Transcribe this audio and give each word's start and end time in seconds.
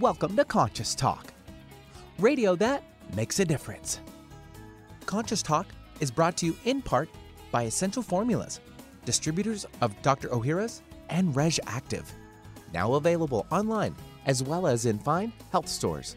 Welcome 0.00 0.36
to 0.36 0.44
Conscious 0.44 0.94
Talk, 0.94 1.32
radio 2.20 2.54
that 2.54 2.84
makes 3.16 3.40
a 3.40 3.44
difference. 3.44 3.98
Conscious 5.06 5.42
Talk 5.42 5.66
is 5.98 6.08
brought 6.08 6.36
to 6.36 6.46
you 6.46 6.56
in 6.66 6.82
part 6.82 7.08
by 7.50 7.64
Essential 7.64 8.02
Formulas, 8.02 8.60
distributors 9.04 9.66
of 9.80 10.00
Dr. 10.02 10.28
Ohhira's 10.28 10.82
and 11.08 11.34
Reg'Activ, 11.34 12.04
now 12.72 12.94
available 12.94 13.44
online 13.50 13.96
as 14.26 14.40
well 14.40 14.68
as 14.68 14.86
in 14.86 15.00
fine 15.00 15.32
health 15.50 15.68
stores. 15.68 16.14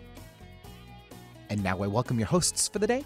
And 1.50 1.64
now 1.64 1.82
I 1.82 1.88
welcome 1.88 2.20
your 2.20 2.28
hosts 2.28 2.68
for 2.68 2.78
the 2.78 2.86
day, 2.86 3.04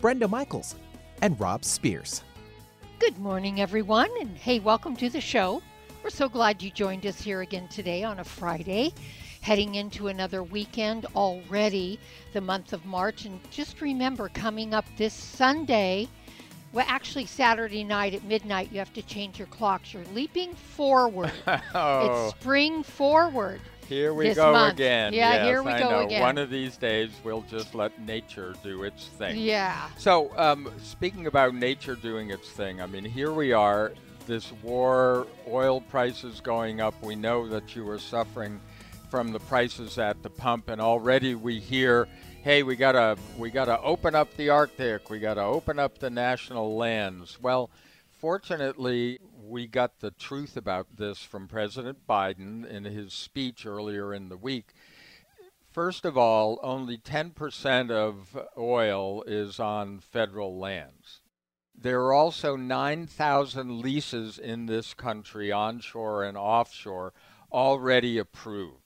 Brenda 0.00 0.26
Michaels 0.26 0.74
and 1.22 1.38
Rob 1.38 1.64
Spears. 1.64 2.24
Good 2.98 3.16
morning, 3.18 3.60
everyone, 3.60 4.10
and 4.18 4.36
hey, 4.36 4.58
welcome 4.58 4.96
to 4.96 5.08
the 5.08 5.20
show. 5.20 5.62
We're 6.02 6.10
so 6.10 6.28
glad 6.28 6.62
you 6.62 6.70
joined 6.70 7.06
us 7.06 7.20
here 7.20 7.42
again 7.42 7.68
today 7.68 8.02
on 8.02 8.18
a 8.18 8.24
Friday, 8.24 8.92
heading 9.40 9.74
into 9.74 10.08
another 10.08 10.42
weekend 10.42 11.06
already, 11.16 11.98
the 12.32 12.40
month 12.40 12.72
of 12.72 12.84
March. 12.84 13.24
And 13.24 13.40
just 13.50 13.80
remember, 13.80 14.28
coming 14.28 14.74
up 14.74 14.84
this 14.96 15.14
Sunday, 15.14 16.08
well, 16.72 16.86
actually, 16.88 17.26
Saturday 17.26 17.82
night 17.82 18.14
at 18.14 18.22
midnight, 18.24 18.70
you 18.70 18.78
have 18.78 18.92
to 18.92 19.02
change 19.02 19.38
your 19.38 19.48
clocks. 19.48 19.92
You're 19.92 20.04
leaping 20.14 20.54
forward. 20.54 21.32
oh. 21.74 22.28
It's 22.28 22.40
spring 22.40 22.82
forward. 22.82 23.60
Here 23.88 24.14
we 24.14 24.32
go 24.34 24.52
month. 24.52 24.74
again. 24.74 25.12
Yeah, 25.12 25.32
yes, 25.32 25.46
here 25.46 25.62
we 25.64 25.72
I 25.72 25.80
go 25.80 25.90
know. 25.90 26.06
again. 26.06 26.22
One 26.22 26.38
of 26.38 26.48
these 26.48 26.76
days, 26.76 27.10
we'll 27.24 27.44
just 27.50 27.74
let 27.74 28.00
nature 28.00 28.54
do 28.62 28.84
its 28.84 29.06
thing. 29.06 29.36
Yeah. 29.36 29.88
So, 29.98 30.30
um, 30.38 30.70
speaking 30.80 31.26
about 31.26 31.56
nature 31.56 31.96
doing 31.96 32.30
its 32.30 32.48
thing, 32.50 32.80
I 32.80 32.86
mean, 32.86 33.04
here 33.04 33.32
we 33.32 33.52
are, 33.52 33.92
this 34.28 34.52
war, 34.62 35.26
oil 35.48 35.80
prices 35.80 36.40
going 36.40 36.80
up. 36.80 36.94
We 37.02 37.16
know 37.16 37.48
that 37.48 37.74
you 37.74 37.88
are 37.90 37.98
suffering 37.98 38.60
from 39.10 39.32
the 39.32 39.40
prices 39.40 39.98
at 39.98 40.22
the 40.22 40.30
pump, 40.30 40.68
and 40.68 40.80
already 40.80 41.34
we 41.34 41.58
hear, 41.58 42.06
"Hey, 42.42 42.62
we 42.62 42.76
gotta, 42.76 43.18
we 43.36 43.50
gotta 43.50 43.80
open 43.80 44.14
up 44.14 44.34
the 44.36 44.50
Arctic. 44.50 45.10
We 45.10 45.18
gotta 45.18 45.42
open 45.42 45.78
up 45.78 45.98
the 45.98 46.10
national 46.10 46.76
lands." 46.76 47.40
Well, 47.40 47.70
fortunately, 48.08 49.18
we 49.42 49.66
got 49.66 49.98
the 49.98 50.12
truth 50.12 50.56
about 50.56 50.96
this 50.96 51.22
from 51.22 51.48
President 51.48 52.06
Biden 52.06 52.64
in 52.64 52.84
his 52.84 53.12
speech 53.12 53.66
earlier 53.66 54.14
in 54.14 54.28
the 54.28 54.36
week. 54.36 54.74
First 55.72 56.04
of 56.04 56.16
all, 56.16 56.58
only 56.62 56.96
10% 56.96 57.90
of 57.90 58.36
oil 58.56 59.22
is 59.22 59.58
on 59.58 60.00
federal 60.00 60.58
lands. 60.58 61.20
There 61.74 62.02
are 62.02 62.12
also 62.12 62.56
9,000 62.56 63.80
leases 63.80 64.38
in 64.38 64.66
this 64.66 64.94
country, 64.94 65.50
onshore 65.50 66.24
and 66.24 66.36
offshore, 66.36 67.12
already 67.52 68.18
approved. 68.18 68.79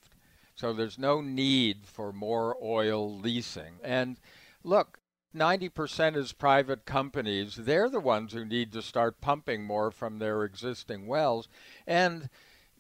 So 0.55 0.72
there's 0.72 0.98
no 0.98 1.20
need 1.20 1.86
for 1.86 2.12
more 2.12 2.56
oil 2.62 3.12
leasing. 3.19 3.74
And 3.83 4.19
look, 4.62 4.98
90% 5.34 6.16
is 6.16 6.33
private 6.33 6.84
companies. 6.84 7.56
They're 7.56 7.91
the 7.91 8.00
ones 8.00 8.33
who 8.33 8.44
need 8.44 8.72
to 8.72 8.83
start 8.83 9.20
pumping 9.20 9.64
more 9.64 9.91
from 9.91 10.19
their 10.19 10.44
existing 10.44 11.06
wells. 11.06 11.48
And 11.86 12.30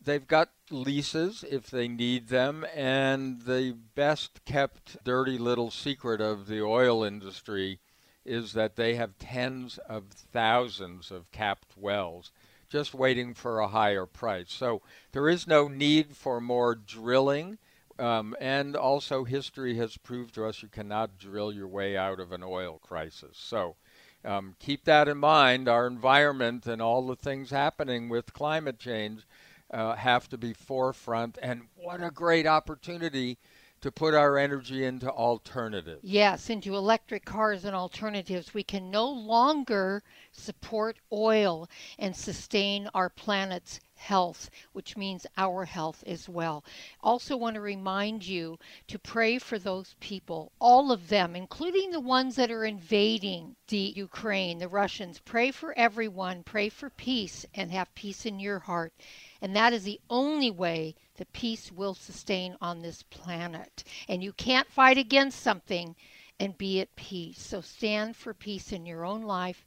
they've 0.00 0.26
got 0.26 0.50
leases 0.70 1.44
if 1.50 1.68
they 1.68 1.88
need 1.88 2.28
them. 2.28 2.64
And 2.74 3.42
the 3.42 3.76
best 3.94 4.44
kept 4.44 5.02
dirty 5.04 5.36
little 5.36 5.70
secret 5.70 6.20
of 6.20 6.46
the 6.46 6.62
oil 6.62 7.02
industry 7.02 7.80
is 8.24 8.52
that 8.52 8.76
they 8.76 8.94
have 8.94 9.18
tens 9.18 9.78
of 9.88 10.10
thousands 10.10 11.10
of 11.10 11.30
capped 11.32 11.76
wells 11.76 12.30
just 12.74 12.94
waiting 12.94 13.34
for 13.34 13.60
a 13.60 13.68
higher 13.68 14.04
price. 14.06 14.46
So 14.52 14.82
there 15.12 15.28
is 15.28 15.46
no 15.46 15.68
need 15.68 16.16
for 16.16 16.40
more 16.40 16.74
drilling. 16.74 17.58
Um, 17.98 18.34
and 18.40 18.76
also, 18.76 19.24
history 19.24 19.76
has 19.76 19.96
proved 19.96 20.34
to 20.34 20.46
us 20.46 20.62
you 20.62 20.68
cannot 20.68 21.18
drill 21.18 21.52
your 21.52 21.68
way 21.68 21.96
out 21.96 22.18
of 22.18 22.32
an 22.32 22.42
oil 22.42 22.80
crisis. 22.82 23.36
So 23.36 23.76
um, 24.24 24.56
keep 24.58 24.84
that 24.84 25.08
in 25.08 25.18
mind. 25.18 25.68
Our 25.68 25.86
environment 25.86 26.66
and 26.66 26.82
all 26.82 27.06
the 27.06 27.16
things 27.16 27.50
happening 27.50 28.08
with 28.08 28.32
climate 28.32 28.78
change 28.78 29.26
uh, 29.70 29.94
have 29.94 30.28
to 30.30 30.38
be 30.38 30.52
forefront. 30.52 31.38
And 31.40 31.62
what 31.76 32.02
a 32.02 32.10
great 32.10 32.46
opportunity 32.46 33.38
to 33.84 33.92
put 33.92 34.14
our 34.14 34.38
energy 34.38 34.82
into 34.84 35.10
alternatives. 35.10 36.00
Yes, 36.02 36.48
into 36.48 36.74
electric 36.74 37.26
cars 37.26 37.66
and 37.66 37.76
alternatives. 37.76 38.54
We 38.54 38.62
can 38.62 38.90
no 38.90 39.06
longer 39.06 40.02
support 40.32 40.96
oil 41.12 41.68
and 41.98 42.16
sustain 42.16 42.88
our 42.94 43.10
planet's 43.10 43.80
health, 44.04 44.50
which 44.72 44.98
means 44.98 45.26
our 45.38 45.64
health 45.64 46.04
as 46.06 46.28
well. 46.28 46.62
Also, 47.02 47.36
want 47.36 47.54
to 47.54 47.60
remind 47.60 48.26
you 48.26 48.58
to 48.86 48.98
pray 48.98 49.38
for 49.38 49.58
those 49.58 49.96
people, 49.98 50.52
all 50.60 50.92
of 50.92 51.08
them, 51.08 51.34
including 51.34 51.90
the 51.90 52.00
ones 52.00 52.36
that 52.36 52.50
are 52.50 52.66
invading 52.66 53.56
the 53.68 53.94
Ukraine, 53.96 54.58
the 54.58 54.68
Russians. 54.68 55.20
Pray 55.24 55.50
for 55.50 55.72
everyone, 55.78 56.42
pray 56.42 56.68
for 56.68 56.90
peace, 56.90 57.46
and 57.54 57.70
have 57.72 57.94
peace 57.94 58.26
in 58.26 58.38
your 58.38 58.58
heart. 58.58 58.92
And 59.40 59.56
that 59.56 59.72
is 59.72 59.84
the 59.84 60.00
only 60.10 60.50
way 60.50 60.94
that 61.16 61.32
peace 61.32 61.72
will 61.72 61.94
sustain 61.94 62.56
on 62.60 62.82
this 62.82 63.02
planet. 63.04 63.84
And 64.06 64.22
you 64.22 64.34
can't 64.34 64.70
fight 64.70 64.98
against 64.98 65.40
something 65.40 65.96
and 66.38 66.58
be 66.58 66.80
at 66.80 66.94
peace. 66.96 67.40
So 67.40 67.60
stand 67.60 68.16
for 68.16 68.34
peace 68.34 68.72
in 68.72 68.84
your 68.84 69.04
own 69.04 69.22
life 69.22 69.64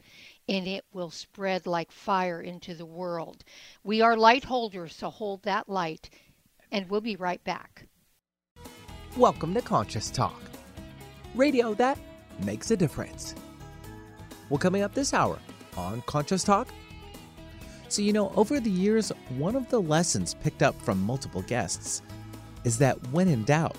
and 0.47 0.67
it 0.67 0.85
will 0.93 1.11
spread 1.11 1.67
like 1.67 1.91
fire 1.91 2.41
into 2.41 2.73
the 2.73 2.85
world. 2.85 3.43
We 3.83 4.01
are 4.01 4.15
light 4.15 4.45
holders, 4.45 4.95
so 4.95 5.09
hold 5.09 5.43
that 5.43 5.67
light. 5.67 6.09
And 6.71 6.89
we'll 6.89 7.01
be 7.01 7.15
right 7.15 7.43
back. 7.43 7.87
Welcome 9.17 9.53
to 9.55 9.61
Conscious 9.61 10.09
Talk, 10.09 10.39
radio 11.35 11.73
that 11.75 11.97
makes 12.43 12.71
a 12.71 12.77
difference. 12.77 13.35
Well, 14.49 14.57
coming 14.57 14.83
up 14.83 14.93
this 14.93 15.13
hour 15.13 15.39
on 15.75 16.01
Conscious 16.05 16.43
Talk. 16.43 16.69
So, 17.89 18.01
you 18.01 18.13
know, 18.13 18.31
over 18.35 18.59
the 18.59 18.69
years, 18.69 19.11
one 19.37 19.55
of 19.55 19.69
the 19.69 19.81
lessons 19.81 20.33
picked 20.33 20.61
up 20.61 20.79
from 20.81 21.01
multiple 21.01 21.41
guests 21.41 22.01
is 22.63 22.77
that 22.79 22.97
when 23.11 23.27
in 23.27 23.43
doubt, 23.43 23.77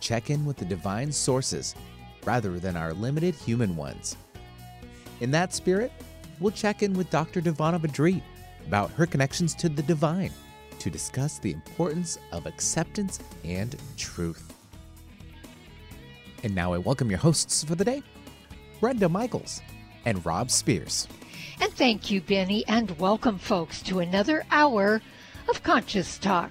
check 0.00 0.30
in 0.30 0.44
with 0.44 0.56
the 0.56 0.64
divine 0.64 1.12
sources 1.12 1.74
rather 2.24 2.58
than 2.58 2.76
our 2.76 2.92
limited 2.94 3.34
human 3.34 3.76
ones. 3.76 4.16
In 5.20 5.30
that 5.30 5.52
spirit, 5.52 5.92
we'll 6.40 6.52
check 6.52 6.82
in 6.82 6.94
with 6.94 7.10
Dr. 7.10 7.40
DiVanna 7.40 7.80
VaDree 7.80 8.22
about 8.66 8.90
her 8.92 9.06
connections 9.06 9.54
to 9.56 9.68
the 9.68 9.82
divine 9.82 10.32
to 10.78 10.90
discuss 10.90 11.38
the 11.38 11.52
importance 11.52 12.18
of 12.32 12.46
acceptance 12.46 13.20
and 13.44 13.76
truth. 13.96 14.52
And 16.42 16.54
now 16.54 16.72
I 16.72 16.78
welcome 16.78 17.08
your 17.08 17.20
hosts 17.20 17.62
for 17.62 17.76
the 17.76 17.84
day, 17.84 18.02
Brenda 18.80 19.08
Michaels 19.08 19.62
and 20.04 20.24
Rob 20.26 20.50
Spears. 20.50 21.06
And 21.60 21.72
thank 21.72 22.10
you, 22.10 22.20
Benny, 22.20 22.64
and 22.66 22.98
welcome, 22.98 23.38
folks, 23.38 23.80
to 23.82 24.00
another 24.00 24.44
hour 24.50 25.00
of 25.48 25.62
Conscious 25.62 26.18
Talk. 26.18 26.50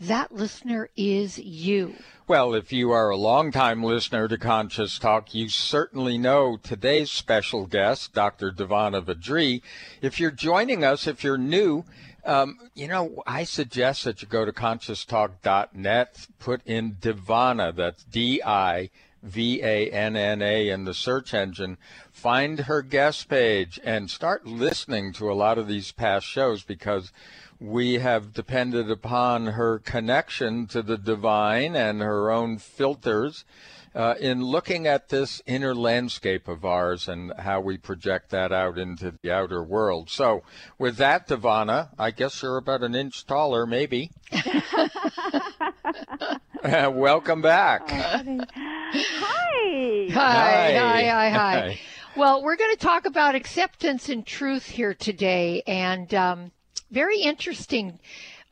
That 0.00 0.32
listener 0.32 0.88
is 0.96 1.38
you. 1.38 1.94
Well, 2.26 2.54
if 2.54 2.72
you 2.72 2.90
are 2.90 3.10
a 3.10 3.18
longtime 3.18 3.84
listener 3.84 4.28
to 4.28 4.38
Conscious 4.38 4.98
Talk, 4.98 5.34
you 5.34 5.50
certainly 5.50 6.16
know 6.16 6.56
today's 6.56 7.10
special 7.10 7.66
guest, 7.66 8.14
Dr. 8.14 8.50
DiVanna 8.50 9.04
VaDree. 9.04 9.60
If 10.00 10.18
you're 10.18 10.30
joining 10.30 10.84
us, 10.84 11.06
if 11.06 11.22
you're 11.22 11.36
new, 11.36 11.84
um, 12.24 12.56
you 12.74 12.88
know, 12.88 13.22
I 13.26 13.44
suggest 13.44 14.04
that 14.04 14.22
you 14.22 14.28
go 14.28 14.46
to 14.46 14.52
conscioustalk.net, 14.52 16.26
put 16.38 16.62
in 16.64 16.92
DiVanna, 16.94 17.76
that's 17.76 18.04
D 18.04 18.42
I 18.42 18.88
V 19.22 19.62
A 19.62 19.90
N 19.90 20.16
N 20.16 20.40
A 20.40 20.70
in 20.70 20.84
the 20.84 20.94
search 20.94 21.34
engine, 21.34 21.76
find 22.10 22.60
her 22.60 22.80
guest 22.80 23.28
page, 23.28 23.78
and 23.84 24.10
start 24.10 24.46
listening 24.46 25.12
to 25.12 25.30
a 25.30 25.34
lot 25.34 25.58
of 25.58 25.68
these 25.68 25.92
past 25.92 26.26
shows 26.26 26.62
because 26.62 27.12
we 27.60 27.94
have 27.98 28.32
depended 28.32 28.90
upon 28.90 29.46
her 29.48 29.78
connection 29.78 30.66
to 30.66 30.82
the 30.82 30.96
divine 30.96 31.76
and 31.76 32.00
her 32.00 32.30
own 32.30 32.56
filters 32.56 33.44
uh, 33.94 34.14
in 34.18 34.42
looking 34.42 34.86
at 34.86 35.10
this 35.10 35.42
inner 35.46 35.74
landscape 35.74 36.48
of 36.48 36.64
ours 36.64 37.06
and 37.06 37.32
how 37.38 37.60
we 37.60 37.76
project 37.76 38.30
that 38.30 38.50
out 38.52 38.78
into 38.78 39.12
the 39.22 39.30
outer 39.30 39.62
world. 39.62 40.08
So, 40.08 40.42
with 40.78 40.96
that, 40.96 41.28
DiVanna, 41.28 41.90
I 41.98 42.10
guess 42.12 42.42
you're 42.42 42.56
about 42.56 42.82
an 42.82 42.94
inch 42.94 43.26
taller, 43.26 43.66
maybe. 43.66 44.10
Welcome 46.64 47.42
back. 47.42 47.90
Hi. 47.90 48.48
Hi, 50.12 50.72
hi, 50.78 51.04
hi, 51.08 51.30
hi. 51.30 51.80
Well, 52.16 52.42
we're 52.42 52.56
going 52.56 52.74
to 52.74 52.80
talk 52.80 53.06
about 53.06 53.34
acceptance 53.34 54.08
and 54.08 54.26
truth 54.26 54.66
here 54.66 54.94
today, 54.94 55.62
and 55.66 56.12
um, 56.14 56.52
very 56.90 57.20
interesting. 57.20 57.98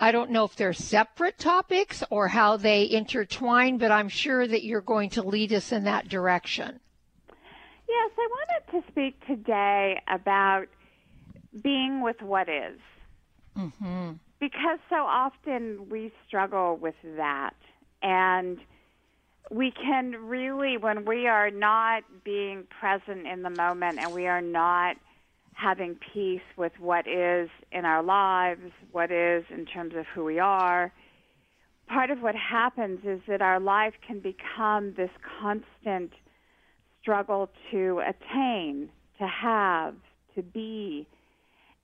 I 0.01 0.13
don't 0.13 0.31
know 0.31 0.45
if 0.45 0.55
they're 0.55 0.73
separate 0.73 1.39
topics 1.39 2.05
or 2.11 2.29
how 2.29 2.57
they 2.57 2.89
intertwine, 2.89 3.79
but 3.79 3.91
I'm 3.91 4.09
sure 4.09 4.47
that 4.47 4.65
you're 4.65 4.81
going 4.81 5.11
to 5.11 5.23
lead 5.23 5.53
us 5.53 5.73
in 5.73 5.85
that 5.85 6.09
direction. 6.09 6.79
Yes, 7.89 8.11
I 8.17 8.29
wanted 8.31 8.83
to 8.83 8.93
speak 8.93 9.27
today 9.27 10.01
about 10.09 10.67
being 11.63 12.03
with 12.03 12.21
what 12.23 12.49
is. 12.49 12.79
Mm-hmm. 13.57 14.13
Because 14.39 14.79
so 14.89 14.97
often 14.97 15.89
we 15.89 16.13
struggle 16.27 16.77
with 16.77 16.95
that. 17.17 17.57
And 18.03 18.59
we 19.51 19.73
can 19.73 20.13
really, 20.13 20.77
when 20.77 21.05
we 21.05 21.27
are 21.27 21.51
not 21.51 22.05
being 22.23 22.65
present 22.79 23.27
in 23.27 23.43
the 23.43 23.51
moment 23.51 23.99
and 23.99 24.13
we 24.13 24.27
are 24.27 24.43
not 24.43 24.97
having 25.59 25.97
peace 26.15 26.41
with 26.57 26.73
what 26.79 27.07
is 27.09 27.49
in 27.73 27.85
our 27.85 28.03
lives, 28.03 28.61
what 28.93 29.11
is 29.11 29.45
in 29.51 29.67
terms 29.67 29.95
of 29.97 30.07
who 30.15 30.25
we 30.25 30.39
are, 30.39 30.93
part 31.89 32.11
of 32.11 32.21
what 32.21 32.37
happens 32.37 33.01
is 33.05 33.21
that 33.27 33.43
our 33.43 33.59
life 33.59 33.95
can 34.07 34.21
become 34.21 34.95
this 34.97 35.11
constant 35.41 36.13
struggle 37.03 37.51
to 37.73 38.01
attain, 38.07 38.89
to 39.19 39.27
have, 39.27 39.95
to 40.37 40.43
be. 40.43 41.09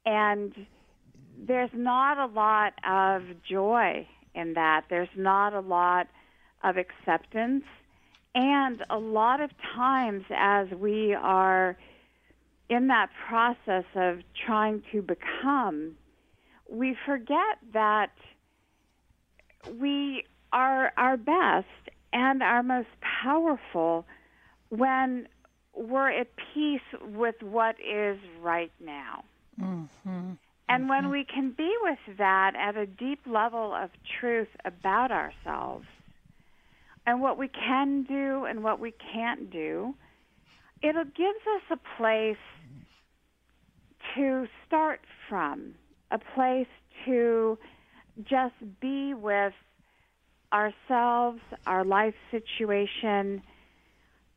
And 0.06 0.52
there's 1.36 1.70
not 1.72 2.18
a 2.18 2.32
lot 2.32 2.74
of 2.88 3.22
joy 3.48 4.06
in 4.36 4.54
that. 4.54 4.84
There's 4.88 5.08
not 5.16 5.52
a 5.52 5.60
lot 5.60 6.06
of 6.62 6.76
acceptance. 6.76 7.64
And 8.36 8.84
a 8.88 8.98
lot 8.98 9.40
of 9.40 9.50
times, 9.74 10.24
as 10.30 10.68
we 10.70 11.14
are 11.14 11.76
in 12.68 12.88
that 12.88 13.10
process 13.28 13.84
of 13.94 14.20
trying 14.46 14.82
to 14.92 15.02
become, 15.02 15.96
we 16.68 16.96
forget 17.06 17.58
that 17.72 18.12
we 19.80 20.24
are 20.52 20.92
our 20.96 21.16
best 21.16 21.66
and 22.12 22.42
our 22.42 22.62
most 22.62 22.88
powerful 23.22 24.06
when 24.70 25.28
we're 25.74 26.10
at 26.10 26.28
peace 26.54 26.80
with 27.02 27.34
what 27.42 27.76
is 27.80 28.18
right 28.40 28.72
now. 28.80 29.24
Mm-hmm. 29.60 30.32
And 30.68 30.88
when 30.88 31.10
we 31.10 31.24
can 31.24 31.50
be 31.50 31.70
with 31.82 32.16
that 32.18 32.54
at 32.56 32.76
a 32.76 32.86
deep 32.86 33.20
level 33.26 33.74
of 33.74 33.90
truth 34.18 34.48
about 34.64 35.12
ourselves 35.12 35.86
and 37.06 37.20
what 37.20 37.36
we 37.36 37.48
can 37.48 38.04
do 38.04 38.46
and 38.46 38.64
what 38.64 38.80
we 38.80 38.92
can't 39.12 39.50
do, 39.50 39.94
it 40.84 41.14
gives 41.14 41.38
us 41.56 41.62
a 41.70 41.96
place 41.96 42.36
to 44.14 44.46
start 44.66 45.00
from, 45.28 45.74
a 46.10 46.18
place 46.18 46.66
to 47.06 47.58
just 48.22 48.54
be 48.80 49.14
with 49.14 49.54
ourselves, 50.52 51.40
our 51.66 51.84
life 51.84 52.14
situation, 52.30 53.42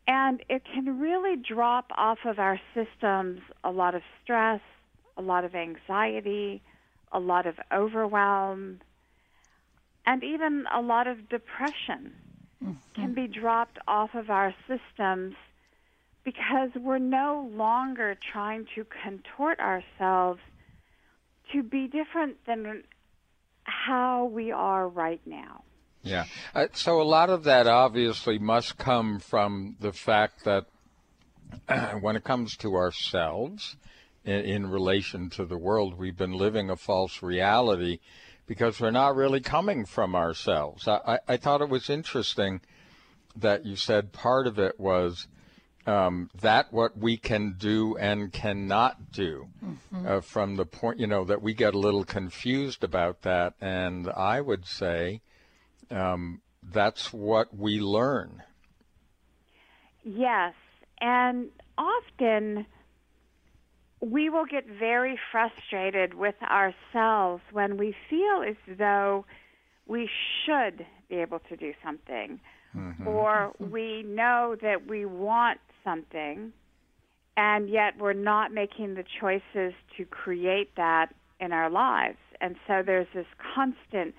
and 0.07 0.41
it 0.49 0.63
can 0.73 0.99
really 0.99 1.35
drop 1.35 1.91
off 1.97 2.19
of 2.25 2.39
our 2.39 2.59
systems 2.73 3.41
a 3.65 3.69
lot 3.69 3.93
of 3.93 4.01
stress, 4.23 4.61
a 5.17 5.21
lot 5.21 5.43
of 5.43 5.53
anxiety, 5.53 6.61
a 7.11 7.19
lot 7.19 7.45
of 7.45 7.55
overwhelm, 7.73 8.79
and 10.05 10.23
even 10.23 10.65
a 10.73 10.81
lot 10.81 11.07
of 11.07 11.27
depression 11.27 12.13
mm-hmm. 12.63 12.71
can 12.95 13.13
be 13.13 13.27
dropped 13.27 13.77
off 13.85 14.15
of 14.15 14.29
our 14.29 14.55
systems 14.65 15.35
because 16.27 16.69
we're 16.75 16.97
no 16.97 17.49
longer 17.55 18.17
trying 18.33 18.67
to 18.75 18.85
contort 19.01 19.57
ourselves 19.61 20.41
to 21.53 21.63
be 21.63 21.87
different 21.87 22.35
than 22.45 22.83
how 23.63 24.25
we 24.25 24.51
are 24.51 24.89
right 24.89 25.21
now. 25.25 25.63
Yeah. 26.01 26.25
Uh, 26.53 26.67
so 26.73 27.01
a 27.01 27.03
lot 27.03 27.29
of 27.29 27.45
that 27.45 27.65
obviously 27.65 28.39
must 28.39 28.77
come 28.77 29.19
from 29.19 29.77
the 29.79 29.93
fact 29.93 30.43
that 30.43 30.65
when 32.01 32.17
it 32.17 32.25
comes 32.25 32.57
to 32.57 32.75
ourselves, 32.75 33.77
in, 34.25 34.41
in, 34.41 34.69
relation 34.69 35.29
to 35.29 35.45
the 35.45 35.57
world, 35.57 35.97
we've 35.97 36.17
been 36.17 36.33
living 36.33 36.69
a 36.69 36.75
false 36.75 37.23
reality 37.23 37.99
because 38.47 38.81
we're 38.81 38.91
not 38.91 39.15
really 39.15 39.39
coming 39.39 39.85
from 39.85 40.13
ourselves. 40.13 40.89
I, 40.89 40.99
I, 41.07 41.19
I 41.29 41.37
thought 41.37 41.61
it 41.61 41.69
was 41.69 41.89
interesting 41.89 42.59
that 43.33 43.65
you 43.65 43.77
said 43.77 44.11
part 44.11 44.45
of 44.45 44.59
it 44.59 44.77
was 44.77 45.27
um, 45.87 46.29
that 46.41 46.71
what 46.73 46.97
we 46.97 47.17
can 47.17 47.55
do 47.57 47.95
and 47.97 48.31
cannot 48.31 49.11
do 49.11 49.47
mm-hmm. 49.63 50.07
uh, 50.07 50.21
from 50.21 50.57
the 50.57 50.65
point, 50.65 50.99
you 50.99 51.07
know, 51.07 51.23
that 51.23 51.41
we 51.41 51.53
get 51.53 51.73
a 51.73 51.79
little 51.79 52.03
confused 52.03 52.83
about 52.83 53.21
that. 53.21 53.53
And 53.61 54.09
I 54.09 54.41
would 54.41 54.65
say 54.65 55.21
um, 55.89 56.41
that's 56.61 57.13
what 57.13 57.55
we 57.55 57.79
learn. 57.79 58.43
Yes, 60.03 60.53
and 60.99 61.49
often 61.77 62.65
we 64.01 64.29
will 64.29 64.45
get 64.45 64.65
very 64.67 65.19
frustrated 65.31 66.13
with 66.13 66.35
ourselves 66.43 67.41
when 67.51 67.77
we 67.77 67.95
feel 68.09 68.43
as 68.47 68.55
though 68.77 69.25
we 69.85 70.09
should 70.45 70.85
be 71.09 71.15
able 71.15 71.39
to 71.39 71.57
do 71.57 71.73
something, 71.83 72.39
mm-hmm. 72.75 73.07
or 73.07 73.53
we 73.59 74.03
know 74.03 74.55
that 74.61 74.87
we 74.87 75.05
want 75.05 75.59
something, 75.83 76.51
and 77.35 77.69
yet 77.69 77.93
we're 77.99 78.13
not 78.13 78.51
making 78.51 78.95
the 78.95 79.03
choices 79.19 79.73
to 79.95 80.05
create 80.05 80.75
that 80.75 81.13
in 81.39 81.51
our 81.51 81.69
lives. 81.69 82.17
And 82.41 82.55
so 82.67 82.81
there's 82.85 83.07
this 83.13 83.27
constant 83.55 84.15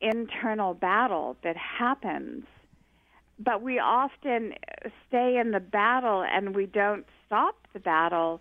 internal 0.00 0.74
battle 0.74 1.36
that 1.42 1.56
happens. 1.56 2.44
But 3.38 3.62
we 3.62 3.78
often 3.78 4.54
stay 5.08 5.38
in 5.40 5.52
the 5.52 5.60
battle 5.60 6.24
and 6.24 6.54
we 6.54 6.66
don't 6.66 7.06
stop 7.26 7.54
the 7.72 7.80
battle. 7.80 8.40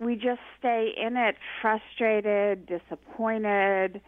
We 0.00 0.16
just 0.16 0.40
stay 0.58 0.92
in 0.96 1.16
it 1.16 1.36
frustrated, 1.60 2.66
disappointed. 2.66 4.00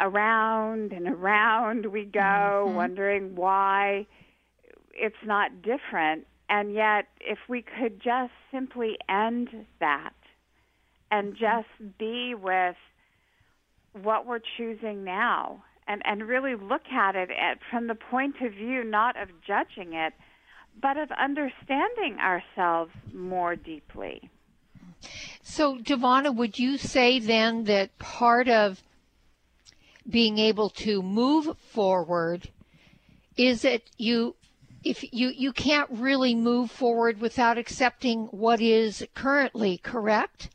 Around 0.00 0.92
and 0.92 1.08
around 1.08 1.86
we 1.86 2.04
go, 2.04 2.20
mm-hmm. 2.20 2.74
wondering 2.74 3.36
why 3.36 4.06
it's 4.92 5.14
not 5.24 5.62
different. 5.62 6.26
And 6.48 6.74
yet, 6.74 7.06
if 7.20 7.38
we 7.48 7.62
could 7.62 8.00
just 8.02 8.32
simply 8.52 8.96
end 9.08 9.48
that 9.80 10.14
and 11.10 11.34
just 11.34 11.98
be 11.98 12.34
with 12.34 12.76
what 14.02 14.26
we're 14.26 14.40
choosing 14.56 15.04
now 15.04 15.62
and, 15.86 16.02
and 16.04 16.26
really 16.26 16.54
look 16.54 16.86
at 16.92 17.14
it 17.14 17.30
at, 17.30 17.58
from 17.70 17.86
the 17.86 17.94
point 17.94 18.36
of 18.42 18.52
view 18.52 18.84
not 18.84 19.20
of 19.20 19.28
judging 19.46 19.94
it, 19.94 20.12
but 20.80 20.96
of 20.96 21.10
understanding 21.12 22.18
ourselves 22.20 22.92
more 23.12 23.54
deeply. 23.54 24.28
So, 25.42 25.76
DiVanna, 25.76 26.34
would 26.34 26.58
you 26.58 26.78
say 26.78 27.18
then 27.18 27.64
that 27.64 27.96
part 27.98 28.48
of 28.48 28.82
being 30.08 30.38
able 30.38 30.70
to 30.70 31.02
move 31.02 31.56
forward 31.58 32.48
is 33.36 33.62
that 33.62 33.82
you 33.96 34.34
if 34.82 35.02
you 35.12 35.28
you 35.28 35.52
can't 35.52 35.88
really 35.90 36.34
move 36.34 36.70
forward 36.70 37.20
without 37.20 37.58
accepting 37.58 38.26
what 38.26 38.60
is 38.60 39.06
currently 39.14 39.78
correct 39.78 40.50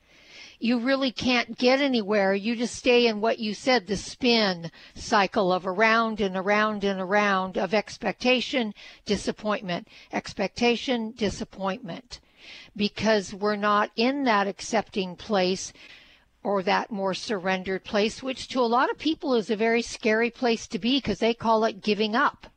you 0.60 0.78
really 0.78 1.12
can't 1.12 1.58
get 1.58 1.80
anywhere. 1.80 2.34
You 2.34 2.56
just 2.56 2.76
stay 2.76 3.08
in 3.08 3.22
what 3.22 3.40
you 3.40 3.54
said, 3.54 3.88
the 3.88 3.96
spin 3.96 4.72
cycle 4.94 5.54
of 5.54 5.66
around 5.66 6.20
and 6.20 6.36
around 6.36 6.84
and 6.84 7.00
around 7.00 7.58
of 7.58 7.74
expectation, 7.74 8.74
disappointment, 9.06 9.88
expectation, 10.12 11.14
disappointment. 11.16 12.20
Because 12.76 13.34
we're 13.34 13.56
not 13.56 13.92
in 13.96 14.26
that 14.26 14.48
accepting 14.48 15.16
place 15.16 15.72
or 16.44 16.64
that 16.64 16.92
more 16.92 17.14
surrendered 17.14 17.84
place, 17.84 18.24
which 18.24 18.48
to 18.50 18.60
a 18.60 18.62
lot 18.62 18.90
of 18.90 18.98
people 18.98 19.36
is 19.36 19.50
a 19.50 19.56
very 19.56 19.82
scary 19.82 20.30
place 20.30 20.68
to 20.68 20.80
be 20.80 20.98
because 20.98 21.20
they 21.20 21.34
call 21.34 21.66
it 21.66 21.82
giving 21.82 22.16
up. 22.16 22.48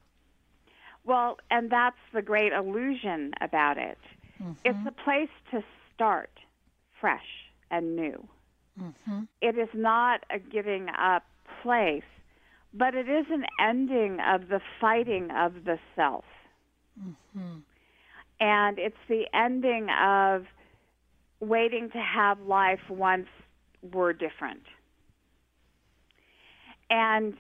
Well, 1.04 1.38
and 1.50 1.68
that's 1.70 1.96
the 2.12 2.22
great 2.22 2.52
illusion 2.52 3.32
about 3.40 3.76
it. 3.78 3.98
Mm-hmm. 4.40 4.52
It's 4.64 4.86
a 4.86 4.92
place 5.04 5.30
to 5.50 5.64
start 5.94 6.30
fresh 7.00 7.26
and 7.70 7.96
new. 7.96 8.28
Mm-hmm. 8.80 9.22
It 9.40 9.58
is 9.58 9.68
not 9.74 10.24
a 10.30 10.38
giving 10.38 10.88
up 10.88 11.24
place, 11.62 12.04
but 12.72 12.94
it 12.94 13.08
is 13.08 13.26
an 13.30 13.44
ending 13.60 14.18
of 14.20 14.48
the 14.48 14.60
fighting 14.80 15.30
of 15.36 15.64
the 15.64 15.78
self. 15.96 16.24
Mm-hmm. 17.00 17.58
And 18.40 18.78
it's 18.78 18.96
the 19.08 19.24
ending 19.34 19.88
of 19.90 20.46
waiting 21.40 21.90
to 21.90 21.98
have 21.98 22.40
life 22.40 22.80
once 22.88 23.26
we're 23.82 24.12
different. 24.12 24.62
And 26.90 27.34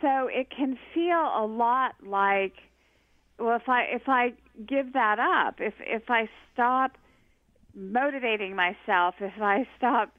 so 0.00 0.28
it 0.30 0.48
can 0.50 0.78
feel 0.94 1.32
a 1.36 1.46
lot 1.46 1.94
like 2.04 2.54
well, 3.38 3.56
if 3.56 3.68
I 3.68 3.82
if 3.84 4.08
I 4.08 4.32
give 4.66 4.94
that 4.94 5.18
up, 5.18 5.56
if 5.60 5.74
if 5.80 6.10
I 6.10 6.28
stop 6.52 6.92
motivating 7.74 8.56
myself, 8.56 9.14
if 9.20 9.40
I 9.40 9.66
stop 9.76 10.12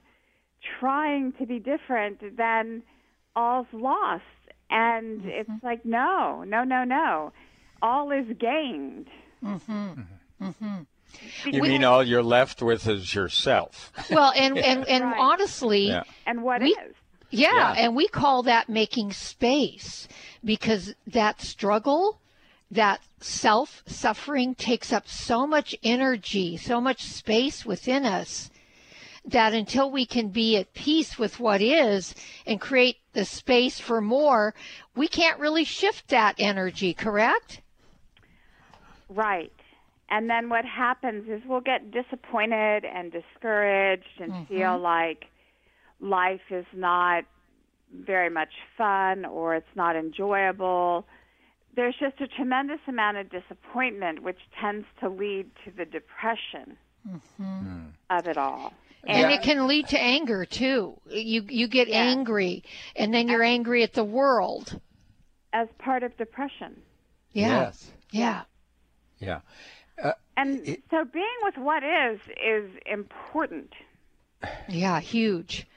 trying 0.80 1.34
to 1.34 1.46
be 1.46 1.60
different, 1.60 2.38
then 2.38 2.84
all's 3.36 3.68
lost. 3.74 4.24
And 4.70 5.22
mm-hmm. 5.22 5.30
it's 5.30 5.64
like, 5.64 5.84
no, 5.86 6.44
no, 6.46 6.64
no, 6.64 6.84
no. 6.84 7.32
All 7.82 8.12
is 8.12 8.26
gained. 8.40 9.08
Mm-hmm. 9.44 10.02
Mm-hmm. 10.42 10.76
You 11.46 11.62
mean 11.62 11.84
all 11.84 12.04
you're 12.04 12.24
left 12.24 12.62
with 12.62 12.88
is 12.88 13.14
yourself? 13.14 13.92
Well, 14.10 14.32
and 14.36 14.58
and 14.58 14.88
and 14.88 15.04
right. 15.04 15.20
honestly, 15.20 15.88
yeah. 15.88 16.04
and 16.26 16.44
what 16.44 16.62
we, 16.62 16.70
is? 16.70 16.96
Yeah, 17.30 17.54
yeah, 17.54 17.76
and 17.78 17.96
we 17.96 18.08
call 18.08 18.44
that 18.44 18.70
making 18.70 19.14
space 19.14 20.08
because 20.44 20.96
that 21.08 21.42
struggle, 21.42 22.20
that 22.72 23.02
self 23.20 23.84
suffering 23.86 24.56
takes 24.56 24.92
up 24.92 25.08
so 25.08 25.46
much 25.46 25.76
energy, 25.84 26.58
so 26.58 26.82
much 26.82 27.04
space 27.04 27.66
within 27.66 28.06
us 28.06 28.50
that 29.26 29.54
until 29.54 29.92
we 29.92 30.06
can 30.06 30.30
be 30.30 30.58
at 30.58 30.74
peace 30.74 31.20
with 31.20 31.40
what 31.40 31.62
is 31.62 32.16
and 32.46 32.60
create 32.60 32.98
the 33.14 33.26
space 33.26 33.80
for 33.80 34.02
more, 34.02 34.54
we 34.96 35.08
can't 35.08 35.40
really 35.40 35.64
shift 35.64 36.08
that 36.10 36.36
energy, 36.40 36.94
correct? 36.94 37.62
Right. 39.08 39.52
And 40.10 40.30
then 40.30 40.50
what 40.50 40.66
happens 40.66 41.30
is 41.30 41.42
we'll 41.48 41.62
get 41.62 41.92
disappointed 41.92 42.84
and 42.84 43.12
discouraged 43.12 44.20
and 44.20 44.32
mm-hmm. 44.32 44.54
feel 44.54 44.80
like 44.80 45.26
life 46.00 46.42
is 46.50 46.66
not 46.74 47.26
very 47.94 48.30
much 48.30 48.50
fun 48.78 49.26
or 49.26 49.56
it's 49.56 49.76
not 49.76 49.96
enjoyable. 49.96 51.06
There's 51.76 51.96
just 52.00 52.20
a 52.22 52.28
tremendous 52.28 52.80
amount 52.88 53.18
of 53.18 53.30
disappointment, 53.30 54.24
which 54.24 54.40
tends 54.60 54.86
to 55.00 55.10
lead 55.10 55.52
to 55.66 55.72
the 55.72 55.86
depression 55.86 56.76
mm-hmm. 57.08 57.86
of 58.10 58.28
it 58.28 58.38
all. 58.38 58.74
And 59.08 59.30
yeah. 59.30 59.38
it 59.38 59.44
can 59.44 59.68
lead 59.68 59.88
to 59.90 60.00
anger 60.00 60.44
too. 60.44 61.00
You 61.08 61.46
you 61.48 61.70
get 61.70 61.88
yeah. 61.88 62.02
angry, 62.02 62.64
and 62.98 63.14
then 63.14 63.30
you're 63.30 63.44
angry 63.44 63.84
at 63.84 63.94
the 63.94 64.04
world. 64.04 64.78
As 65.54 65.70
part 65.78 66.04
of 66.04 66.18
depression. 66.18 66.82
Yeah. 67.32 67.48
Yes. 67.48 67.92
Yeah. 68.12 68.42
Yeah. 69.20 69.40
Uh, 70.02 70.14
and 70.38 70.68
it, 70.68 70.84
so 70.90 71.06
being 71.06 71.26
with 71.44 71.58
what 71.58 71.84
is 71.84 72.20
is 72.44 72.70
important. 72.86 73.74
Yeah, 74.68 75.00
huge. 75.00 75.68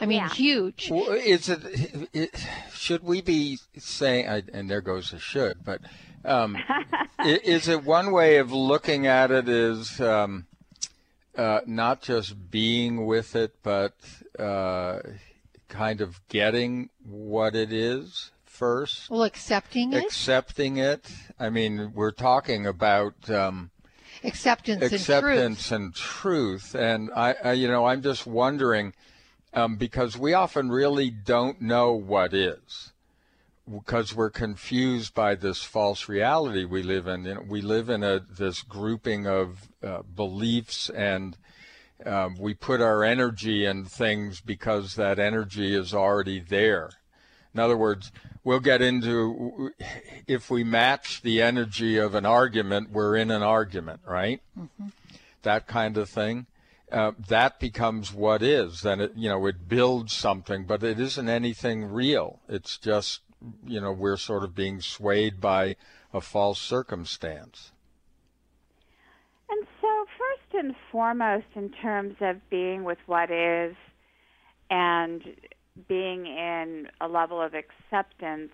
I 0.00 0.06
mean, 0.06 0.18
yeah. 0.18 0.28
huge. 0.28 0.90
Well, 0.90 1.10
is 1.10 1.48
it, 1.48 2.08
it, 2.12 2.46
Should 2.72 3.02
we 3.02 3.20
be 3.20 3.58
saying? 3.76 4.26
And 4.52 4.70
there 4.70 4.80
goes 4.80 5.10
the 5.10 5.18
should. 5.18 5.64
But 5.64 5.80
um, 6.24 6.56
is 7.24 7.68
it 7.68 7.84
one 7.84 8.12
way 8.12 8.36
of 8.36 8.52
looking 8.52 9.06
at 9.06 9.30
it? 9.30 9.48
Is 9.48 10.00
um, 10.00 10.46
uh, 11.36 11.60
not 11.66 12.02
just 12.02 12.50
being 12.50 13.06
with 13.06 13.34
it, 13.34 13.56
but 13.62 13.94
uh, 14.38 15.00
kind 15.68 16.00
of 16.00 16.20
getting 16.28 16.90
what 17.04 17.54
it 17.54 17.72
is 17.72 18.30
first. 18.58 19.08
Well, 19.08 19.22
accepting 19.22 19.92
it. 19.92 20.04
Accepting 20.04 20.76
it. 20.78 21.10
I 21.38 21.48
mean, 21.48 21.92
we're 21.94 22.10
talking 22.10 22.66
about 22.66 23.30
um, 23.30 23.70
acceptance, 24.24 24.82
acceptance 24.82 25.70
and 25.70 25.94
truth. 25.94 26.74
and 26.74 26.74
truth. 26.74 26.74
And 26.74 27.10
I, 27.14 27.34
I, 27.44 27.52
you 27.52 27.68
know, 27.68 27.86
I'm 27.86 28.02
just 28.02 28.26
wondering 28.26 28.94
um, 29.54 29.76
because 29.76 30.18
we 30.18 30.34
often 30.34 30.70
really 30.70 31.10
don't 31.10 31.60
know 31.60 31.92
what 31.92 32.34
is 32.34 32.92
because 33.70 34.14
we're 34.14 34.30
confused 34.30 35.14
by 35.14 35.34
this 35.34 35.62
false 35.62 36.08
reality 36.08 36.64
we 36.64 36.82
live 36.82 37.06
in. 37.06 37.24
You 37.24 37.34
know, 37.34 37.44
we 37.48 37.60
live 37.60 37.88
in 37.88 38.02
a 38.02 38.20
this 38.20 38.62
grouping 38.62 39.26
of 39.26 39.68
uh, 39.82 40.02
beliefs, 40.02 40.90
and 40.90 41.36
uh, 42.04 42.30
we 42.38 42.54
put 42.54 42.80
our 42.80 43.04
energy 43.04 43.64
in 43.64 43.84
things 43.84 44.40
because 44.40 44.94
that 44.94 45.18
energy 45.18 45.74
is 45.74 45.92
already 45.94 46.40
there. 46.40 46.90
In 47.58 47.64
other 47.64 47.76
words, 47.76 48.12
we'll 48.44 48.60
get 48.60 48.80
into 48.80 49.72
if 50.28 50.48
we 50.48 50.62
match 50.62 51.22
the 51.22 51.42
energy 51.42 51.96
of 51.96 52.14
an 52.14 52.24
argument, 52.24 52.92
we're 52.92 53.16
in 53.16 53.32
an 53.32 53.42
argument, 53.42 53.98
right? 54.06 54.40
Mm-hmm. 54.56 54.90
That 55.42 55.66
kind 55.66 55.96
of 55.96 56.08
thing. 56.08 56.46
Uh, 56.92 57.10
that 57.28 57.58
becomes 57.58 58.14
what 58.14 58.44
is. 58.44 58.82
Then 58.82 59.00
it, 59.00 59.12
you 59.16 59.28
know, 59.28 59.44
it 59.46 59.68
builds 59.68 60.12
something, 60.12 60.66
but 60.66 60.84
it 60.84 61.00
isn't 61.00 61.28
anything 61.28 61.86
real. 61.86 62.38
It's 62.48 62.78
just 62.78 63.22
you 63.66 63.80
know, 63.80 63.90
we're 63.90 64.16
sort 64.16 64.44
of 64.44 64.54
being 64.54 64.80
swayed 64.80 65.40
by 65.40 65.74
a 66.14 66.20
false 66.20 66.60
circumstance. 66.60 67.72
And 69.50 69.66
so, 69.80 70.06
first 70.16 70.64
and 70.64 70.76
foremost, 70.92 71.46
in 71.56 71.70
terms 71.70 72.14
of 72.20 72.36
being 72.50 72.84
with 72.84 72.98
what 73.06 73.32
is 73.32 73.74
and 74.70 75.24
being 75.86 76.26
in 76.26 76.88
a 77.00 77.08
level 77.08 77.40
of 77.40 77.54
acceptance, 77.54 78.52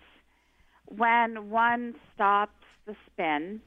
when 0.87 1.49
one 1.49 1.95
stops 2.13 2.51
the 2.85 2.95
spin 3.07 3.61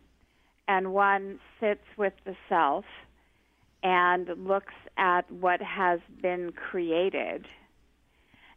and 0.68 0.92
one 0.92 1.40
sits 1.60 1.84
with 1.96 2.12
the 2.24 2.36
self 2.48 2.84
and 3.82 4.28
looks 4.46 4.74
at 4.96 5.30
what 5.30 5.60
has 5.60 6.00
been 6.20 6.52
created 6.52 7.46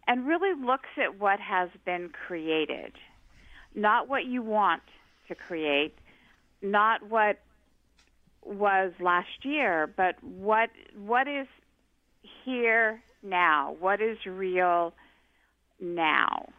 and 0.08 0.28
really 0.28 0.54
looks 0.60 0.90
at 0.98 1.20
what 1.20 1.40
has 1.40 1.70
been 1.86 2.10
created, 2.10 2.94
not 3.76 4.08
what 4.08 4.26
you 4.26 4.42
want 4.42 4.82
to 5.28 5.36
create, 5.36 5.94
not 6.62 7.08
what 7.08 7.40
was 8.44 8.92
last 9.00 9.44
year, 9.46 9.92
but 9.96 10.22
what 10.24 10.70
what 10.98 11.28
is 11.28 11.48
here 12.44 13.02
now, 13.24 13.76
what 13.80 14.02
is 14.02 14.18
real 14.26 14.94
now. 15.80 16.50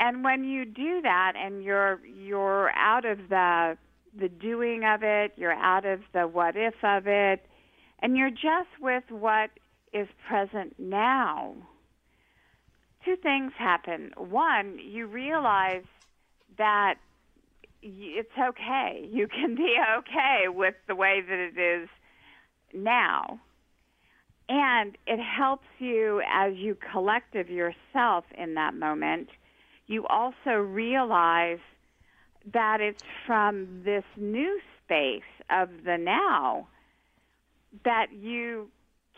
And 0.00 0.22
when 0.22 0.44
you 0.44 0.64
do 0.64 1.02
that 1.02 1.32
and 1.36 1.62
you're 1.62 2.00
you're 2.04 2.70
out 2.70 3.04
of 3.04 3.18
the 3.28 3.76
the 4.18 4.28
doing 4.28 4.84
of 4.84 5.02
it, 5.02 5.32
you're 5.36 5.52
out 5.52 5.84
of 5.84 6.00
the 6.12 6.22
what 6.22 6.56
if 6.56 6.74
of 6.82 7.06
it, 7.06 7.40
and 8.00 8.16
you're 8.16 8.30
just 8.30 8.70
with 8.80 9.04
what 9.10 9.50
is 9.92 10.06
present 10.28 10.74
now 10.78 11.54
two 13.08 13.16
things 13.16 13.52
happen. 13.58 14.10
One, 14.16 14.78
you 14.82 15.06
realize 15.06 15.84
that 16.58 16.94
it's 17.82 18.32
okay. 18.38 19.08
You 19.10 19.28
can 19.28 19.54
be 19.54 19.76
okay 19.98 20.48
with 20.48 20.74
the 20.86 20.94
way 20.94 21.22
that 21.26 21.38
it 21.38 21.58
is 21.58 21.88
now. 22.74 23.40
And 24.48 24.96
it 25.06 25.20
helps 25.20 25.66
you 25.78 26.22
as 26.32 26.54
you 26.56 26.76
collective 26.92 27.50
yourself 27.50 28.24
in 28.36 28.54
that 28.54 28.74
moment. 28.74 29.28
You 29.86 30.06
also 30.06 30.52
realize 30.52 31.58
that 32.52 32.80
it's 32.80 33.02
from 33.26 33.82
this 33.84 34.04
new 34.16 34.58
space 34.84 35.22
of 35.50 35.68
the 35.84 35.98
now 35.98 36.68
that 37.84 38.06
you 38.12 38.70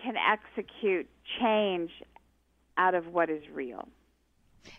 can 0.02 0.14
execute 0.16 1.08
change 1.40 1.90
out 2.76 2.94
of 2.94 3.06
what 3.08 3.30
is 3.30 3.42
real. 3.52 3.88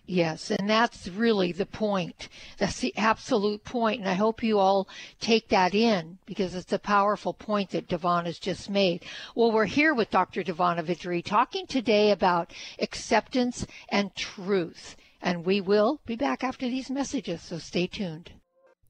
Yes, 0.05 0.51
and 0.51 0.69
that's 0.69 1.07
really 1.07 1.51
the 1.51 1.65
point. 1.65 2.27
That's 2.57 2.79
the 2.79 2.95
absolute 2.97 3.63
point, 3.63 4.01
and 4.01 4.09
I 4.09 4.13
hope 4.13 4.43
you 4.43 4.59
all 4.59 4.87
take 5.19 5.49
that 5.49 5.73
in 5.73 6.17
because 6.25 6.53
it's 6.53 6.73
a 6.73 6.79
powerful 6.79 7.33
point 7.33 7.69
that 7.69 7.87
Devon 7.87 8.25
has 8.25 8.37
just 8.37 8.69
made. 8.69 9.05
Well, 9.35 9.51
we're 9.51 9.65
here 9.65 9.93
with 9.93 10.11
Dr. 10.11 10.43
DiVanna 10.43 10.83
VaDree 10.83 11.23
talking 11.23 11.65
today 11.65 12.11
about 12.11 12.53
acceptance 12.79 13.65
and 13.89 14.13
truth, 14.15 14.97
and 15.21 15.45
we 15.45 15.61
will 15.61 16.01
be 16.05 16.15
back 16.15 16.43
after 16.43 16.67
these 16.67 16.89
messages, 16.89 17.41
so 17.41 17.57
stay 17.57 17.87
tuned. 17.87 18.31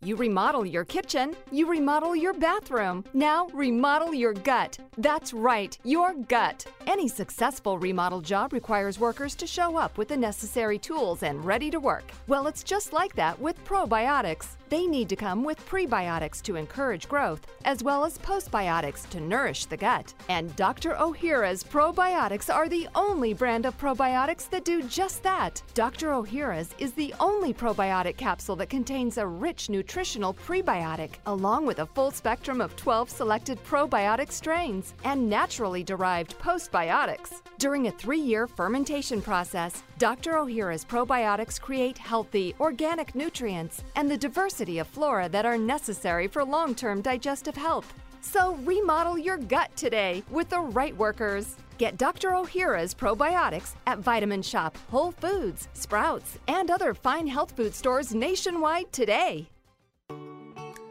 You 0.04 0.16
remodel 0.16 0.66
your 0.66 0.84
kitchen, 0.84 1.36
you 1.52 1.70
remodel 1.70 2.16
your 2.16 2.34
bathroom. 2.34 3.04
Now 3.14 3.50
remodel 3.54 4.16
your 4.16 4.34
gut. 4.34 4.80
That's 4.98 5.32
right, 5.32 5.78
your 5.84 6.16
gut. 6.16 6.66
Any 6.88 7.08
successful 7.08 7.78
remodel 7.78 8.20
job 8.20 8.52
requires 8.52 9.00
workers 9.00 9.36
to 9.36 9.46
show 9.46 9.78
up 9.78 10.00
with 10.00 10.08
the 10.08 10.18
necessary 10.18 10.80
tools 10.80 11.22
and 11.22 11.46
ready 11.46 11.70
to 11.70 11.80
work. 11.80 12.10
Well, 12.28 12.48
it's 12.48 12.64
just 12.64 12.94
like 12.94 13.14
that 13.14 13.40
with 13.40 13.64
probiotics. 13.64 14.48
They 14.70 14.88
need 14.88 15.08
to 15.10 15.16
come 15.16 15.44
with 15.44 15.64
prebiotics 15.68 16.42
to 16.44 16.56
encourage 16.56 17.08
growth, 17.08 17.46
as 17.66 17.84
well 17.84 18.04
as 18.06 18.18
postbiotics 18.18 19.08
to 19.10 19.20
nourish 19.20 19.66
the 19.66 19.78
gut. 19.78 20.14
And 20.30 20.56
Dr. 20.56 20.94
Ohhira's 20.94 21.64
probiotics 21.64 22.52
are 22.54 22.70
the 22.70 22.88
only 22.96 23.34
brand 23.34 23.66
of 23.66 23.78
probiotics 23.78 24.50
that 24.50 24.66
do 24.66 24.82
just 24.84 25.22
that. 25.24 25.62
Dr. 25.74 26.08
Ohhira's 26.12 26.74
is 26.80 26.94
the 26.94 27.14
only 27.20 27.54
probiotic 27.54 28.16
capsule 28.18 28.56
that 28.56 28.70
contains 28.70 29.18
a 29.18 29.28
rich 29.28 29.70
nutrition 29.70 29.91
nutritional 29.92 30.34
prebiotic, 30.34 31.16
along 31.26 31.66
with 31.66 31.80
a 31.80 31.86
full 31.86 32.12
spectrum 32.12 32.62
of 32.62 32.74
12 32.78 33.10
selected 33.10 33.62
probiotic 33.66 34.32
strains 34.32 34.94
and 35.04 35.30
naturally 35.30 35.84
derived 35.84 36.34
postbiotics. 36.40 37.42
During 37.58 37.88
a 37.88 37.92
three 37.92 38.22
year 38.22 38.48
fermentation 38.48 39.22
process, 39.22 39.84
Dr. 39.98 40.36
Ohhira's 40.36 40.86
probiotics 40.86 41.60
create 41.60 41.98
healthy, 41.98 42.56
organic 42.62 43.16
nutrients 43.16 43.84
and 43.98 44.10
the 44.10 44.16
diversity 44.16 44.80
of 44.80 44.88
flora 44.88 45.28
that 45.28 45.46
are 45.46 45.58
necessary 45.58 46.26
for 46.26 46.46
long 46.46 46.74
term 46.74 47.02
digestive 47.02 47.58
health. 47.58 47.94
So 48.22 48.56
remodel 48.64 49.18
your 49.18 49.40
gut 49.40 49.76
today 49.76 50.24
with 50.32 50.48
the 50.48 50.62
right 50.62 50.96
workers. 50.96 51.58
Get 51.78 51.98
Dr. 51.98 52.30
Ohhira's 52.30 52.94
probiotics 52.94 53.74
at 53.88 54.00
Vitamin 54.00 54.42
Shop, 54.42 54.78
Whole 54.90 55.12
Foods, 55.12 55.68
Sprouts, 55.74 56.38
and 56.48 56.72
other 56.72 56.94
fine 56.94 57.28
health 57.28 57.52
food 57.58 57.76
stores 57.76 58.16
nationwide 58.16 58.90
today. 58.94 59.50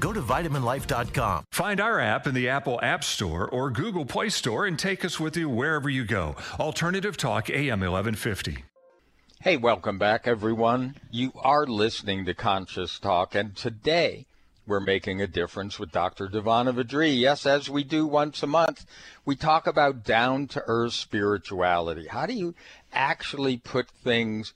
Go 0.00 0.12
to 0.12 0.20
vitaminlife.com. 0.20 1.44
Find 1.52 1.80
our 1.80 2.00
app 2.00 2.26
in 2.26 2.34
the 2.34 2.48
Apple 2.48 2.78
App 2.82 3.02
Store 3.02 3.48
or 3.48 3.70
Google 3.70 4.04
Play 4.04 4.28
Store 4.28 4.66
and 4.66 4.78
take 4.78 5.04
us 5.04 5.18
with 5.18 5.36
you 5.36 5.48
wherever 5.48 5.90
you 5.90 6.04
go. 6.04 6.36
Alternative 6.58 7.16
Talk 7.16 7.50
AM 7.50 7.80
1150. 7.80 8.64
Hey, 9.40 9.56
welcome 9.56 9.98
back, 9.98 10.26
everyone. 10.26 10.96
You 11.10 11.32
are 11.36 11.66
listening 11.66 12.24
to 12.24 12.34
Conscious 12.34 12.98
Talk, 12.98 13.34
and 13.34 13.54
today 13.54 14.26
we're 14.66 14.80
making 14.80 15.20
a 15.20 15.26
difference 15.26 15.78
with 15.78 15.92
Dr. 15.92 16.28
DiVanna 16.28 16.74
VaDree. 16.74 17.18
Yes, 17.18 17.46
as 17.46 17.70
we 17.70 17.84
do 17.84 18.06
once 18.06 18.42
a 18.42 18.48
month, 18.48 18.84
we 19.24 19.36
talk 19.36 19.66
about 19.66 20.04
down 20.04 20.48
to 20.48 20.62
earth 20.66 20.92
spirituality. 20.92 22.08
How 22.08 22.26
do 22.26 22.34
you 22.34 22.54
actually 22.92 23.56
put 23.56 23.88
things 23.88 24.52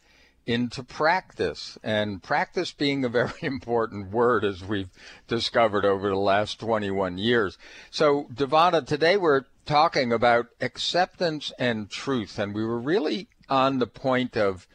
into 0.46 0.82
practice. 0.82 1.78
And 1.82 2.22
practice 2.22 2.72
being 2.72 3.04
a 3.04 3.08
very 3.08 3.32
important 3.42 4.10
word, 4.10 4.44
as 4.44 4.64
we've 4.64 4.90
discovered 5.28 5.84
over 5.84 6.08
the 6.08 6.16
last 6.16 6.60
21 6.60 7.18
years. 7.18 7.58
So, 7.90 8.26
DiVanna, 8.32 8.86
today 8.86 9.16
we're 9.16 9.44
talking 9.64 10.12
about 10.12 10.46
acceptance 10.60 11.52
and 11.58 11.90
truth. 11.90 12.38
And 12.38 12.54
we 12.54 12.64
were 12.64 12.80
really 12.80 13.28
on 13.48 13.78
the 13.78 13.86
point 13.86 14.36
of 14.36 14.66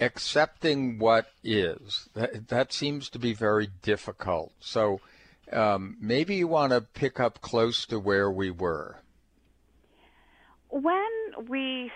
accepting 0.00 0.98
what 0.98 1.32
is. 1.42 2.08
That, 2.14 2.48
that 2.48 2.72
seems 2.72 3.08
to 3.10 3.18
be 3.18 3.34
very 3.34 3.68
difficult. 3.82 4.52
So, 4.60 5.00
um, 5.52 5.96
maybe 6.00 6.36
you 6.36 6.46
want 6.46 6.72
to 6.72 6.82
pick 6.82 7.18
up 7.18 7.40
close 7.40 7.86
to 7.86 7.98
where 7.98 8.30
we 8.30 8.50
were. 8.50 8.98
When 10.68 11.08
we 11.48 11.90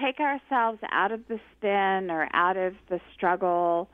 take 0.00 0.20
ourselves 0.20 0.78
out 0.90 1.12
of 1.12 1.20
the 1.28 1.38
spin 1.56 2.10
or 2.10 2.28
out 2.32 2.56
of 2.56 2.74
the 2.88 3.00
struggle, 3.14 3.88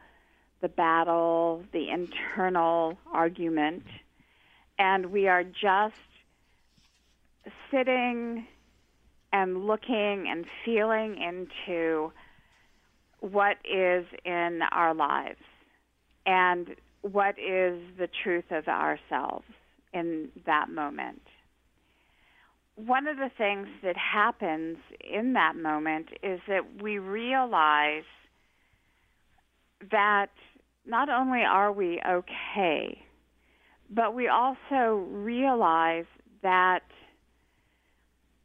the 0.61 0.69
battle, 0.69 1.63
the 1.73 1.89
internal 1.91 2.99
argument, 3.13 3.85
and 4.79 5.07
we 5.07 5.29
are 5.29 5.45
just 5.45 5.95
sitting 7.71 8.47
and 9.33 9.67
looking 9.67 10.27
and 10.29 10.45
feeling 10.65 11.17
into 11.17 12.13
what 13.21 13.57
is 13.65 14.05
in 14.25 14.61
our 14.73 14.95
lives 14.95 15.41
and 16.27 16.69
what 17.03 17.39
is 17.39 17.81
the 17.99 18.09
truth 18.23 18.45
of 18.51 18.69
ourselves 18.69 19.45
in 19.93 20.29
that 20.47 20.69
moment. 20.69 21.23
One 22.77 23.07
of 23.07 23.17
the 23.17 23.31
things 23.37 23.69
that 23.83 23.97
happens 23.97 24.79
in 25.01 25.35
that 25.35 25.57
moment 25.57 26.09
is 26.23 26.41
that 26.49 26.83
we 26.83 26.99
realize 26.99 28.05
that 29.91 30.31
not 30.87 31.09
only 31.09 31.43
are 31.43 31.71
we 31.73 32.01
okay, 32.09 32.99
but 33.91 34.15
we 34.15 34.29
also 34.29 35.07
realize 35.11 36.07
that 36.43 36.83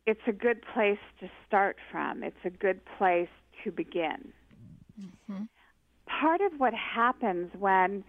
it's 0.05 0.21
a 0.27 0.31
good 0.31 0.61
place 0.73 0.99
to 1.19 1.29
start 1.47 1.77
from. 1.91 2.23
It's 2.23 2.35
a 2.45 2.49
good 2.49 2.81
place 2.97 3.29
to 3.63 3.71
begin. 3.71 4.33
Mm-hmm. 4.99 5.43
Part 6.05 6.41
of 6.41 6.59
what 6.59 6.73
happens 6.73 7.51
when 7.57 8.03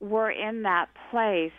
we're 0.00 0.30
in 0.30 0.62
that 0.62 0.88
place, 1.10 1.52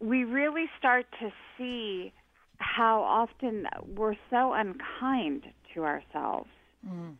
we 0.00 0.24
really 0.24 0.66
start 0.78 1.06
to 1.20 1.30
see 1.56 2.12
how 2.58 3.02
often 3.02 3.66
we're 3.96 4.16
so 4.30 4.52
unkind 4.52 5.44
to 5.74 5.84
ourselves 5.84 6.48
mm. 6.86 7.14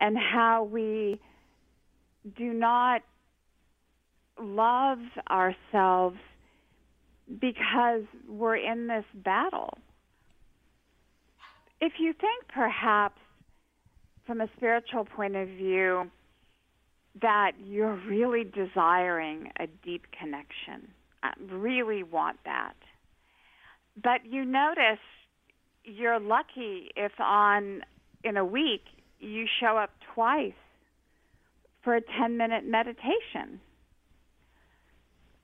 and 0.00 0.16
how 0.16 0.64
we 0.70 1.20
do 2.36 2.52
not 2.52 3.02
love 4.40 4.98
ourselves 5.30 6.16
because 7.40 8.02
we're 8.28 8.56
in 8.56 8.86
this 8.86 9.04
battle. 9.14 9.78
If 11.80 11.94
you 11.98 12.12
think 12.12 12.48
perhaps 12.52 13.20
from 14.26 14.40
a 14.40 14.48
spiritual 14.56 15.04
point 15.04 15.36
of 15.36 15.48
view 15.48 16.10
that 17.20 17.52
you're 17.62 18.00
really 18.08 18.44
desiring 18.44 19.50
a 19.60 19.66
deep 19.84 20.06
connection, 20.18 20.88
I 21.22 21.32
really 21.50 22.02
want 22.02 22.38
that. 22.44 22.74
But 24.02 24.24
you 24.24 24.44
notice 24.44 24.98
you're 25.84 26.18
lucky 26.18 26.90
if 26.96 27.12
on 27.20 27.82
in 28.22 28.36
a 28.36 28.44
week 28.44 28.84
you 29.20 29.46
show 29.60 29.76
up 29.76 29.90
twice 30.14 30.52
for 31.82 31.94
a 31.94 32.00
10 32.18 32.36
minute 32.36 32.66
meditation. 32.66 33.60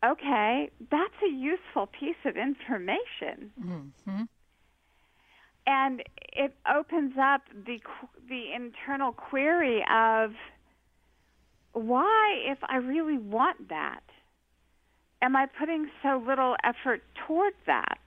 Okay, 0.05 0.71
that's 0.91 1.23
a 1.23 1.31
useful 1.31 1.87
piece 1.87 2.17
of 2.25 2.37
information. 2.37 3.53
Mm-hmm. 3.63 4.23
And 5.67 6.03
it 6.33 6.55
opens 6.67 7.13
up 7.21 7.43
the 7.53 7.79
the 8.29 8.53
internal 8.55 9.13
query 9.13 9.85
of 9.93 10.33
why 11.73 12.35
if 12.47 12.59
I 12.63 12.77
really 12.77 13.19
want 13.19 13.69
that 13.69 14.01
am 15.23 15.37
I 15.37 15.47
putting 15.47 15.91
so 16.03 16.23
little 16.27 16.57
effort 16.65 17.03
toward 17.27 17.53
that? 17.67 17.99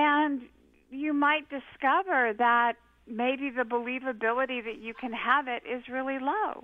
And 0.00 0.42
you 0.90 1.12
might 1.12 1.48
discover 1.50 2.32
that 2.38 2.74
maybe 3.08 3.50
the 3.50 3.64
believability 3.64 4.62
that 4.64 4.78
you 4.80 4.94
can 4.94 5.12
have 5.12 5.48
it 5.48 5.64
is 5.68 5.82
really 5.90 6.18
low. 6.20 6.62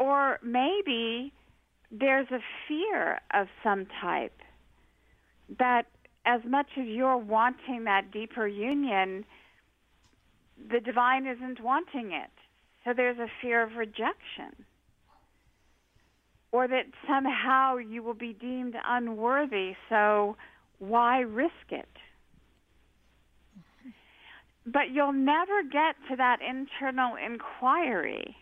Or 0.00 0.40
maybe 0.42 1.32
there's 1.92 2.26
a 2.32 2.40
fear 2.66 3.20
of 3.32 3.46
some 3.62 3.86
type 4.00 4.36
that 5.60 5.84
as 6.26 6.40
much 6.44 6.66
as 6.76 6.86
you're 6.86 7.16
wanting 7.16 7.84
that 7.84 8.10
deeper 8.12 8.48
union, 8.48 9.24
the 10.72 10.80
divine 10.80 11.28
isn't 11.28 11.62
wanting 11.62 12.10
it. 12.10 12.30
So 12.84 12.92
there's 12.92 13.18
a 13.18 13.28
fear 13.40 13.62
of 13.62 13.76
rejection. 13.76 14.64
Or 16.50 16.66
that 16.66 16.86
somehow 17.06 17.76
you 17.76 18.02
will 18.02 18.14
be 18.14 18.32
deemed 18.32 18.74
unworthy, 18.84 19.74
so 19.88 20.36
why 20.78 21.20
risk 21.20 21.70
it? 21.70 21.88
But 24.66 24.90
you'll 24.92 25.12
never 25.12 25.62
get 25.62 25.96
to 26.10 26.16
that 26.16 26.38
internal 26.42 27.16
inquiry 27.16 28.36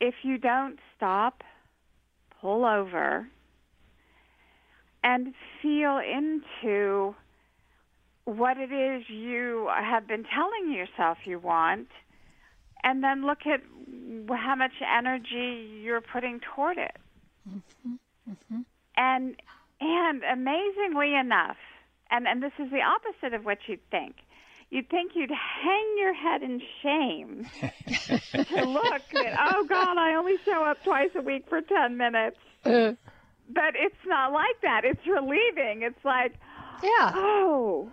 if 0.00 0.14
you 0.22 0.38
don't 0.38 0.78
stop, 0.96 1.42
pull 2.40 2.64
over, 2.64 3.28
and 5.04 5.34
feel 5.60 5.98
into 5.98 7.14
what 8.24 8.56
it 8.56 8.72
is 8.72 9.02
you 9.08 9.68
have 9.74 10.06
been 10.06 10.24
telling 10.24 10.72
yourself 10.72 11.18
you 11.24 11.38
want, 11.38 11.88
and 12.82 13.02
then 13.02 13.26
look 13.26 13.46
at 13.46 13.60
how 14.28 14.54
much 14.56 14.72
energy 14.82 15.80
you're 15.82 16.00
putting 16.00 16.40
toward 16.54 16.78
it. 16.78 16.96
Mm-hmm. 17.48 17.94
Mm-hmm. 18.30 18.60
And 18.96 19.36
and 19.82 20.22
amazingly 20.24 21.14
enough, 21.14 21.56
and, 22.10 22.26
and 22.26 22.42
this 22.42 22.52
is 22.58 22.70
the 22.70 22.80
opposite 22.80 23.34
of 23.34 23.44
what 23.44 23.58
you'd 23.66 23.88
think. 23.90 24.16
You'd 24.70 24.88
think 24.88 25.12
you'd 25.14 25.30
hang 25.30 25.96
your 25.98 26.14
head 26.14 26.42
in 26.42 26.62
shame 26.82 27.46
to 27.60 28.64
look 28.64 29.02
at, 29.14 29.38
oh 29.54 29.64
God, 29.68 29.98
I 29.98 30.14
only 30.14 30.36
show 30.46 30.64
up 30.64 30.82
twice 30.82 31.10
a 31.14 31.20
week 31.20 31.44
for 31.48 31.60
10 31.60 31.96
minutes. 31.96 32.38
Uh. 32.64 32.92
But 33.50 33.74
it's 33.76 33.94
not 34.06 34.32
like 34.32 34.60
that. 34.62 34.82
It's 34.84 35.06
relieving. 35.06 35.82
It's 35.82 36.02
like, 36.04 36.32
yeah. 36.82 37.12
oh, 37.14 37.90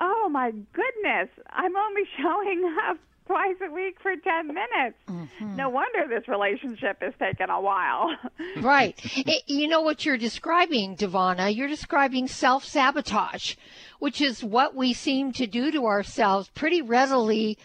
oh 0.00 0.28
my 0.30 0.50
goodness, 0.50 1.28
I'm 1.50 1.76
only 1.76 2.02
showing 2.20 2.76
up 2.88 2.98
twice 3.30 3.56
a 3.64 3.72
week 3.72 3.96
for 4.02 4.16
10 4.16 4.48
minutes. 4.48 4.96
Mm-hmm. 5.08 5.54
No 5.54 5.68
wonder 5.68 6.08
this 6.08 6.26
relationship 6.26 7.00
is 7.00 7.14
taking 7.20 7.48
a 7.48 7.60
while. 7.60 8.10
right. 8.60 8.98
It, 9.14 9.44
you 9.46 9.68
know 9.68 9.82
what 9.82 10.04
you're 10.04 10.18
describing, 10.18 10.96
DiVanna? 10.96 11.54
You're 11.54 11.68
describing 11.68 12.26
self 12.26 12.64
sabotage, 12.64 13.54
which 14.00 14.20
is 14.20 14.42
what 14.42 14.74
we 14.74 14.92
seem 14.92 15.32
to 15.34 15.46
do 15.46 15.70
to 15.70 15.86
ourselves 15.86 16.50
pretty 16.54 16.82
readily 16.82 17.56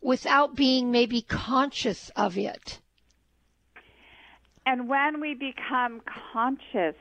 without 0.00 0.54
being 0.54 0.92
maybe 0.92 1.22
conscious 1.22 2.12
of 2.14 2.38
it. 2.38 2.78
And 4.66 4.88
when 4.88 5.20
we 5.20 5.34
become 5.34 6.00
conscious 6.32 6.94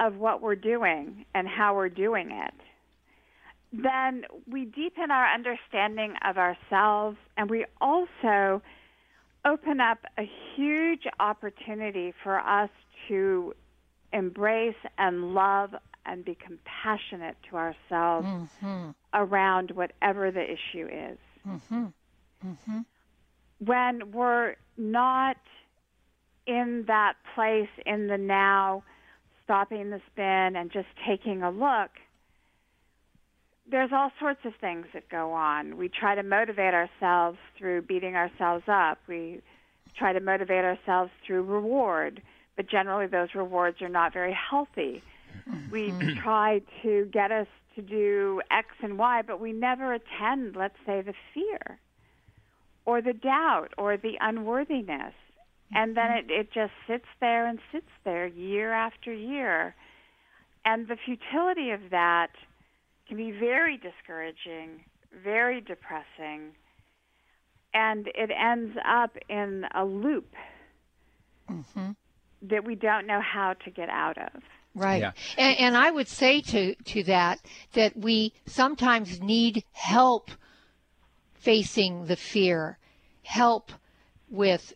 of 0.00 0.16
what 0.16 0.42
we're 0.42 0.56
doing 0.56 1.24
and 1.34 1.46
how 1.46 1.76
we're 1.76 1.88
doing 1.88 2.32
it, 2.32 2.54
then 3.72 4.24
we 4.50 4.66
deepen 4.66 5.10
our 5.10 5.32
understanding 5.32 6.14
of 6.24 6.36
ourselves 6.36 7.16
and 7.36 7.48
we 7.48 7.64
also 7.80 8.62
open 9.44 9.80
up 9.80 9.98
a 10.18 10.28
huge 10.54 11.04
opportunity 11.18 12.12
for 12.22 12.38
us 12.38 12.70
to 13.08 13.54
embrace 14.12 14.76
and 14.98 15.34
love 15.34 15.70
and 16.04 16.24
be 16.24 16.36
compassionate 16.36 17.36
to 17.48 17.56
ourselves 17.56 18.26
mm-hmm. 18.26 18.90
around 19.14 19.70
whatever 19.70 20.30
the 20.30 20.42
issue 20.42 20.86
is. 20.86 21.18
Mm-hmm. 21.46 21.86
Mm-hmm. 22.46 22.78
When 23.64 24.12
we're 24.12 24.56
not 24.76 25.36
in 26.46 26.84
that 26.88 27.14
place 27.34 27.68
in 27.86 28.08
the 28.08 28.18
now, 28.18 28.82
stopping 29.44 29.90
the 29.90 30.00
spin 30.10 30.56
and 30.56 30.70
just 30.72 30.88
taking 31.06 31.42
a 31.42 31.50
look, 31.50 31.90
there's 33.70 33.90
all 33.92 34.10
sorts 34.18 34.40
of 34.44 34.54
things 34.60 34.86
that 34.92 35.08
go 35.08 35.32
on. 35.32 35.76
We 35.76 35.88
try 35.88 36.14
to 36.14 36.22
motivate 36.22 36.74
ourselves 36.74 37.38
through 37.56 37.82
beating 37.82 38.16
ourselves 38.16 38.64
up. 38.66 38.98
We 39.06 39.40
try 39.96 40.12
to 40.12 40.20
motivate 40.20 40.64
ourselves 40.64 41.10
through 41.26 41.44
reward, 41.44 42.22
but 42.56 42.68
generally 42.68 43.06
those 43.06 43.34
rewards 43.34 43.80
are 43.80 43.88
not 43.88 44.12
very 44.12 44.36
healthy. 44.50 45.02
We 45.70 45.90
mm-hmm. 45.90 46.20
try 46.20 46.62
to 46.82 47.06
get 47.06 47.30
us 47.30 47.46
to 47.76 47.82
do 47.82 48.42
X 48.50 48.68
and 48.82 48.98
Y, 48.98 49.22
but 49.22 49.40
we 49.40 49.52
never 49.52 49.94
attend, 49.94 50.56
let's 50.56 50.76
say, 50.84 51.00
the 51.00 51.14
fear 51.32 51.78
or 52.84 53.00
the 53.00 53.12
doubt 53.12 53.68
or 53.78 53.96
the 53.96 54.14
unworthiness. 54.20 55.14
And 55.74 55.96
then 55.96 56.10
it, 56.10 56.30
it 56.30 56.52
just 56.52 56.72
sits 56.86 57.06
there 57.20 57.46
and 57.46 57.58
sits 57.70 57.86
there 58.04 58.26
year 58.26 58.72
after 58.72 59.12
year. 59.12 59.74
And 60.64 60.88
the 60.88 60.96
futility 60.96 61.70
of 61.70 61.80
that– 61.90 62.30
can 63.12 63.18
be 63.18 63.38
very 63.38 63.76
discouraging, 63.76 64.84
very 65.22 65.60
depressing, 65.60 66.52
and 67.74 68.08
it 68.14 68.30
ends 68.30 68.74
up 68.88 69.16
in 69.28 69.66
a 69.74 69.84
loop 69.84 70.34
mm-hmm. 71.50 71.90
that 72.40 72.64
we 72.64 72.74
don't 72.74 73.06
know 73.06 73.20
how 73.20 73.52
to 73.64 73.70
get 73.70 73.90
out 73.90 74.16
of. 74.16 74.42
Right. 74.74 75.02
Yeah. 75.02 75.12
And, 75.36 75.58
and 75.58 75.76
I 75.76 75.90
would 75.90 76.08
say 76.08 76.40
to, 76.40 76.74
to 76.74 77.02
that 77.02 77.40
that 77.74 77.94
we 77.94 78.32
sometimes 78.46 79.20
need 79.20 79.62
help 79.72 80.30
facing 81.34 82.06
the 82.06 82.16
fear, 82.16 82.78
help 83.24 83.72
with 84.30 84.72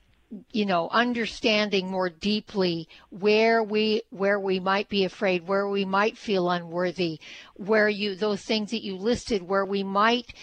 you 0.52 0.66
know 0.66 0.88
understanding 0.90 1.90
more 1.90 2.10
deeply 2.10 2.88
where 3.10 3.62
we 3.62 4.02
where 4.10 4.40
we 4.40 4.58
might 4.58 4.88
be 4.88 5.04
afraid 5.04 5.46
where 5.46 5.68
we 5.68 5.84
might 5.84 6.18
feel 6.18 6.50
unworthy 6.50 7.20
where 7.54 7.88
you 7.88 8.14
those 8.16 8.42
things 8.42 8.72
that 8.72 8.82
you 8.82 8.96
listed 8.96 9.42
where 9.42 9.64
we 9.64 9.84
might 9.84 10.34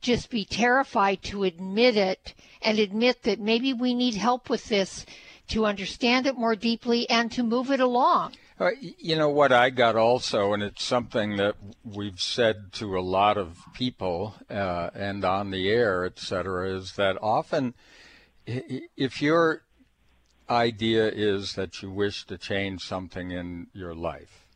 just 0.00 0.30
be 0.30 0.44
terrified 0.44 1.22
to 1.22 1.44
admit 1.44 1.96
it 1.96 2.34
and 2.62 2.78
admit 2.78 3.22
that 3.22 3.40
maybe 3.40 3.72
we 3.72 3.94
need 3.94 4.14
help 4.14 4.48
with 4.48 4.66
this 4.66 5.04
to 5.48 5.66
understand 5.66 6.26
it 6.26 6.36
more 6.36 6.56
deeply 6.56 7.08
and 7.10 7.30
to 7.32 7.42
move 7.42 7.70
it 7.70 7.80
along. 7.80 8.34
Uh, 8.58 8.70
you 8.80 9.16
know 9.16 9.28
what 9.28 9.52
I 9.52 9.70
got 9.70 9.96
also, 9.96 10.52
and 10.52 10.62
it's 10.62 10.84
something 10.84 11.36
that 11.36 11.56
we've 11.84 12.20
said 12.20 12.72
to 12.74 12.96
a 12.96 13.00
lot 13.00 13.36
of 13.36 13.58
people 13.74 14.34
uh, 14.48 14.90
and 14.94 15.24
on 15.24 15.50
the 15.50 15.68
air, 15.68 16.04
et 16.04 16.18
cetera, 16.18 16.70
is 16.70 16.92
that 16.92 17.18
often 17.20 17.74
if 18.46 19.22
your 19.22 19.62
idea 20.48 21.08
is 21.08 21.54
that 21.54 21.82
you 21.82 21.90
wish 21.90 22.26
to 22.26 22.36
change 22.38 22.82
something 22.82 23.30
in 23.30 23.68
your 23.72 23.94
life, 23.94 24.46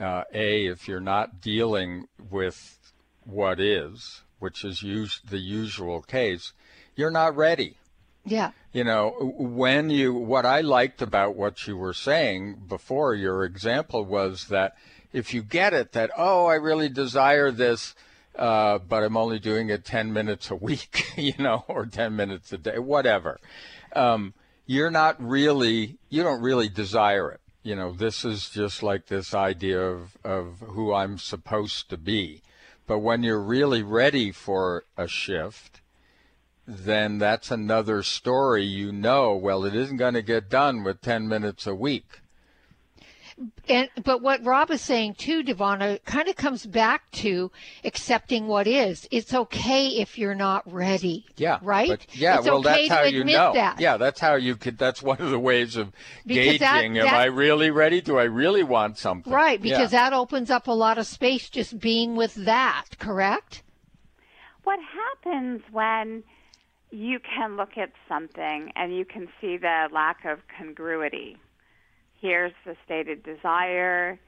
uh, 0.00 0.24
A, 0.32 0.66
if 0.66 0.88
you're 0.88 1.00
not 1.00 1.40
dealing 1.40 2.08
with 2.30 2.78
what 3.24 3.60
is, 3.60 4.22
which 4.38 4.64
is 4.64 4.82
us- 4.82 5.20
the 5.28 5.38
usual 5.38 6.00
case, 6.02 6.52
you're 6.96 7.10
not 7.10 7.36
ready. 7.36 7.76
Yeah. 8.24 8.52
You 8.72 8.84
know, 8.84 9.34
when 9.36 9.90
you, 9.90 10.14
what 10.14 10.46
I 10.46 10.60
liked 10.60 11.02
about 11.02 11.36
what 11.36 11.66
you 11.66 11.76
were 11.76 11.94
saying 11.94 12.62
before, 12.68 13.14
your 13.14 13.44
example 13.44 14.04
was 14.04 14.46
that 14.48 14.76
if 15.12 15.34
you 15.34 15.42
get 15.42 15.72
it 15.72 15.92
that, 15.92 16.10
oh, 16.16 16.46
I 16.46 16.54
really 16.54 16.88
desire 16.88 17.50
this, 17.50 17.94
uh, 18.36 18.78
but 18.78 19.02
I'm 19.02 19.16
only 19.16 19.38
doing 19.38 19.70
it 19.70 19.84
10 19.84 20.12
minutes 20.12 20.50
a 20.50 20.56
week, 20.56 21.12
you 21.16 21.34
know, 21.38 21.64
or 21.68 21.86
10 21.86 22.14
minutes 22.16 22.52
a 22.52 22.58
day, 22.58 22.78
whatever. 22.78 23.38
Um, 23.94 24.34
you're 24.66 24.90
not 24.90 25.22
really, 25.22 25.98
you 26.08 26.22
don't 26.22 26.42
really 26.42 26.68
desire 26.68 27.32
it. 27.32 27.40
You 27.62 27.76
know, 27.76 27.92
this 27.92 28.24
is 28.24 28.48
just 28.48 28.82
like 28.82 29.06
this 29.06 29.34
idea 29.34 29.80
of, 29.80 30.16
of 30.24 30.60
who 30.60 30.94
I'm 30.94 31.18
supposed 31.18 31.90
to 31.90 31.98
be. 31.98 32.42
But 32.86 33.00
when 33.00 33.22
you're 33.22 33.42
really 33.42 33.82
ready 33.82 34.32
for 34.32 34.84
a 34.96 35.06
shift, 35.06 35.80
then 36.66 37.18
that's 37.18 37.50
another 37.50 38.02
story. 38.02 38.64
You 38.64 38.92
know, 38.92 39.36
well, 39.36 39.64
it 39.64 39.74
isn't 39.74 39.96
going 39.96 40.14
to 40.14 40.22
get 40.22 40.48
done 40.48 40.84
with 40.84 41.00
10 41.02 41.28
minutes 41.28 41.66
a 41.66 41.74
week. 41.74 42.19
And 43.68 43.88
but 44.02 44.20
what 44.20 44.44
Rob 44.44 44.70
is 44.70 44.82
saying 44.82 45.14
too, 45.14 45.42
DiVanna, 45.42 46.04
kind 46.04 46.28
of 46.28 46.36
comes 46.36 46.66
back 46.66 47.10
to 47.12 47.50
accepting 47.84 48.46
what 48.48 48.66
is. 48.66 49.08
It's 49.10 49.32
okay 49.32 49.86
if 49.88 50.18
you're 50.18 50.34
not 50.34 50.70
ready. 50.70 51.24
Yeah. 51.36 51.58
Right. 51.62 51.88
But, 51.88 52.06
yeah. 52.14 52.36
It's 52.38 52.46
well, 52.46 52.58
okay 52.58 52.88
that's 52.88 53.00
how 53.00 53.08
you 53.08 53.24
know. 53.24 53.52
That. 53.54 53.80
Yeah, 53.80 53.96
that's 53.96 54.20
how 54.20 54.34
you 54.34 54.56
could. 54.56 54.76
That's 54.76 55.02
one 55.02 55.18
of 55.20 55.30
the 55.30 55.38
ways 55.38 55.76
of 55.76 55.92
Because 56.26 56.58
that- 56.58 56.74
gauging. 56.82 56.98
Am 56.98 57.06
that- 57.06 57.14
I 57.14 57.26
really 57.26 57.70
ready? 57.70 58.00
Do 58.02 58.18
I 58.18 58.24
really 58.24 58.62
want 58.62 58.98
something? 58.98 59.32
Right, 59.32 59.60
because 59.60 59.92
Yeah. 59.92 60.10
that 60.10 60.12
opens 60.12 60.50
up 60.50 60.66
a 60.68 60.72
lot 60.72 60.98
of 60.98 61.06
space 61.06 61.48
just 61.48 61.78
being 61.80 62.16
with 62.16 62.34
that. 62.34 62.84
Correct. 62.98 63.62
What 64.64 64.78
happens 65.24 65.62
when 65.70 66.24
you 66.90 67.20
can 67.20 67.56
look 67.56 67.78
at 67.78 67.92
something 68.08 68.72
and 68.76 68.94
you 68.94 69.04
can 69.04 69.28
see 69.40 69.56
the 69.56 69.88
lack 69.90 70.24
of 70.26 70.40
congruity? 70.58 71.38
Here's 72.20 72.52
the 72.64 72.76
stated 72.84 73.22
desire. 73.22 74.18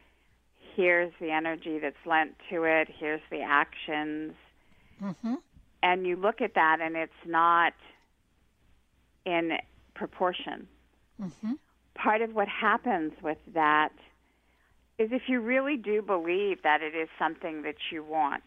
Here's 0.74 1.12
the 1.20 1.31
energy 1.31 1.78
that's 1.78 1.96
lent 2.07 2.35
to 2.50 2.64
it. 2.64 2.88
Here's 2.98 3.20
the 3.31 3.42
actions. 3.42 4.33
Mm-hmm. 5.02 5.35
And 5.83 6.07
you 6.07 6.16
look 6.16 6.40
at 6.40 6.55
that 6.55 6.78
and 6.81 6.96
it's 6.96 7.12
not 7.26 7.74
in 9.26 9.59
proportion. 9.94 10.66
Mm-hmm. 11.20 11.52
Part 11.94 12.22
of 12.22 12.35
what 12.35 12.48
happens 12.48 13.12
with 13.22 13.38
that 13.52 13.92
is 14.98 15.11
if 15.12 15.22
you 15.28 15.40
really 15.40 15.76
do 15.76 16.00
believe 16.00 16.62
that 16.62 16.81
it 16.81 16.94
is 16.94 17.09
something 17.18 17.62
that 17.62 17.76
you 17.90 18.02
want, 18.02 18.42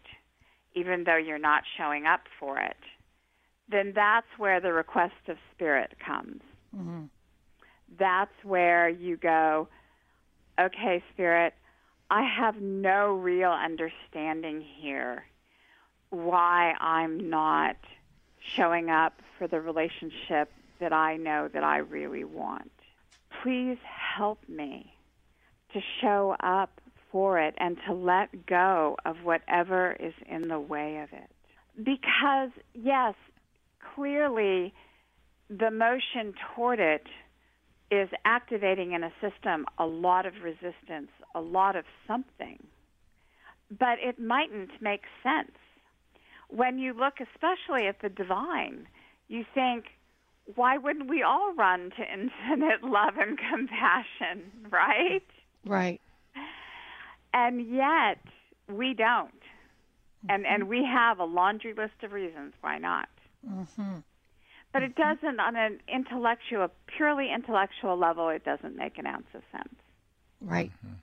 even 0.74 1.04
though 1.04 1.16
you're 1.16 1.38
not 1.38 1.62
showing 1.76 2.06
up 2.06 2.22
for 2.40 2.58
it, 2.58 2.76
then 3.70 3.92
that's 3.94 4.26
where 4.38 4.60
the 4.60 4.72
request 4.72 5.28
of 5.28 5.36
spirit 5.54 5.94
comes. 6.04 6.40
Mm-hmm. 6.76 7.04
That's 7.98 8.32
where 8.42 8.88
you 8.88 9.16
go, 9.16 9.68
okay, 10.60 11.02
spirit, 11.12 11.54
I 12.10 12.22
have 12.22 12.60
no 12.60 13.14
real 13.14 13.50
understanding 13.50 14.64
here 14.80 15.24
why 16.10 16.72
I'm 16.80 17.30
not 17.30 17.76
showing 18.56 18.90
up 18.90 19.14
for 19.38 19.48
the 19.48 19.60
relationship 19.60 20.52
that 20.80 20.92
I 20.92 21.16
know 21.16 21.48
that 21.52 21.64
I 21.64 21.78
really 21.78 22.24
want. 22.24 22.70
Please 23.42 23.78
help 24.16 24.38
me 24.48 24.92
to 25.72 25.80
show 26.00 26.36
up 26.40 26.80
for 27.10 27.38
it 27.40 27.54
and 27.58 27.76
to 27.86 27.92
let 27.92 28.46
go 28.46 28.96
of 29.04 29.16
whatever 29.24 29.96
is 29.98 30.14
in 30.28 30.48
the 30.48 30.60
way 30.60 30.98
of 30.98 31.12
it. 31.12 31.30
Because, 31.76 32.50
yes, 32.74 33.14
clearly 33.94 34.72
the 35.48 35.70
motion 35.70 36.34
toward 36.54 36.80
it 36.80 37.06
is 37.90 38.08
activating 38.24 38.92
in 38.92 39.04
a 39.04 39.12
system 39.20 39.66
a 39.78 39.86
lot 39.86 40.26
of 40.26 40.34
resistance, 40.42 41.10
a 41.34 41.40
lot 41.40 41.76
of 41.76 41.84
something. 42.06 42.58
But 43.70 43.98
it 44.00 44.18
mightn't 44.18 44.70
make 44.80 45.02
sense. 45.22 45.56
When 46.48 46.78
you 46.78 46.92
look 46.92 47.14
especially 47.20 47.86
at 47.86 48.00
the 48.02 48.08
divine, 48.08 48.86
you 49.28 49.44
think, 49.54 49.86
why 50.54 50.78
wouldn't 50.78 51.08
we 51.08 51.22
all 51.22 51.54
run 51.54 51.90
to 51.96 52.02
infinite 52.12 52.82
love 52.82 53.14
and 53.18 53.38
compassion, 53.38 54.50
right? 54.70 55.26
Right. 55.64 56.00
And 57.34 57.74
yet 57.74 58.18
we 58.68 58.94
don't. 58.94 59.30
And 60.28 60.46
and 60.46 60.62
mm-hmm. 60.62 60.70
we 60.70 60.84
have 60.84 61.18
a 61.18 61.24
laundry 61.24 61.74
list 61.74 62.02
of 62.02 62.12
reasons 62.12 62.54
why 62.60 62.78
not. 62.78 63.08
Mm-hmm. 63.48 63.98
But 64.72 64.82
it 64.82 64.94
mm-hmm. 64.94 65.26
doesn't 65.26 65.40
on 65.40 65.56
an 65.56 65.78
intellectual 65.92 66.68
purely 66.96 67.30
intellectual 67.32 67.96
level 67.96 68.28
it 68.28 68.44
doesn't 68.44 68.76
make 68.76 68.98
an 68.98 69.06
ounce 69.06 69.26
of 69.34 69.42
sense. 69.52 69.74
Right. 70.40 70.70
Mm-hmm. 70.84 70.94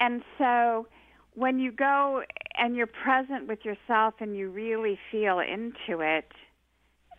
And 0.00 0.22
so 0.38 0.86
when 1.34 1.58
you 1.58 1.70
go 1.70 2.22
and 2.56 2.76
you're 2.76 2.88
present 2.88 3.46
with 3.46 3.64
yourself 3.64 4.14
and 4.20 4.36
you 4.36 4.50
really 4.50 4.98
feel 5.10 5.38
into 5.38 6.00
it, 6.00 6.30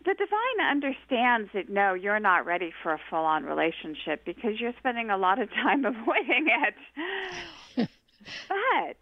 the 0.05 0.13
divine 0.13 0.69
understands 0.69 1.49
that 1.53 1.69
no, 1.69 1.93
you're 1.93 2.19
not 2.19 2.45
ready 2.45 2.71
for 2.84 2.93
a 2.93 2.99
full 3.10 3.19
on 3.19 3.43
relationship 3.43 4.23
because 4.25 4.60
you're 4.60 4.73
spending 4.79 5.10
a 5.10 5.17
lot 5.17 5.39
of 5.39 5.49
time 5.49 5.86
avoiding 5.86 6.47
it. 7.75 7.89
but 8.47 8.97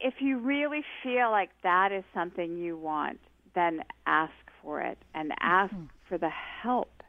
if 0.00 0.14
you 0.20 0.38
really 0.38 0.84
feel 1.02 1.30
like 1.30 1.50
that 1.62 1.92
is 1.92 2.04
something 2.14 2.56
you 2.56 2.76
want, 2.76 3.18
then 3.54 3.80
ask 4.06 4.32
for 4.64 4.80
it 4.80 4.98
and 5.14 5.32
ask 5.40 5.74
for 6.08 6.18
the 6.18 6.30
help 6.30 7.02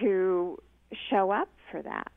to 0.00 0.60
show 1.10 1.30
up 1.30 1.48
for 1.70 1.82
that. 1.82 2.12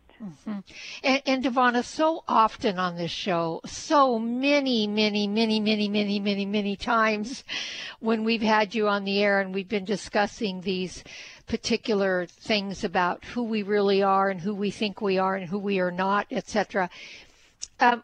And, 1.04 1.24
and 1.26 1.44
DiVanna, 1.44 1.84
so 1.84 2.24
often 2.28 2.78
on 2.78 2.96
this 2.96 3.10
show, 3.10 3.60
so 3.66 4.20
many, 4.20 4.86
many, 4.86 5.28
many, 5.28 5.60
many, 5.60 5.90
many, 5.90 6.20
many, 6.20 6.46
many 6.46 6.76
times 6.76 7.44
when 8.00 8.24
we've 8.24 8.42
had 8.42 8.76
you 8.76 8.88
on 8.88 9.04
the 9.04 9.24
air 9.24 9.40
and 9.40 9.52
we've 9.52 9.68
been 9.68 9.86
discussing 9.86 10.62
these 10.62 11.04
particular 11.48 12.28
things 12.28 12.84
about 12.84 13.26
who 13.26 13.44
we 13.44 13.64
really 13.64 14.04
are 14.04 14.30
and 14.30 14.40
who 14.40 14.54
we 14.54 14.70
think 14.70 15.02
we 15.02 15.18
are 15.18 15.36
and 15.36 15.50
who 15.50 15.58
we 15.58 15.80
are 15.80 15.92
not, 15.92 16.28
etc. 16.30 16.88
Um, 17.80 18.04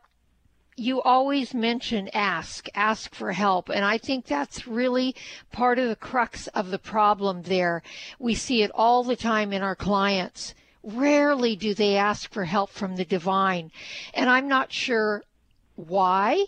you 0.77 1.01
always 1.01 1.55
mention 1.55 2.07
ask, 2.13 2.69
ask 2.75 3.13
for 3.15 3.31
help. 3.31 3.67
And 3.67 3.83
I 3.83 3.97
think 3.97 4.25
that's 4.25 4.67
really 4.67 5.15
part 5.51 5.79
of 5.79 5.89
the 5.89 5.95
crux 5.95 6.45
of 6.47 6.69
the 6.69 6.77
problem 6.77 7.41
there. 7.41 7.81
We 8.19 8.35
see 8.35 8.61
it 8.61 8.71
all 8.75 9.03
the 9.03 9.15
time 9.15 9.51
in 9.51 9.63
our 9.63 9.75
clients. 9.75 10.53
Rarely 10.83 11.55
do 11.55 11.73
they 11.73 11.97
ask 11.97 12.31
for 12.31 12.45
help 12.45 12.69
from 12.69 12.95
the 12.95 13.05
divine. 13.05 13.71
And 14.13 14.29
I'm 14.29 14.47
not 14.47 14.71
sure 14.71 15.23
why. 15.75 16.45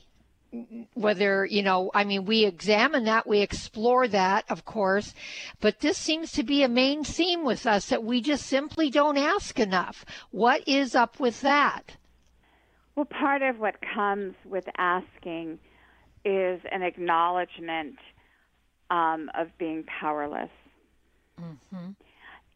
Whether, 0.96 1.46
you 1.46 1.62
know, 1.62 1.92
I 1.94 2.04
mean, 2.04 2.26
we 2.26 2.44
examine 2.44 3.04
that, 3.04 3.28
we 3.28 3.42
explore 3.42 4.08
that, 4.08 4.46
of 4.50 4.66
course, 4.66 5.14
but 5.62 5.82
this 5.82 5.96
seems 5.96 6.32
to 6.32 6.44
be 6.44 6.64
a 6.64 6.68
main 6.68 7.04
theme 7.04 7.44
with 7.44 7.68
us 7.68 7.90
that 7.90 8.04
we 8.04 8.20
just 8.20 8.48
simply 8.48 8.90
don't 8.90 9.18
ask 9.18 9.60
enough. 9.60 10.04
What 10.32 10.68
is 10.68 10.96
up 10.96 11.20
with 11.20 11.42
that? 11.42 11.98
Well, 13.00 13.06
part 13.06 13.42
of 13.42 13.60
what 13.60 13.76
comes 13.96 14.36
with 14.44 14.66
asking 14.78 15.58
is 16.26 16.60
an 16.70 16.82
acknowledgement 16.82 17.96
um, 18.90 19.32
of 19.40 19.48
being 19.58 19.86
powerless. 20.02 20.50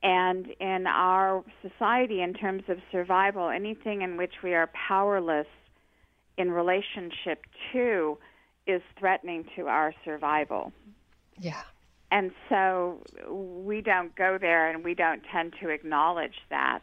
And 0.04 0.48
in 0.60 0.86
our 0.86 1.46
society, 1.62 2.22
in 2.22 2.34
terms 2.34 2.64
of 2.68 2.80
survival, 2.92 3.48
anything 3.48 4.02
in 4.02 4.18
which 4.18 4.34
we 4.44 4.54
are 4.54 4.70
powerless 4.90 5.48
in 6.38 6.52
relationship 6.52 7.46
to 7.72 8.18
is 8.68 8.82
threatening 9.00 9.46
to 9.56 9.68
our 9.68 9.96
survival. 10.04 10.74
Yeah. 11.40 11.62
And 12.12 12.32
so 12.50 13.02
we 13.30 13.80
don't 13.80 14.14
go 14.18 14.38
there 14.38 14.70
and 14.70 14.84
we 14.84 14.94
don't 14.94 15.22
tend 15.32 15.54
to 15.62 15.70
acknowledge 15.70 16.36
that 16.50 16.82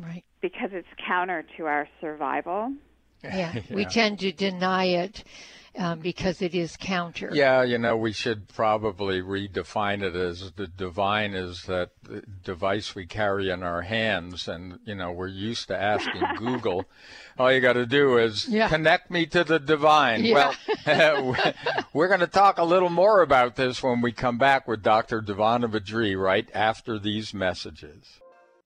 Right. 0.00 0.24
because 0.40 0.70
it's 0.72 0.88
counter 1.06 1.44
to 1.56 1.66
our 1.66 1.88
survival. 2.00 2.72
Yeah, 3.22 3.54
yeah. 3.54 3.62
we 3.70 3.84
tend 3.84 4.20
to 4.20 4.32
deny 4.32 4.84
it 4.84 5.24
um, 5.78 6.00
because 6.00 6.42
it 6.42 6.54
is 6.54 6.76
counter. 6.76 7.30
Yeah, 7.32 7.62
you 7.62 7.78
know, 7.78 7.96
we 7.96 8.12
should 8.12 8.48
probably 8.48 9.20
redefine 9.20 10.02
it 10.02 10.14
as 10.14 10.52
the 10.52 10.66
divine 10.66 11.34
is 11.34 11.64
that 11.64 11.90
device 12.42 12.94
we 12.94 13.06
carry 13.06 13.50
in 13.50 13.62
our 13.62 13.82
hands. 13.82 14.48
And, 14.48 14.78
you 14.84 14.94
know, 14.94 15.12
we're 15.12 15.28
used 15.28 15.68
to 15.68 15.76
asking 15.76 16.22
Google, 16.38 16.86
all 17.38 17.52
you 17.52 17.60
got 17.60 17.74
to 17.74 17.86
do 17.86 18.18
is 18.18 18.48
yeah. 18.48 18.68
connect 18.68 19.10
me 19.10 19.26
to 19.26 19.44
the 19.44 19.58
divine. 19.58 20.24
Yeah. 20.24 20.54
Well, 20.86 21.54
we're 21.92 22.08
going 22.08 22.20
to 22.20 22.26
talk 22.26 22.58
a 22.58 22.64
little 22.64 22.90
more 22.90 23.22
about 23.22 23.56
this 23.56 23.82
when 23.82 24.00
we 24.00 24.12
come 24.12 24.38
back 24.38 24.66
with 24.66 24.82
Dr. 24.82 25.20
DiVanna 25.20 25.70
VaDree 25.70 26.18
right 26.20 26.48
after 26.54 26.98
these 26.98 27.34
messages. 27.34 28.20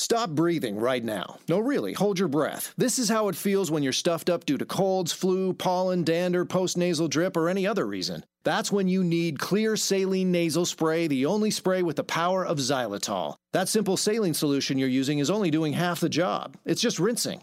Stop 0.00 0.30
breathing 0.30 0.78
right 0.78 1.04
now. 1.04 1.36
No, 1.46 1.58
really, 1.58 1.92
hold 1.92 2.18
your 2.18 2.26
breath. 2.26 2.72
This 2.78 2.98
is 2.98 3.10
how 3.10 3.28
it 3.28 3.36
feels 3.36 3.70
when 3.70 3.82
you're 3.82 3.92
stuffed 3.92 4.30
up 4.30 4.46
due 4.46 4.56
to 4.56 4.64
colds, 4.64 5.12
flu, 5.12 5.52
pollen, 5.52 6.04
dander, 6.04 6.46
postnasal 6.46 7.10
drip, 7.10 7.36
or 7.36 7.50
any 7.50 7.66
other 7.66 7.86
reason. 7.86 8.24
That's 8.42 8.72
when 8.72 8.88
you 8.88 9.04
need 9.04 9.38
Xlear 9.38 9.78
saline 9.78 10.32
nasal 10.32 10.64
spray, 10.64 11.06
the 11.06 11.26
only 11.26 11.50
spray 11.50 11.82
with 11.82 11.96
the 11.96 12.02
power 12.04 12.46
of 12.46 12.56
xylitol. 12.56 13.34
That 13.52 13.68
simple 13.68 13.98
saline 13.98 14.32
solution 14.32 14.78
you're 14.78 14.88
using 14.88 15.18
is 15.18 15.28
only 15.28 15.50
doing 15.50 15.74
half 15.74 16.00
the 16.00 16.08
job. 16.08 16.56
It's 16.64 16.80
just 16.80 16.98
rinsing. 16.98 17.42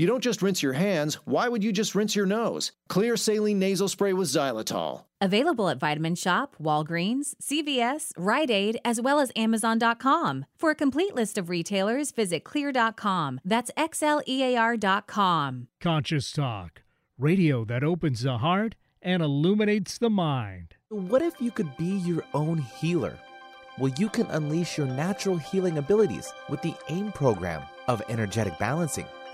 You 0.00 0.06
don't 0.06 0.22
just 0.22 0.40
rinse 0.40 0.62
your 0.62 0.72
hands, 0.72 1.16
why 1.26 1.46
would 1.46 1.62
you 1.62 1.72
just 1.72 1.94
rinse 1.94 2.16
your 2.16 2.24
nose? 2.24 2.72
Xlear 2.88 3.18
saline 3.18 3.58
nasal 3.58 3.86
spray 3.86 4.14
with 4.14 4.28
xylitol. 4.28 5.04
Available 5.20 5.68
at 5.68 5.78
Vitamin 5.78 6.14
Shoppe, 6.14 6.56
Walgreens, 6.58 7.34
CVS, 7.42 8.12
Rite 8.16 8.50
Aid, 8.50 8.78
as 8.82 8.98
well 8.98 9.20
as 9.20 9.30
Amazon.com. 9.36 10.46
For 10.56 10.70
a 10.70 10.74
complete 10.74 11.14
list 11.14 11.36
of 11.36 11.50
retailers, 11.50 12.12
visit 12.12 12.44
xlear.com. 12.44 13.40
That's 13.44 13.70
X 13.76 14.02
L 14.02 14.22
E 14.26 14.42
A 14.42 14.56
R.com. 14.56 15.68
Conscious 15.82 16.32
Talk, 16.32 16.80
radio 17.18 17.66
that 17.66 17.84
opens 17.84 18.22
the 18.22 18.38
heart 18.38 18.76
and 19.02 19.22
illuminates 19.22 19.98
the 19.98 20.08
mind. 20.08 20.76
What 20.88 21.20
if 21.20 21.38
you 21.42 21.50
could 21.50 21.76
be 21.76 21.98
your 21.98 22.24
own 22.32 22.56
healer? 22.56 23.18
Well, 23.78 23.92
you 23.98 24.08
can 24.08 24.28
unleash 24.28 24.78
your 24.78 24.86
natural 24.86 25.36
healing 25.36 25.76
abilities 25.76 26.32
with 26.48 26.62
the 26.62 26.74
AIM 26.88 27.12
program 27.12 27.62
of 27.86 28.00
energetic 28.08 28.58
balancing. 28.58 29.06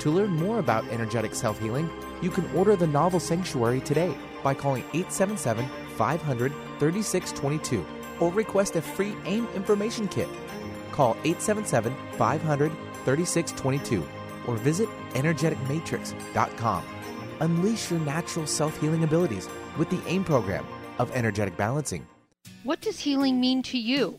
to 0.00 0.10
learn 0.10 0.30
more 0.30 0.58
about 0.58 0.86
energetic 0.88 1.34
self 1.34 1.58
healing, 1.60 1.90
you 2.22 2.30
can 2.30 2.50
order 2.56 2.76
the 2.76 2.86
novel 2.86 3.20
Sanctuary 3.20 3.80
today 3.80 4.14
by 4.42 4.54
calling 4.54 4.84
877 4.94 5.66
500 5.96 6.52
3622 6.78 7.86
or 8.20 8.32
request 8.32 8.76
a 8.76 8.82
free 8.82 9.14
AIM 9.24 9.46
information 9.54 10.08
kit. 10.08 10.28
Call 10.92 11.16
877 11.24 11.94
500 12.16 12.70
3622 13.04 14.06
or 14.46 14.56
visit 14.56 14.88
energeticmatrix.com. 15.14 16.84
Unleash 17.40 17.90
your 17.90 18.00
natural 18.00 18.46
self 18.46 18.80
healing 18.80 19.04
abilities 19.04 19.48
with 19.76 19.90
the 19.90 20.00
AIM 20.06 20.24
program 20.24 20.66
of 20.98 21.10
energetic 21.12 21.56
balancing. 21.56 22.06
What 22.64 22.80
does 22.80 22.98
healing 22.98 23.40
mean 23.40 23.62
to 23.64 23.78
you? 23.78 24.18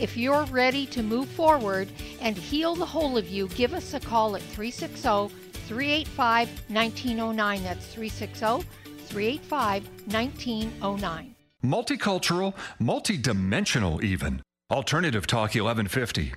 If 0.00 0.16
you're 0.16 0.44
ready 0.44 0.86
to 0.86 1.02
move 1.02 1.28
forward 1.28 1.88
and 2.20 2.36
heal 2.36 2.76
the 2.76 2.86
whole 2.86 3.18
of 3.18 3.28
you, 3.28 3.48
give 3.48 3.74
us 3.74 3.94
a 3.94 4.00
call 4.00 4.36
at 4.36 4.42
360 4.42 5.34
385 5.66 6.48
1909. 6.68 7.62
That's 7.64 7.84
360 7.86 8.68
385 9.06 9.88
1909. 10.06 11.34
Multicultural, 11.64 12.54
multidimensional, 12.80 14.00
even. 14.04 14.40
Alternative 14.70 15.26
Talk 15.26 15.56
1150. 15.56 16.32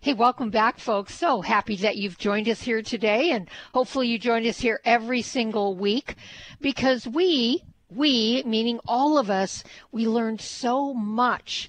Hey, 0.00 0.14
welcome 0.14 0.50
back, 0.50 0.78
folks. 0.78 1.12
So 1.12 1.40
happy 1.40 1.74
that 1.76 1.96
you've 1.96 2.18
joined 2.18 2.48
us 2.48 2.62
here 2.62 2.82
today, 2.82 3.32
and 3.32 3.50
hopefully 3.74 4.06
you 4.06 4.20
join 4.20 4.46
us 4.46 4.60
here 4.60 4.80
every 4.84 5.22
single 5.22 5.74
week 5.74 6.14
because 6.60 7.04
we, 7.08 7.64
we, 7.90 8.44
meaning 8.46 8.78
all 8.86 9.18
of 9.18 9.28
us, 9.28 9.64
we 9.90 10.06
learned 10.06 10.40
so 10.40 10.94
much 10.94 11.68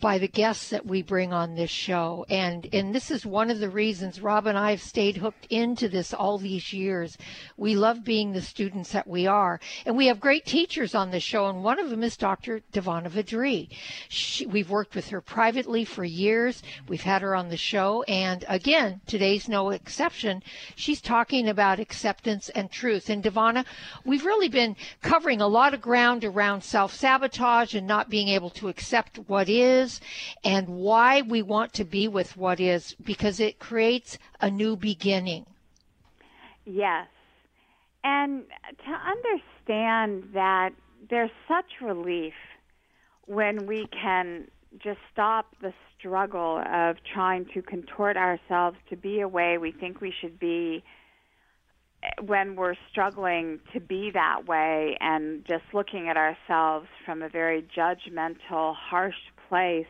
by 0.00 0.18
the 0.18 0.28
guests 0.28 0.70
that 0.70 0.86
we 0.86 1.02
bring 1.02 1.32
on 1.32 1.54
this 1.54 1.70
show. 1.70 2.24
And, 2.30 2.66
and 2.72 2.94
this 2.94 3.10
is 3.10 3.26
one 3.26 3.50
of 3.50 3.58
the 3.58 3.68
reasons 3.68 4.20
Rob 4.20 4.46
and 4.46 4.56
I 4.56 4.70
have 4.70 4.80
stayed 4.80 5.18
hooked 5.18 5.46
into 5.50 5.88
this 5.88 6.14
all 6.14 6.38
these 6.38 6.72
years. 6.72 7.18
We 7.56 7.76
love 7.76 8.02
being 8.02 8.32
the 8.32 8.40
students 8.40 8.92
that 8.92 9.06
we 9.06 9.26
are. 9.26 9.60
And 9.84 9.96
we 9.96 10.06
have 10.06 10.18
great 10.18 10.46
teachers 10.46 10.94
on 10.94 11.10
this 11.10 11.22
show, 11.22 11.48
and 11.48 11.62
one 11.62 11.78
of 11.78 11.90
them 11.90 12.02
is 12.02 12.16
Dr. 12.16 12.62
DiVanna 12.72 13.10
VaDree. 13.10 13.68
She, 14.08 14.46
we've 14.46 14.70
worked 14.70 14.94
with 14.94 15.08
her 15.10 15.20
privately 15.20 15.84
for 15.84 16.04
years. 16.04 16.62
We've 16.88 17.02
had 17.02 17.22
her 17.22 17.34
on 17.34 17.48
the 17.48 17.56
show. 17.56 18.02
And 18.04 18.44
again, 18.48 19.02
today's 19.06 19.48
no 19.48 19.70
exception. 19.70 20.42
She's 20.76 21.00
talking 21.00 21.48
about 21.48 21.78
acceptance 21.78 22.48
and 22.50 22.70
truth. 22.70 23.10
And 23.10 23.22
DiVanna, 23.22 23.64
we've 24.04 24.24
really 24.24 24.48
been 24.48 24.76
covering 25.02 25.40
a 25.40 25.48
lot 25.48 25.74
of 25.74 25.80
ground 25.80 26.24
around 26.24 26.62
self 26.64 26.94
sabotage 26.94 27.74
and 27.74 27.86
not 27.86 28.08
being 28.08 28.28
able 28.28 28.50
to 28.50 28.68
accept 28.68 29.18
what 29.28 29.48
is 29.48 29.89
and 30.44 30.68
why 30.68 31.22
we 31.22 31.42
want 31.42 31.72
to 31.74 31.84
be 31.84 32.06
with 32.06 32.36
what 32.36 32.60
is 32.60 32.94
because 33.04 33.40
it 33.40 33.58
creates 33.58 34.18
a 34.40 34.50
new 34.50 34.76
beginning. 34.76 35.46
Yes. 36.64 37.08
And 38.04 38.44
to 38.86 38.92
understand 38.92 40.30
that 40.34 40.70
there's 41.08 41.30
such 41.48 41.80
relief 41.82 42.34
when 43.26 43.66
we 43.66 43.86
can 43.88 44.48
just 44.82 45.00
stop 45.12 45.54
the 45.60 45.72
struggle 45.98 46.62
of 46.72 46.96
trying 47.12 47.46
to 47.54 47.62
contort 47.62 48.16
ourselves 48.16 48.76
to 48.88 48.96
be 48.96 49.20
a 49.20 49.28
way 49.28 49.58
we 49.58 49.72
think 49.72 50.00
we 50.00 50.12
should 50.20 50.38
be 50.38 50.82
when 52.24 52.56
we're 52.56 52.76
struggling 52.90 53.60
to 53.72 53.80
be 53.80 54.10
that 54.12 54.46
way 54.46 54.96
and 55.00 55.44
just 55.46 55.64
looking 55.74 56.08
at 56.08 56.16
ourselves 56.16 56.86
from 57.04 57.22
a 57.22 57.28
very 57.28 57.62
judgmental, 57.76 58.74
harsh 58.74 59.14
place 59.50 59.86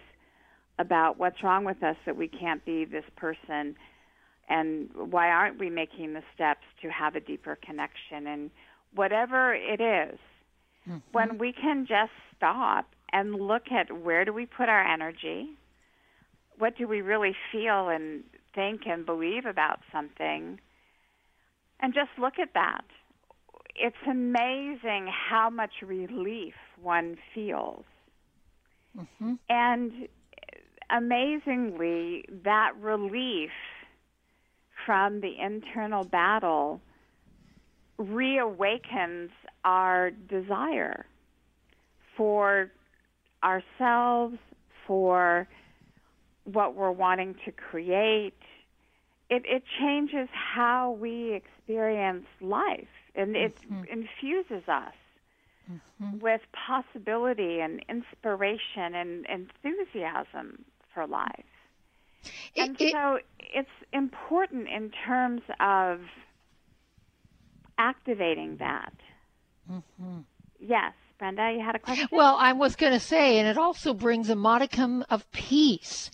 about 0.81 1.19
what's 1.19 1.43
wrong 1.45 1.65
with 1.65 1.83
us 1.85 1.97
that 2.07 2.17
we 2.17 2.27
can't 2.27 2.65
be 2.65 2.85
this 2.85 3.05
person? 3.17 3.77
And 4.49 4.91
why 4.95 5.29
aren't 5.29 5.61
we 5.61 5.71
making 5.71 6.15
the 6.15 6.23
steps 6.35 6.65
to 6.83 6.89
have 6.89 7.15
a 7.15 7.21
deeper 7.21 7.57
connection? 7.65 8.27
And 8.27 8.51
whatever 8.97 9.55
it 9.55 9.81
is, 9.81 10.19
mm-hmm. 10.89 10.99
when 11.13 11.39
we 11.39 11.53
can 11.53 11.87
just 11.87 12.11
stop 12.37 12.87
and 13.13 13.37
look 13.37 13.71
at 13.71 13.97
where 13.97 14.25
do 14.25 14.33
we 14.33 14.47
put 14.47 14.69
our 14.69 14.83
energy 14.83 15.51
what 16.61 16.77
do 16.77 16.87
we 16.87 17.01
really 17.01 17.35
feel 17.51 17.89
and 17.89 18.23
think 18.55 18.83
and 18.87 19.05
believe 19.05 19.47
about 19.47 19.81
something 19.91 20.61
and 21.81 21.95
just 21.95 22.11
look 22.19 22.35
at 22.41 22.51
that. 22.55 22.85
It's 23.75 23.97
amazing 24.09 25.09
how 25.09 25.49
much 25.49 25.71
relief 25.83 26.55
one 26.81 27.17
feels 27.35 27.85
mm-hmm. 28.99 29.35
and 29.49 30.09
amazingly 30.91 32.25
that 32.45 32.73
relief 32.81 33.51
from 34.87 35.21
the 35.21 35.39
internal 35.39 36.05
battle 36.05 36.81
reawakens 37.99 39.31
our 39.65 40.11
desire 40.11 41.05
for 42.17 42.71
ourselves, 43.45 44.39
for 44.87 45.47
what 46.45 46.75
we're 46.75 46.91
wanting 46.91 47.35
to 47.45 47.53
create. 47.53 48.35
It, 49.29 49.43
it 49.47 49.63
changes 49.79 50.29
how 50.33 50.93
we 50.93 51.35
experience 51.35 52.27
life 52.41 52.89
and 53.15 53.37
it 53.37 53.55
mm-hmm. 53.63 53.85
infuses 53.85 54.69
us 54.69 54.95
mm-hmm. 55.71 56.19
with 56.19 56.41
possibility 56.67 57.61
and 57.61 57.85
inspiration 57.89 58.95
and 58.95 59.27
enthusiasm 59.27 60.65
for 60.93 61.07
life. 61.07 61.45
It, 62.55 62.63
and 62.63 62.81
it, 62.81 62.93
so 62.93 63.19
it's 63.39 63.69
important 63.93 64.69
in 64.69 64.91
terms 65.07 65.43
of 65.59 66.01
activating 67.79 68.57
that. 68.59 68.93
Mm-hmm. 69.71 70.21
Yes, 70.61 70.93
Brenda, 71.19 71.53
you 71.57 71.65
had 71.65 71.77
a 71.77 71.79
question? 71.79 72.09
Well, 72.13 72.37
I 72.39 72.53
was 72.53 72.77
going 72.77 72.93
to 72.93 73.01
say, 73.01 73.39
and 73.39 73.49
it 73.49 73.57
also 73.57 73.95
brings 73.95 74.29
a 74.29 74.37
modicum 74.37 75.05
of 75.09 75.31
peace. 75.33 76.11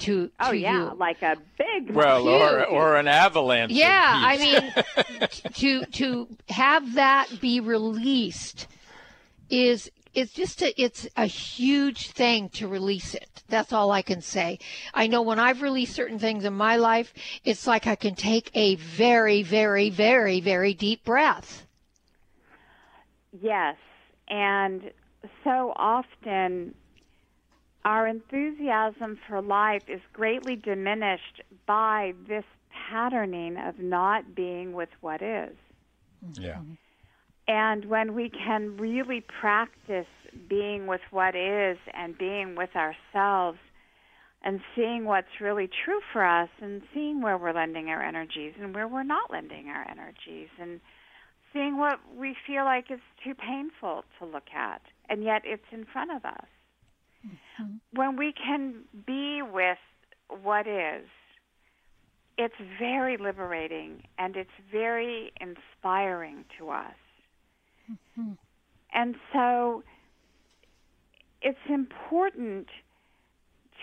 To, 0.00 0.28
to 0.28 0.32
oh 0.40 0.50
yeah, 0.52 0.90
you. 0.90 0.96
like 0.96 1.22
a 1.22 1.36
big 1.58 1.94
well, 1.94 2.26
or 2.26 2.64
or 2.64 2.96
an 2.96 3.06
avalanche. 3.06 3.72
Yeah, 3.72 4.02
I 4.04 4.38
mean, 4.38 5.28
to 5.54 5.84
to 5.84 6.28
have 6.48 6.94
that 6.94 7.28
be 7.40 7.60
released 7.60 8.66
is 9.50 9.90
it's 10.14 10.32
just 10.32 10.62
a, 10.62 10.82
it's 10.82 11.06
a 11.16 11.26
huge 11.26 12.10
thing 12.10 12.48
to 12.50 12.66
release 12.66 13.14
it. 13.14 13.42
That's 13.48 13.72
all 13.72 13.92
I 13.92 14.02
can 14.02 14.22
say. 14.22 14.58
I 14.94 15.06
know 15.06 15.22
when 15.22 15.38
I've 15.38 15.62
released 15.62 15.94
certain 15.94 16.18
things 16.18 16.44
in 16.44 16.52
my 16.52 16.76
life, 16.76 17.12
it's 17.44 17.66
like 17.66 17.86
I 17.86 17.94
can 17.94 18.14
take 18.14 18.50
a 18.54 18.76
very, 18.76 19.42
very, 19.42 19.90
very, 19.90 20.40
very 20.40 20.74
deep 20.74 21.04
breath. 21.04 21.66
Yes, 23.40 23.76
and 24.28 24.90
so 25.44 25.72
often 25.76 26.74
our 27.84 28.06
enthusiasm 28.06 29.18
for 29.26 29.40
life 29.40 29.84
is 29.88 30.00
greatly 30.12 30.56
diminished 30.56 31.42
by 31.66 32.12
this 32.28 32.44
patterning 32.90 33.56
of 33.56 33.78
not 33.78 34.34
being 34.34 34.72
with 34.72 34.90
what 35.00 35.22
is. 35.22 35.56
Yeah. 36.34 36.60
And 37.48 37.86
when 37.86 38.14
we 38.14 38.30
can 38.30 38.76
really 38.76 39.24
practice 39.40 40.06
being 40.48 40.86
with 40.86 41.00
what 41.10 41.34
is 41.34 41.78
and 41.94 42.16
being 42.16 42.54
with 42.54 42.70
ourselves 42.76 43.58
and 44.42 44.60
seeing 44.74 45.04
what's 45.04 45.40
really 45.40 45.68
true 45.84 46.00
for 46.12 46.24
us 46.24 46.48
and 46.62 46.82
seeing 46.94 47.20
where 47.22 47.36
we're 47.36 47.52
lending 47.52 47.88
our 47.88 48.02
energies 48.02 48.54
and 48.60 48.74
where 48.74 48.86
we're 48.86 49.02
not 49.02 49.30
lending 49.30 49.68
our 49.68 49.86
energies 49.90 50.48
and 50.60 50.80
seeing 51.52 51.76
what 51.76 51.98
we 52.16 52.36
feel 52.46 52.64
like 52.64 52.90
is 52.90 53.00
too 53.24 53.34
painful 53.34 54.04
to 54.18 54.24
look 54.24 54.48
at 54.54 54.80
and 55.08 55.24
yet 55.24 55.42
it's 55.44 55.66
in 55.72 55.84
front 55.84 56.10
of 56.12 56.24
us. 56.24 56.46
Mm-hmm. 57.26 57.76
When 57.92 58.16
we 58.16 58.32
can 58.32 58.82
be 59.06 59.42
with 59.42 59.78
what 60.42 60.66
is, 60.66 61.06
it's 62.38 62.54
very 62.78 63.16
liberating 63.16 64.02
and 64.18 64.36
it's 64.36 64.50
very 64.72 65.32
inspiring 65.40 66.44
to 66.58 66.70
us. 66.70 66.94
Mm-hmm. 67.90 68.32
And 68.92 69.14
so 69.32 69.82
it's 71.42 71.58
important 71.68 72.68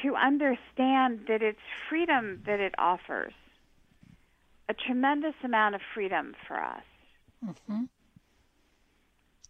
to 0.03 0.15
understand 0.15 1.21
that 1.27 1.41
it's 1.41 1.59
freedom 1.89 2.41
that 2.45 2.59
it 2.59 2.73
offers 2.77 3.33
a 4.69 4.73
tremendous 4.73 5.35
amount 5.43 5.75
of 5.75 5.81
freedom 5.93 6.33
for 6.47 6.59
us. 6.59 6.83
Mm-hmm. 7.45 7.83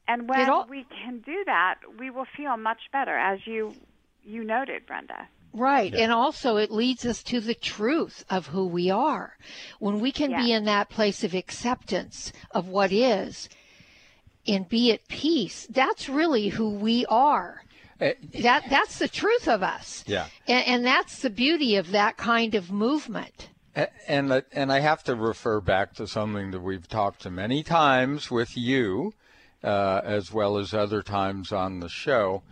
And 0.07 0.27
when 0.29 0.49
all- 0.49 0.67
we 0.69 0.85
can 1.03 1.19
do 1.19 1.43
that, 1.45 1.75
we 1.99 2.09
will 2.09 2.27
feel 2.35 2.57
much 2.57 2.89
better, 2.91 3.17
as 3.17 3.39
you 3.45 3.75
you 4.23 4.43
noted, 4.43 4.85
Brenda. 4.85 5.27
Right. 5.53 5.93
Yeah. 5.93 6.01
And 6.01 6.11
also, 6.11 6.57
it 6.57 6.69
leads 6.69 7.05
us 7.05 7.23
to 7.23 7.39
the 7.39 7.55
truth 7.55 8.25
of 8.29 8.47
who 8.47 8.67
we 8.67 8.89
are. 8.89 9.37
When 9.79 10.01
we 10.01 10.11
can 10.11 10.35
be 10.35 10.51
in 10.51 10.65
that 10.65 10.89
place 10.89 11.23
of 11.23 11.33
acceptance 11.33 12.33
of 12.51 12.67
what 12.67 12.91
is, 12.91 13.47
and 14.47 14.67
be 14.67 14.91
at 14.91 15.07
peace. 15.07 15.67
That's 15.69 16.07
really 16.07 16.49
who 16.49 16.69
we 16.69 17.05
are. 17.07 17.63
Uh, 17.99 18.11
that 18.41 18.65
that's 18.69 18.99
the 18.99 19.07
truth 19.07 19.47
of 19.47 19.63
us. 19.63 20.03
Yeah. 20.07 20.27
And, 20.47 20.67
and 20.67 20.85
that's 20.85 21.21
the 21.21 21.29
beauty 21.29 21.75
of 21.75 21.91
that 21.91 22.15
kind 22.17 22.55
of 22.55 22.71
movement. 22.71 23.49
And 24.07 24.43
and 24.51 24.71
I 24.71 24.79
have 24.79 25.03
to 25.03 25.15
refer 25.15 25.61
back 25.61 25.93
to 25.95 26.07
something 26.07 26.51
that 26.51 26.61
we've 26.61 26.87
talked 26.87 27.21
to 27.23 27.29
many 27.29 27.61
times 27.63 28.31
with 28.31 28.57
you, 28.57 29.13
uh, 29.63 30.01
as 30.03 30.31
well 30.31 30.57
as 30.57 30.73
other 30.73 31.01
times 31.01 31.51
on 31.51 31.79
the 31.79 31.89
show, 31.89 32.43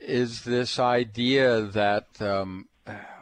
is 0.00 0.44
this 0.44 0.78
idea 0.78 1.62
that 1.62 2.20
um, 2.20 2.68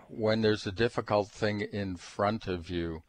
when 0.08 0.42
there's 0.42 0.66
a 0.66 0.72
difficult 0.72 1.30
thing 1.30 1.60
in 1.60 1.96
front 1.96 2.46
of 2.46 2.70
you, 2.70 3.02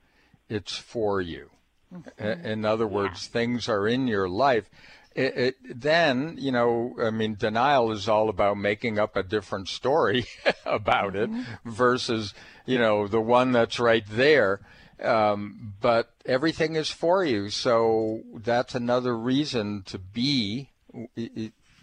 it's 0.47 0.75
for 0.77 1.21
you. 1.21 1.49
Mm-hmm. 1.93 2.45
In 2.45 2.65
other 2.65 2.87
words, 2.87 3.27
yeah. 3.27 3.33
things 3.33 3.69
are 3.69 3.87
in 3.87 4.07
your 4.07 4.29
life 4.29 4.69
it, 5.15 5.37
it, 5.37 5.81
then, 5.81 6.35
you 6.39 6.51
know, 6.51 6.95
I 7.01 7.09
mean, 7.09 7.35
denial 7.35 7.91
is 7.91 8.07
all 8.07 8.29
about 8.29 8.57
making 8.57 8.99
up 8.99 9.15
a 9.15 9.23
different 9.23 9.67
story 9.67 10.25
about 10.65 11.13
mm-hmm. 11.13 11.39
it 11.41 11.47
versus, 11.65 12.33
you 12.65 12.77
know, 12.77 13.07
the 13.07 13.21
one 13.21 13.51
that's 13.51 13.79
right 13.79 14.05
there. 14.09 14.61
Um, 15.01 15.75
but 15.79 16.13
everything 16.25 16.75
is 16.75 16.89
for 16.89 17.23
you. 17.23 17.49
So 17.49 18.21
that's 18.33 18.75
another 18.75 19.17
reason 19.17 19.83
to 19.87 19.97
be 19.97 20.69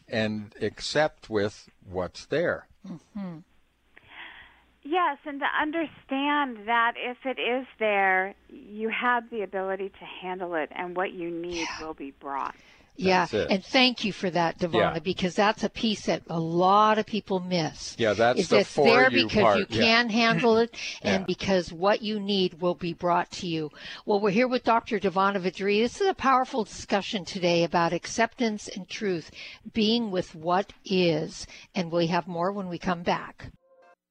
and 0.08 0.54
accept 0.60 1.30
with 1.30 1.68
what's 1.84 2.26
there. 2.26 2.68
Mm-hmm. 2.86 3.38
Yes, 4.88 5.18
and 5.26 5.40
to 5.40 5.46
understand 5.60 6.68
that 6.68 6.92
if 6.96 7.16
it 7.24 7.40
is 7.40 7.66
there, 7.80 8.34
you 8.48 8.88
have 8.88 9.28
the 9.30 9.42
ability 9.42 9.88
to 9.88 10.04
handle 10.04 10.54
it, 10.54 10.70
and 10.70 10.96
what 10.96 11.12
you 11.12 11.28
need 11.28 11.66
yeah. 11.80 11.84
will 11.84 11.94
be 11.94 12.12
brought. 12.12 12.54
Yeah, 12.98 13.26
and 13.50 13.64
thank 13.64 14.04
you 14.04 14.12
for 14.12 14.30
that, 14.30 14.58
DiVanna, 14.58 14.94
Yeah. 14.94 14.98
because 15.00 15.34
that's 15.34 15.64
a 15.64 15.68
piece 15.68 16.06
that 16.06 16.22
a 16.28 16.38
lot 16.40 16.98
of 16.98 17.06
people 17.06 17.40
miss. 17.40 17.94
Yeah, 17.98 18.12
that's 18.14 18.40
is 18.40 18.48
the 18.48 18.58
it's 18.60 18.72
for 18.72 18.84
there 18.84 19.10
you 19.10 19.24
because 19.26 19.42
part, 19.42 19.58
you 19.58 19.66
yeah. 19.70 19.82
can 19.82 20.08
handle 20.10 20.56
it, 20.58 20.74
and 21.02 21.22
Yeah. 21.22 21.26
because 21.26 21.72
what 21.72 22.02
you 22.02 22.18
need 22.20 22.60
will 22.60 22.74
be 22.74 22.92
brought 22.92 23.30
to 23.32 23.46
you. 23.46 23.70
Well, 24.04 24.20
we're 24.20 24.30
here 24.30 24.48
with 24.48 24.64
Dr. 24.64 24.98
DiVanna 24.98 25.40
VaDree. 25.40 25.82
This 25.82 26.00
is 26.00 26.08
a 26.08 26.14
powerful 26.14 26.64
discussion 26.64 27.24
today 27.24 27.64
about 27.64 27.92
acceptance 27.92 28.68
and 28.68 28.88
truth, 28.88 29.30
being 29.72 30.10
with 30.10 30.34
what 30.34 30.72
is, 30.84 31.46
and 31.74 31.90
we 31.90 32.06
have 32.08 32.26
more 32.26 32.52
when 32.52 32.68
we 32.68 32.78
come 32.78 33.02
back. 33.02 33.50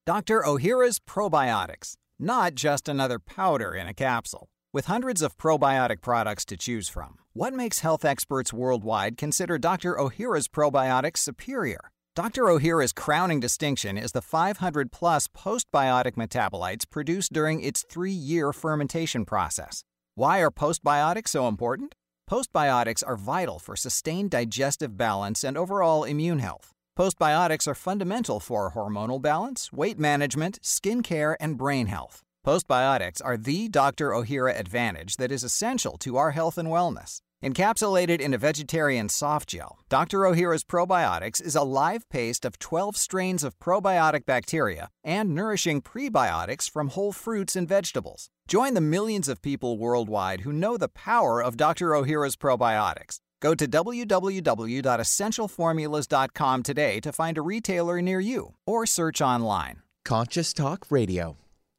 Dr. 0.05 0.41
Ohhira's 0.41 0.99
Probiotics, 0.99 1.97
not 2.19 2.53
just 2.53 2.87
another 2.87 3.17
powder 3.19 3.73
in 3.73 3.87
a 3.87 3.93
capsule. 3.93 4.49
With 4.75 4.87
hundreds 4.87 5.21
of 5.21 5.37
probiotic 5.37 6.01
products 6.01 6.43
to 6.43 6.57
choose 6.57 6.89
from, 6.89 7.19
what 7.31 7.53
makes 7.53 7.79
health 7.79 8.03
experts 8.03 8.51
worldwide 8.51 9.15
consider 9.15 9.57
Dr. 9.57 9.95
Ohhira's 9.95 10.49
probiotics 10.49 11.19
superior? 11.19 11.91
Dr. 12.13 12.49
Ohhira's 12.49 12.91
crowning 12.91 13.39
distinction 13.39 13.97
is 13.97 14.11
the 14.11 14.21
500 14.21 14.91
plus 14.91 15.29
postbiotic 15.29 16.17
metabolites 16.17 16.83
produced 16.89 17.31
during 17.31 17.61
its 17.61 17.85
three 17.89 18.11
year 18.11 18.51
fermentation 18.51 19.23
process. 19.23 19.85
Why 20.15 20.39
are 20.39 20.51
postbiotics 20.51 21.29
so 21.29 21.47
important? 21.47 21.95
Postbiotics 22.29 23.01
are 23.07 23.15
vital 23.15 23.59
for 23.59 23.77
sustained 23.77 24.31
digestive 24.31 24.97
balance 24.97 25.45
and 25.45 25.57
overall 25.57 26.03
immune 26.03 26.39
health. 26.39 26.73
Postbiotics 26.99 27.65
are 27.65 27.75
fundamental 27.75 28.41
for 28.41 28.71
hormonal 28.71 29.21
balance, 29.21 29.71
weight 29.71 29.97
management, 29.97 30.59
skin 30.61 31.01
care, 31.01 31.37
and 31.39 31.57
brain 31.57 31.87
health. 31.87 32.24
Postbiotics 32.45 33.21
are 33.25 33.37
the 33.37 33.67
Dr. 33.69 34.11
Ohhira 34.11 34.55
advantage 34.55 35.17
that 35.17 35.31
is 35.31 35.43
essential 35.43 35.97
to 35.97 36.17
our 36.17 36.29
health 36.29 36.59
and 36.59 36.67
wellness. 36.67 37.21
Encapsulated 37.43 38.21
in 38.21 38.35
a 38.35 38.37
vegetarian 38.37 39.09
soft 39.09 39.49
gel, 39.49 39.79
Dr. 39.89 40.19
Ohhira's 40.19 40.63
Probiotics 40.63 41.41
is 41.41 41.55
a 41.55 41.63
live 41.63 42.07
paste 42.07 42.45
of 42.45 42.59
12 42.59 42.97
strains 42.97 43.43
of 43.43 43.57
probiotic 43.57 44.27
bacteria 44.27 44.89
and 45.03 45.33
nourishing 45.33 45.81
prebiotics 45.81 46.69
from 46.69 46.89
whole 46.89 47.11
fruits 47.11 47.55
and 47.55 47.67
vegetables. 47.67 48.29
Join 48.47 48.75
the 48.75 48.79
millions 48.79 49.27
of 49.27 49.41
people 49.41 49.79
worldwide 49.79 50.41
who 50.41 50.53
know 50.53 50.77
the 50.77 50.89
power 50.89 51.41
of 51.41 51.57
Dr. 51.57 51.93
Ohhira's 51.93 52.35
probiotics. 52.35 53.17
Go 53.41 53.55
to 53.55 53.67
www.essentialformulas.com 53.67 56.63
today 56.63 56.99
to 56.99 57.11
find 57.11 57.39
a 57.39 57.41
retailer 57.41 58.03
near 58.03 58.19
you 58.19 58.53
or 58.67 58.85
search 58.85 59.19
online. 59.19 59.81
Conscious 60.03 60.53
Talk 60.53 60.85
Radio. 60.91 61.37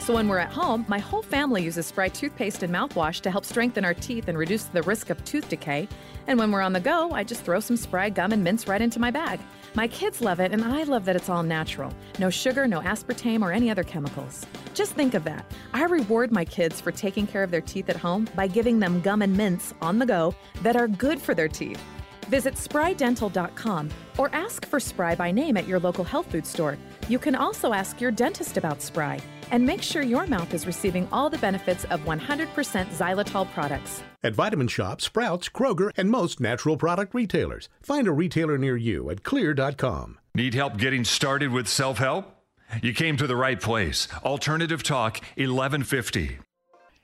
So 0.00 0.14
when 0.14 0.28
we're 0.28 0.38
at 0.38 0.50
home, 0.50 0.86
my 0.88 0.98
whole 0.98 1.22
family 1.22 1.62
uses 1.62 1.84
Spry 1.84 2.08
toothpaste 2.08 2.62
and 2.62 2.74
mouthwash 2.74 3.20
to 3.20 3.30
help 3.30 3.44
strengthen 3.44 3.84
our 3.84 3.92
teeth 3.92 4.28
and 4.28 4.36
reduce 4.36 4.64
the 4.64 4.82
risk 4.82 5.10
of 5.10 5.22
tooth 5.26 5.48
decay. 5.48 5.86
And 6.26 6.38
when 6.38 6.50
we're 6.50 6.62
on 6.62 6.72
the 6.72 6.80
go, 6.80 7.12
I 7.12 7.22
just 7.22 7.42
throw 7.42 7.60
some 7.60 7.76
Spry 7.76 8.08
gum 8.08 8.32
and 8.32 8.42
mints 8.42 8.66
right 8.66 8.80
into 8.80 8.98
my 8.98 9.10
bag. 9.10 9.38
My 9.74 9.86
kids 9.86 10.22
love 10.22 10.40
it, 10.40 10.52
and 10.52 10.64
I 10.64 10.84
love 10.84 11.04
that 11.04 11.16
it's 11.16 11.28
all 11.28 11.42
natural. 11.42 11.92
No 12.18 12.30
sugar, 12.30 12.66
no 12.66 12.80
aspartame, 12.80 13.42
or 13.42 13.52
any 13.52 13.70
other 13.70 13.84
chemicals. 13.84 14.46
Just 14.72 14.94
think 14.94 15.12
of 15.12 15.22
that. 15.24 15.44
I 15.74 15.84
reward 15.84 16.32
my 16.32 16.46
kids 16.46 16.80
for 16.80 16.90
taking 16.90 17.26
care 17.26 17.42
of 17.42 17.50
their 17.50 17.60
teeth 17.60 17.90
at 17.90 17.96
home 17.96 18.26
by 18.34 18.46
giving 18.46 18.80
them 18.80 19.02
gum 19.02 19.20
and 19.20 19.36
mints 19.36 19.74
on 19.82 19.98
the 19.98 20.06
go 20.06 20.34
that 20.62 20.76
are 20.76 20.88
good 20.88 21.20
for 21.20 21.34
their 21.34 21.48
teeth. 21.48 21.80
Visit 22.28 22.54
sprydental.com 22.54 23.90
or 24.16 24.30
ask 24.32 24.64
for 24.64 24.80
Spry 24.80 25.14
by 25.14 25.30
name 25.30 25.58
at 25.58 25.68
your 25.68 25.78
local 25.78 26.04
health 26.04 26.30
food 26.32 26.46
store. 26.46 26.78
You 27.08 27.18
can 27.18 27.34
also 27.34 27.74
ask 27.74 28.00
your 28.00 28.12
dentist 28.12 28.56
about 28.56 28.80
Spry 28.80 29.20
and 29.50 29.66
make 29.66 29.82
sure 29.82 30.02
your 30.02 30.26
mouth 30.26 30.54
is 30.54 30.66
receiving 30.66 31.08
all 31.10 31.30
the 31.30 31.38
benefits 31.38 31.84
of 31.86 32.00
100% 32.00 32.46
xylitol 32.88 33.50
products. 33.52 34.02
At 34.22 34.34
Vitamin 34.34 34.68
Shoppe, 34.68 35.00
Sprouts, 35.00 35.48
Kroger, 35.48 35.90
and 35.96 36.10
most 36.10 36.40
natural 36.40 36.76
product 36.76 37.14
retailers. 37.14 37.68
Find 37.82 38.06
a 38.06 38.12
retailer 38.12 38.58
near 38.58 38.76
you 38.76 39.10
at 39.10 39.22
xlear.com. 39.22 40.18
Need 40.34 40.54
help 40.54 40.76
getting 40.76 41.04
started 41.04 41.50
with 41.50 41.68
self 41.68 41.98
help? 41.98 42.36
You 42.82 42.94
came 42.94 43.16
to 43.16 43.26
the 43.26 43.36
right 43.36 43.60
place. 43.60 44.06
Alternative 44.24 44.82
Talk 44.82 45.20
1150. 45.36 46.38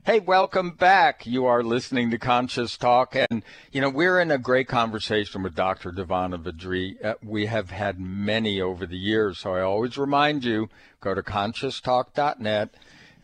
Hey, 0.07 0.21
welcome 0.21 0.71
back. 0.71 1.27
You 1.27 1.47
are 1.47 1.65
listening 1.65 2.13
to 2.13 2.19
Conscious 2.19 2.77
Talk, 2.77 3.17
and 3.17 3.43
you 3.73 3.81
know 3.81 3.91
we're 3.91 4.21
in 4.21 4.31
a 4.31 4.39
great 4.39 4.69
conversation 4.69 5.43
with 5.43 5.57
Dr. 5.57 5.91
DiVanna 5.91 6.41
VaDree. 6.41 7.05
Uh, 7.05 7.15
we 7.25 7.47
have 7.47 7.73
had 7.73 7.99
many 7.99 8.61
over 8.61 8.87
the 8.87 8.97
years, 8.97 9.41
so 9.41 9.57
I 9.57 9.63
always 9.63 9.99
remind 9.99 10.45
you: 10.45 10.69
go 11.01 11.13
to 11.13 11.25
conscioustalk.net, 11.25 12.75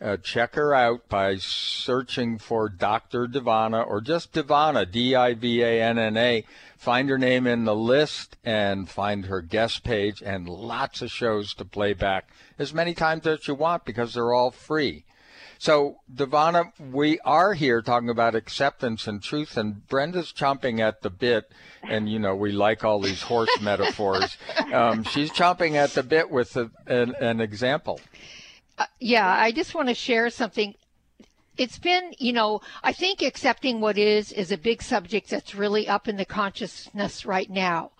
uh, 0.01 0.17
check 0.17 0.55
her 0.55 0.75
out 0.75 1.07
by 1.07 1.37
searching 1.37 2.37
for 2.37 2.67
Dr. 2.67 3.27
DiVanna 3.27 3.87
or 3.87 4.01
just 4.01 4.33
DiVanna, 4.33 4.91
D-I-V-A-N-N-A. 4.91 6.43
Find 6.75 7.09
her 7.09 7.17
name 7.17 7.47
in 7.47 7.63
the 7.63 7.77
list 7.77 8.35
and 8.43 8.89
find 8.89 9.27
her 9.27 9.41
guest 9.41 9.85
page, 9.85 10.21
and 10.21 10.49
lots 10.49 11.01
of 11.01 11.09
shows 11.09 11.53
to 11.53 11.63
play 11.63 11.93
back 11.93 12.27
as 12.59 12.73
many 12.73 12.93
times 12.93 13.25
as 13.25 13.47
you 13.47 13.55
want 13.55 13.85
because 13.85 14.13
they're 14.13 14.33
all 14.33 14.51
free. 14.51 15.05
So, 15.63 15.99
DiVanna, 16.13 16.73
we 16.91 17.21
are 17.21 17.53
here 17.53 17.81
talking 17.81 18.09
about 18.09 18.35
acceptance 18.35 19.07
and 19.07 19.23
truth, 19.23 19.55
and 19.55 19.87
Brenda's 19.87 20.33
chomping 20.33 20.81
at 20.81 21.03
the 21.03 21.09
bit, 21.09 21.49
and 21.83 22.09
you 22.11 22.19
know 22.19 22.35
we 22.35 22.51
like 22.51 22.83
all 22.83 22.99
these 22.99 23.21
horse 23.21 23.49
metaphors. 23.61 24.35
Um, 24.73 25.05
she's 25.05 25.31
chomping 25.31 25.75
at 25.75 25.91
the 25.91 26.03
bit 26.03 26.29
with 26.29 26.57
a, 26.57 26.69
an, 26.85 27.15
an 27.21 27.39
example. 27.39 28.01
Uh, 28.77 28.87
yeah, 28.99 29.25
I 29.25 29.53
just 29.53 29.73
want 29.73 29.87
to 29.87 29.95
share 29.95 30.29
something. 30.29 30.75
It's 31.55 31.79
been, 31.79 32.11
you 32.19 32.33
know, 32.33 32.59
I 32.83 32.91
think 32.91 33.21
accepting 33.21 33.79
what 33.79 33.97
is 33.97 34.33
is 34.33 34.51
a 34.51 34.57
big 34.57 34.83
subject 34.83 35.29
that's 35.29 35.55
really 35.55 35.87
up 35.87 36.09
in 36.09 36.17
the 36.17 36.25
consciousness 36.25 37.25
right 37.25 37.49
now. 37.49 37.91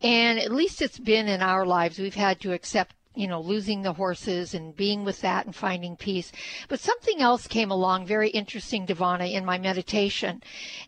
And 0.00 0.38
at 0.38 0.50
least 0.50 0.80
it's 0.80 0.98
been 0.98 1.28
in 1.28 1.42
our 1.42 1.66
lives. 1.66 1.98
We've 1.98 2.14
had 2.14 2.40
to 2.40 2.54
accept 2.54 2.94
you 3.14 3.26
know, 3.26 3.40
losing 3.40 3.82
the 3.82 3.92
horses 3.92 4.54
and 4.54 4.76
being 4.76 5.04
with 5.04 5.20
that 5.20 5.44
and 5.44 5.54
finding 5.54 5.96
peace. 5.96 6.32
But 6.68 6.80
something 6.80 7.20
else 7.20 7.46
came 7.46 7.70
along, 7.70 8.06
very 8.06 8.30
interesting, 8.30 8.86
DiVanna, 8.86 9.32
in 9.32 9.44
my 9.44 9.58
meditation. 9.58 10.42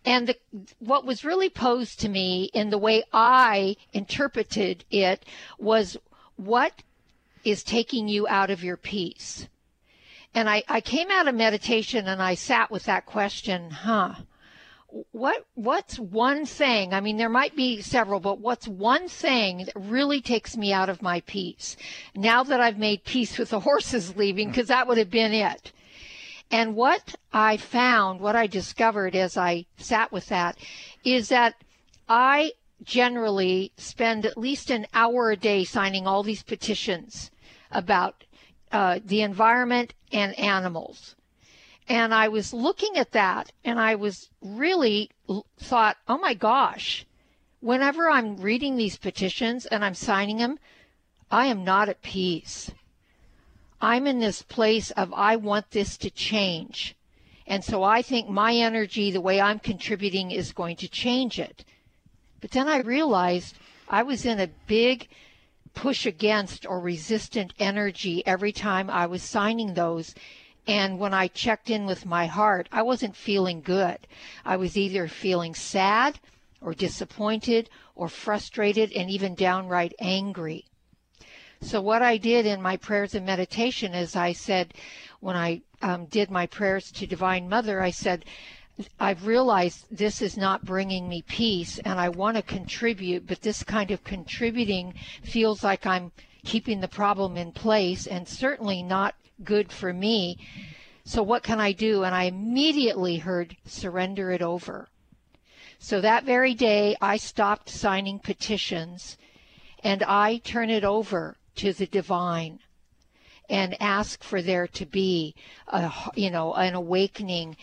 And 0.05 0.29
the, 0.29 0.37
what 0.79 1.05
was 1.05 1.25
really 1.25 1.51
posed 1.51 2.01
to 2.01 2.09
me 2.09 2.51
in 2.55 2.71
the 2.71 2.79
way 2.79 3.05
I 3.13 3.77
interpreted 3.93 4.85
it 4.91 5.25
was 5.59 5.97
what 6.37 6.83
is 7.45 7.63
taking 7.63 8.09
you 8.09 8.27
out 8.27 8.51
of 8.51 8.65
your 8.65 8.77
peace? 8.77 9.49
And 10.35 10.49
I, 10.49 10.65
I 10.69 10.81
came 10.81 11.11
out 11.11 11.29
of 11.29 11.35
meditation 11.35 12.09
and 12.09 12.23
I 12.23 12.35
sat 12.35 12.71
with 12.71 12.85
that 12.85 13.07
question, 13.07 13.71
huh? 13.71 14.15
What 15.11 15.45
what's 15.55 15.99
one 15.99 16.47
thing 16.47 16.95
i 16.95 17.01
mean 17.01 17.17
there 17.17 17.29
might 17.29 17.57
be 17.57 17.81
several 17.81 18.21
but 18.21 18.39
what's 18.39 18.69
one 18.69 19.09
thing 19.09 19.59
that 19.59 19.73
really 19.75 20.21
takes 20.21 20.57
me 20.57 20.73
out 20.73 20.89
of 20.89 21.03
my 21.03 21.21
peace 21.23 21.77
now 22.15 22.45
that 22.45 22.61
i've 22.61 22.79
made 22.79 23.03
peace 23.05 23.37
with 23.37 23.51
the 23.51 23.61
horses 23.61 24.17
leaving 24.17 24.49
because 24.49 24.69
that 24.69 24.87
would 24.87 24.99
have 24.99 25.11
been 25.11 25.33
it. 25.33 25.73
And 26.51 26.77
what 26.77 27.17
i 27.33 27.57
found 27.57 28.21
what 28.21 28.37
i 28.37 28.47
discovered 28.47 29.17
as 29.17 29.37
i 29.37 29.67
sat 29.79 30.13
with 30.13 30.29
that 30.29 30.57
is 31.03 31.29
that 31.29 31.55
i 32.09 32.53
generally 32.83 33.73
spend 33.77 34.25
at 34.25 34.39
least 34.39 34.71
an 34.71 34.87
hour 34.95 35.31
a 35.33 35.37
day 35.37 35.65
signing 35.65 36.07
all 36.07 36.23
these 36.23 36.43
petitions 36.43 37.33
about 37.73 38.25
uh, 38.71 39.01
the 39.05 39.23
environment 39.23 39.95
and 40.13 40.39
animals 40.39 41.17
and 41.89 42.15
I 42.15 42.29
was 42.29 42.55
looking 42.55 42.97
at 42.97 43.13
that 43.13 43.53
and 43.65 43.79
I 43.79 43.95
was 43.95 44.31
really 44.41 45.11
thought, 45.59 45.97
oh 46.09 46.19
my 46.19 46.35
gosh, 46.35 47.07
whenever 47.61 48.11
I'm 48.11 48.37
reading 48.37 48.77
these 48.77 48.97
petitions 48.97 49.67
and 49.67 49.85
I'm 49.85 49.95
signing 49.95 50.39
them, 50.39 50.59
I 51.31 51.47
am 51.47 51.65
not 51.65 51.89
at 51.89 52.03
peace. 52.03 52.71
I'm 53.81 54.07
in 54.07 54.19
this 54.19 54.43
place 54.43 54.91
of 54.93 55.13
I 55.13 55.37
want 55.37 55.71
this 55.73 55.97
to 55.99 56.11
change. 56.11 56.97
And 57.47 57.63
so 57.63 57.83
I 57.83 58.01
think 58.01 58.29
my 58.29 58.55
energy, 58.55 59.11
the 59.11 59.21
way 59.21 59.41
I'm 59.41 59.59
contributing, 59.59 60.31
is 60.31 60.53
going 60.53 60.77
to 60.77 60.89
change 60.89 61.39
it. 61.39 61.65
But 62.41 62.53
then 62.53 62.69
I 62.69 62.79
realized 62.79 63.57
I 63.89 64.03
was 64.03 64.25
in 64.25 64.41
a 64.41 64.49
big 64.67 65.09
push 65.75 66.07
against 66.07 66.65
or 66.65 66.81
resistant 66.81 67.53
energy 67.59 68.27
every 68.27 68.53
time 68.53 68.89
I 68.89 69.07
was 69.07 69.23
signing 69.23 69.75
those. 69.75 70.15
And 70.67 70.99
when 70.99 71.13
I 71.13 71.29
checked 71.29 71.69
in 71.69 71.85
with 71.85 72.07
my 72.07 72.27
heart, 72.27 72.69
I 72.73 72.83
wasn't 72.83 73.17
feeling 73.17 73.61
good. 73.61 73.99
I 74.45 74.57
was 74.57 74.77
either 74.77 75.09
feeling 75.09 75.55
sad 75.55 76.19
or 76.61 76.73
disappointed 76.73 77.69
or 77.95 78.09
frustrated 78.09 78.91
and 78.93 79.11
even 79.11 79.35
downright 79.35 79.95
angry. 79.99 80.65
So, 81.61 81.81
what 81.81 82.03
I 82.03 82.17
did 82.17 82.47
in 82.47 82.61
my 82.61 82.77
prayers 82.77 83.15
and 83.15 83.25
meditation 83.25 83.95
is 83.95 84.17
I 84.17 84.33
said, 84.33 84.75
when 85.21 85.37
I 85.37 85.63
um, 85.83 86.07
did 86.07 86.31
my 86.31 86.47
prayers 86.47 86.91
to 86.93 87.07
Divine 87.07 87.49
Mother, 87.49 87.81
I 87.81 87.91
said, 87.91 88.25
I've 88.99 89.27
realized 89.27 89.87
this 89.91 90.21
is 90.21 90.37
not 90.37 90.65
bringing 90.65 91.09
me 91.09 91.23
peace 91.23 91.79
and 91.79 92.01
I 92.01 92.09
want 92.09 92.37
to 92.37 92.43
contribute, 92.43 93.27
but 93.27 93.41
this 93.41 93.63
kind 93.63 93.91
of 93.91 94.03
contributing 94.03 94.95
feels 95.23 95.63
like 95.63 95.87
I'm 95.87 96.11
keeping 96.45 96.81
the 96.81 96.89
problem 96.89 97.37
in 97.37 97.53
place 97.53 98.07
and 98.07 98.29
certainly 98.29 98.83
not 98.83 99.15
good 99.43 99.73
for 99.73 99.93
me. 99.93 100.39
So 101.05 101.23
what 101.23 101.43
can 101.43 101.61
I 101.61 101.73
do? 101.73 102.05
And 102.05 102.15
I 102.15 102.25
immediately 102.25 103.19
heard 103.19 103.57
surrender 103.65 104.31
it 104.31 104.43
over. 104.43 104.89
So 105.79 106.01
that 106.01 106.25
very 106.25 106.55
day, 106.55 106.97
I 107.01 107.17
stopped 107.17 107.69
signing 107.69 108.19
petitions 108.19 109.19
and 109.83 110.03
I 110.03 110.39
turn 110.39 110.71
it 110.71 110.85
over 110.85 111.37
to 111.57 111.73
the 111.73 111.87
divine 111.87 112.61
and 113.51 113.77
ask 113.81 114.23
for 114.25 114.41
there 114.41 114.67
to 114.69 114.87
be 114.87 115.35
a, 115.69 115.93
you 116.15 116.31
know, 116.31 116.55
an 116.55 116.75
awakening 116.75 117.57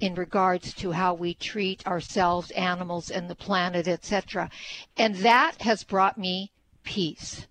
in 0.00 0.14
regards 0.14 0.72
to 0.74 0.92
how 0.92 1.14
we 1.14 1.34
treat 1.34 1.86
ourselves, 1.86 2.50
animals, 2.52 3.10
and 3.10 3.28
the 3.28 3.34
planet, 3.34 3.88
etc. 3.88 4.50
And 4.96 5.16
that 5.16 5.62
has 5.62 5.84
brought 5.84 6.18
me 6.18 6.52
peace. 6.82 7.46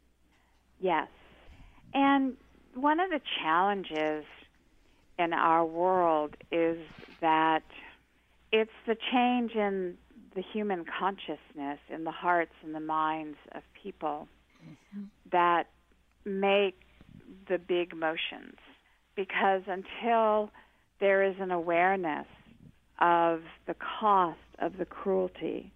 Yes. 0.80 1.08
And 1.94 2.38
one 2.76 3.00
of 3.00 3.10
the 3.10 3.22
challenges 3.42 4.26
in 5.18 5.34
our 5.34 5.66
world 5.66 6.36
is 6.52 6.78
that 7.22 7.64
it's 8.52 8.72
the 8.86 8.96
change 9.12 9.54
in 9.54 9.98
the 10.36 10.42
human 10.42 10.86
consciousness, 10.86 11.80
in 11.90 12.04
the 12.04 12.12
hearts 12.12 12.52
and 12.64 12.76
the 12.76 12.80
minds 12.80 13.38
of 13.54 13.64
people 13.82 14.28
mm-hmm. 14.62 15.06
that 15.32 15.68
make 16.26 16.82
the 17.48 17.58
big 17.58 17.96
motions. 17.96 18.58
Because 19.16 19.62
until 19.68 20.52
there 21.00 21.24
is 21.24 21.36
an 21.40 21.52
awareness 21.52 22.28
of 23.00 23.42
the 23.68 23.76
cost 24.00 24.40
of 24.60 24.78
the 24.78 24.86
cruelty, 24.86 25.72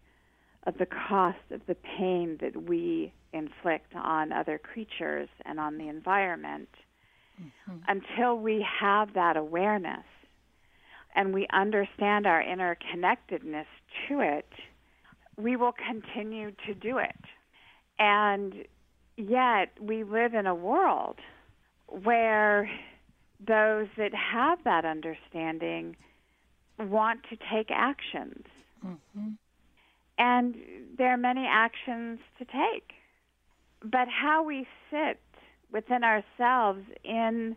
of 0.66 0.78
the 0.78 0.86
cost 0.86 1.38
of 1.52 1.62
the 1.68 1.76
pain 1.76 2.38
that 2.41 2.64
we 2.64 3.14
inflict 3.32 3.95
on 3.95 4.34
other 4.34 4.58
creatures 4.58 5.30
and 5.45 5.60
on 5.60 5.78
the 5.78 5.88
environment, 5.88 6.70
mm-hmm. 7.42 7.78
until 7.88 8.38
we 8.38 8.66
have 8.80 9.14
that 9.14 9.38
awareness 9.38 10.06
and 11.16 11.34
we 11.34 11.48
understand 11.52 12.26
our 12.26 12.44
interconnectedness 12.44 13.66
to 14.08 14.20
it, 14.20 14.50
we 15.38 15.56
will 15.56 15.74
continue 15.74 16.52
to 16.68 16.74
do 16.74 16.98
it. 16.98 17.20
And 17.98 18.66
yet, 19.18 19.70
we 19.82 20.04
live 20.04 20.34
in 20.34 20.46
a 20.46 20.56
world 20.56 21.18
where 21.88 22.70
those 23.46 23.88
that 23.98 24.14
have 24.14 24.60
that 24.66 24.86
understanding 24.86 25.96
want 26.78 27.22
to 27.30 27.38
take 27.52 27.70
actions. 27.72 28.46
Mm-hmm. 28.86 29.30
And 30.18 30.56
there 30.98 31.14
are 31.14 31.18
many 31.18 31.46
actions 31.48 32.20
to 32.38 32.46
take. 32.46 32.94
But 33.84 34.08
how 34.10 34.44
we 34.44 34.68
sit 34.92 35.20
within 35.72 36.04
ourselves 36.04 36.82
in 37.04 37.56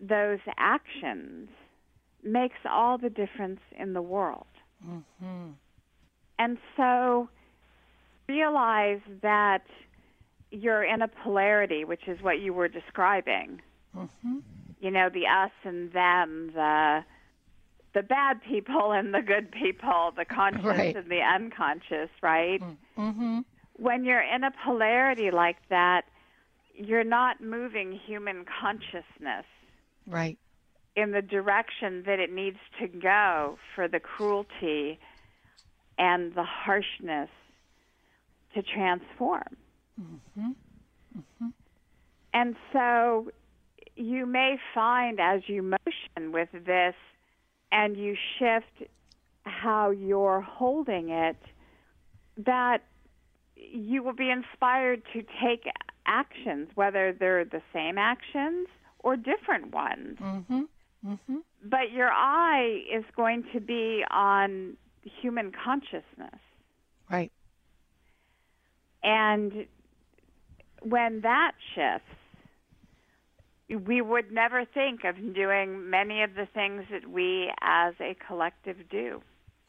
those 0.00 0.40
actions 0.58 1.48
makes 2.22 2.56
all 2.68 2.98
the 2.98 3.10
difference 3.10 3.60
in 3.78 3.92
the 3.92 4.02
world. 4.02 4.46
Mm-hmm. 4.86 5.50
And 6.38 6.58
so 6.76 7.28
realize 8.28 9.00
that 9.22 9.64
you're 10.50 10.84
in 10.84 11.02
a 11.02 11.08
polarity, 11.08 11.84
which 11.84 12.06
is 12.06 12.20
what 12.22 12.40
you 12.40 12.52
were 12.52 12.68
describing. 12.68 13.60
Mm-hmm. 13.96 14.38
You 14.80 14.90
know, 14.90 15.08
the 15.08 15.26
us 15.26 15.52
and 15.64 15.92
them, 15.92 16.50
the 16.54 17.04
the 17.94 18.02
bad 18.02 18.40
people 18.42 18.92
and 18.92 19.12
the 19.12 19.20
good 19.20 19.50
people, 19.50 20.12
the 20.16 20.24
conscious 20.24 20.64
right. 20.64 20.96
and 20.96 21.10
the 21.10 21.20
unconscious, 21.20 22.08
right? 22.22 22.62
Mm-hmm. 22.96 23.40
When 23.76 24.04
you're 24.04 24.22
in 24.22 24.44
a 24.44 24.50
polarity 24.64 25.30
like 25.30 25.56
that, 25.68 26.04
you're 26.74 27.04
not 27.04 27.40
moving 27.40 27.92
human 28.06 28.44
consciousness. 28.60 29.44
Right. 30.06 30.38
In 30.96 31.12
the 31.12 31.22
direction 31.22 32.02
that 32.06 32.18
it 32.18 32.32
needs 32.32 32.58
to 32.80 32.86
go 32.86 33.58
for 33.74 33.88
the 33.88 34.00
cruelty 34.00 34.98
and 35.98 36.34
the 36.34 36.44
harshness 36.44 37.30
to 38.54 38.62
transform. 38.62 39.56
Mm-hmm. 40.00 40.50
Mm-hmm. 41.18 41.48
And 42.34 42.56
so 42.72 43.30
you 43.96 44.26
may 44.26 44.56
find 44.74 45.20
as 45.20 45.42
you 45.46 45.62
motion 45.62 46.32
with 46.32 46.48
this 46.52 46.94
and 47.70 47.96
you 47.96 48.16
shift 48.38 48.90
how 49.44 49.90
you're 49.90 50.40
holding 50.40 51.10
it 51.10 51.36
that 52.38 52.82
you 53.56 54.02
will 54.02 54.14
be 54.14 54.30
inspired 54.30 55.02
to 55.12 55.22
take 55.42 55.66
actions, 56.06 56.68
whether 56.74 57.12
they're 57.12 57.44
the 57.44 57.62
same 57.72 57.98
actions 57.98 58.68
or 59.00 59.16
different 59.16 59.72
ones. 59.72 60.18
Mm-hmm. 60.20 60.62
Mm-hmm. 61.06 61.36
But 61.64 61.92
your 61.92 62.10
eye 62.10 62.82
is 62.92 63.04
going 63.16 63.44
to 63.52 63.60
be 63.60 64.04
on 64.10 64.76
human 65.20 65.52
consciousness. 65.52 66.40
Right. 67.10 67.32
And 69.02 69.66
when 70.82 71.22
that 71.22 71.52
shifts, 71.74 72.06
we 73.86 74.00
would 74.00 74.30
never 74.30 74.64
think 74.64 75.04
of 75.04 75.16
doing 75.34 75.90
many 75.90 76.22
of 76.22 76.34
the 76.34 76.46
things 76.52 76.84
that 76.90 77.08
we 77.08 77.50
as 77.60 77.94
a 78.00 78.14
collective 78.26 78.76
do. 78.90 79.22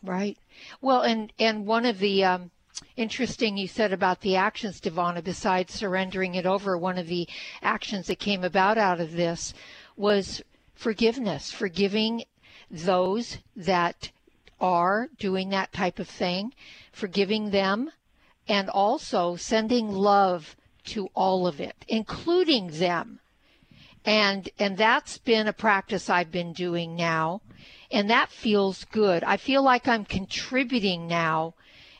Right. 0.03 0.37
Well, 0.81 1.01
and 1.01 1.31
and 1.39 1.65
one 1.65 1.85
of 1.85 1.97
the 1.99 2.25
um, 2.25 2.51
interesting 2.95 3.57
you 3.57 3.67
said 3.67 3.93
about 3.93 4.21
the 4.21 4.35
actions, 4.35 4.81
DiVanna. 4.81 5.23
Besides 5.23 5.73
surrendering 5.73 6.35
it 6.35 6.45
over, 6.45 6.77
one 6.77 6.97
of 6.97 7.07
the 7.07 7.27
actions 7.61 8.07
that 8.07 8.19
came 8.19 8.43
about 8.43 8.77
out 8.77 8.99
of 8.99 9.13
this 9.13 9.53
was 9.95 10.41
forgiveness, 10.73 11.51
forgiving 11.51 12.23
those 12.69 13.37
that 13.55 14.11
are 14.59 15.09
doing 15.19 15.49
that 15.49 15.73
type 15.73 15.99
of 15.99 16.07
thing, 16.07 16.53
forgiving 16.91 17.51
them, 17.51 17.91
and 18.47 18.69
also 18.69 19.35
sending 19.35 19.91
love 19.91 20.55
to 20.85 21.09
all 21.13 21.47
of 21.47 21.59
it, 21.59 21.85
including 21.87 22.67
them. 22.67 23.19
And 24.05 24.49
and 24.59 24.77
that's 24.77 25.17
been 25.17 25.47
a 25.47 25.53
practice 25.53 26.09
I've 26.09 26.31
been 26.31 26.51
doing 26.53 26.95
now, 26.95 27.41
and 27.89 28.09
that 28.09 28.29
feels 28.29 28.83
good. 28.85 29.23
I 29.23 29.37
feel 29.37 29.63
like 29.63 29.87
I'm 29.87 30.03
contributing 30.03 31.07
now 31.07 31.53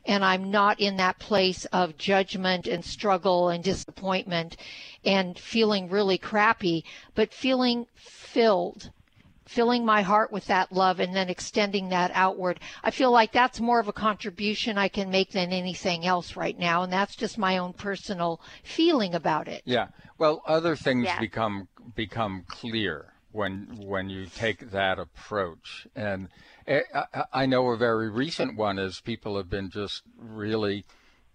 and 0.06 0.24
I'm 0.24 0.52
not 0.52 0.80
in 0.80 0.98
that 0.98 1.20
place 1.20 1.66
of 1.66 1.98
judgment 1.98 2.68
and 2.68 2.84
struggle 2.84 3.50
and 3.50 3.64
disappointment 3.64 4.58
and 5.06 5.38
feeling 5.38 5.90
really 5.90 6.18
crappy, 6.18 6.84
but 7.16 7.34
feeling 7.34 7.88
filled 7.96 8.92
filling 9.46 9.86
my 9.86 10.02
heart 10.02 10.32
with 10.32 10.46
that 10.48 10.72
love 10.72 11.00
and 11.00 11.16
then 11.16 11.30
extending 11.30 11.90
that 11.90 12.12
outward. 12.14 12.60
I 12.84 12.92
feel 12.92 13.12
like 13.12 13.32
that's 13.32 13.60
more 13.60 13.80
of 13.80 13.88
a 13.88 13.94
contribution 13.94 14.78
I 14.78 14.88
can 14.88 15.10
make 15.10 15.32
than 15.32 15.52
anything 15.52 16.06
else 16.06 16.36
right 16.36 16.58
now, 16.58 16.84
and 16.84 16.92
that's 16.92 17.16
just 17.16 17.38
my 17.38 17.58
own 17.58 17.74
personal 17.74 18.42
feeling 18.64 19.14
about 19.14 19.48
it. 19.48 19.62
Yeah. 19.66 19.88
Well, 20.18 20.42
other 20.48 20.76
things 20.76 21.06
yeah. 21.06 21.20
become 21.20 21.68
become 21.96 22.46
clear 22.48 23.14
when 23.32 23.68
when 23.78 24.10
you 24.10 24.26
take 24.26 24.72
that 24.72 25.00
approach. 25.00 25.88
And 25.96 26.30
I 27.34 27.46
know 27.46 27.70
a 27.70 27.78
very 27.78 28.10
recent 28.10 28.56
one 28.56 28.80
is 28.80 29.02
people 29.02 29.38
have 29.38 29.50
been 29.50 29.70
just 29.70 30.04
really 30.18 30.86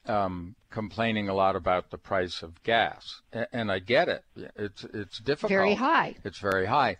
um, 0.06 0.56
complaining 0.70 1.28
a 1.28 1.34
lot 1.34 1.56
about 1.56 1.90
the 1.90 1.98
price 1.98 2.42
of 2.42 2.62
gas, 2.62 3.22
and 3.52 3.70
I 3.70 3.78
get 3.78 4.08
it. 4.08 4.24
It's 4.56 4.84
it's 4.84 5.18
difficult. 5.18 5.50
Very 5.50 5.74
high. 5.74 6.16
It's 6.24 6.38
very 6.38 6.66
high. 6.66 6.96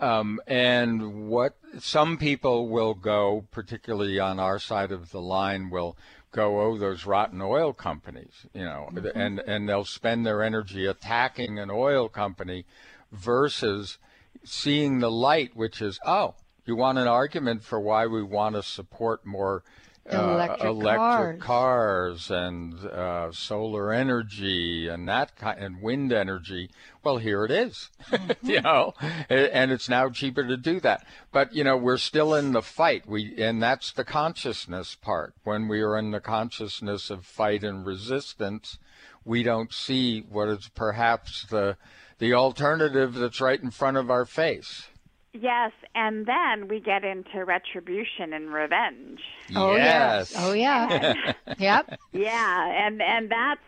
Um, 0.00 0.40
and 0.46 1.28
what 1.28 1.56
some 1.78 2.16
people 2.16 2.68
will 2.68 2.94
go, 2.94 3.46
particularly 3.50 4.18
on 4.18 4.40
our 4.40 4.58
side 4.58 4.90
of 4.90 5.10
the 5.12 5.20
line, 5.20 5.70
will 5.70 5.96
go, 6.32 6.60
oh, 6.60 6.76
those 6.76 7.06
rotten 7.06 7.40
oil 7.40 7.72
companies, 7.72 8.46
you 8.52 8.64
know, 8.64 8.88
mm-hmm. 8.92 9.06
and 9.18 9.38
and 9.40 9.68
they'll 9.68 9.84
spend 9.84 10.26
their 10.26 10.42
energy 10.42 10.86
attacking 10.86 11.58
an 11.58 11.70
oil 11.70 12.08
company 12.08 12.64
versus 13.12 13.98
seeing 14.44 14.98
the 14.98 15.10
light, 15.10 15.54
which 15.54 15.80
is, 15.80 16.00
oh, 16.04 16.34
you 16.66 16.76
want 16.76 16.98
an 16.98 17.08
argument 17.08 17.62
for 17.62 17.80
why 17.80 18.06
we 18.06 18.22
want 18.22 18.54
to 18.54 18.62
support 18.62 19.26
more 19.26 19.62
electric, 20.10 20.64
electric 20.64 21.40
cars. 21.40 22.28
cars 22.28 22.30
and 22.30 22.86
uh, 22.86 23.30
solar 23.32 23.92
energy 23.92 24.88
and 24.88 25.08
that 25.08 25.36
kind 25.36 25.58
and 25.60 25.80
wind 25.80 26.12
energy. 26.12 26.70
Well, 27.04 27.18
here 27.18 27.44
it 27.44 27.50
is, 27.50 27.90
you 28.42 28.60
know, 28.60 28.94
and 29.28 29.70
it's 29.70 29.88
now 29.88 30.08
cheaper 30.08 30.44
to 30.44 30.56
do 30.56 30.80
that. 30.80 31.04
But 31.30 31.54
you 31.54 31.64
know, 31.64 31.76
we're 31.76 31.98
still 31.98 32.34
in 32.34 32.52
the 32.52 32.62
fight. 32.62 33.06
We 33.06 33.34
and 33.42 33.62
that's 33.62 33.92
the 33.92 34.04
consciousness 34.04 34.96
part. 34.96 35.34
When 35.44 35.68
we 35.68 35.80
are 35.80 35.96
in 35.96 36.10
the 36.10 36.20
consciousness 36.20 37.10
of 37.10 37.24
fight 37.24 37.62
and 37.62 37.86
resistance, 37.86 38.78
we 39.24 39.42
don't 39.42 39.72
see 39.72 40.20
what 40.20 40.48
is 40.48 40.68
perhaps 40.74 41.44
the 41.44 41.76
the 42.18 42.34
alternative 42.34 43.14
that's 43.14 43.40
right 43.40 43.60
in 43.60 43.70
front 43.70 43.96
of 43.96 44.10
our 44.10 44.24
face. 44.24 44.86
Yes, 45.34 45.72
and 45.94 46.26
then 46.26 46.68
we 46.68 46.78
get 46.78 47.04
into 47.04 47.44
retribution 47.44 48.34
and 48.34 48.52
revenge. 48.52 49.20
Oh 49.56 49.74
yes. 49.74 50.32
yes. 50.32 50.34
Oh 50.36 50.52
yeah. 50.52 51.32
yep. 51.58 51.98
Yeah, 52.12 52.86
and 52.86 53.00
and 53.00 53.30
that's 53.30 53.60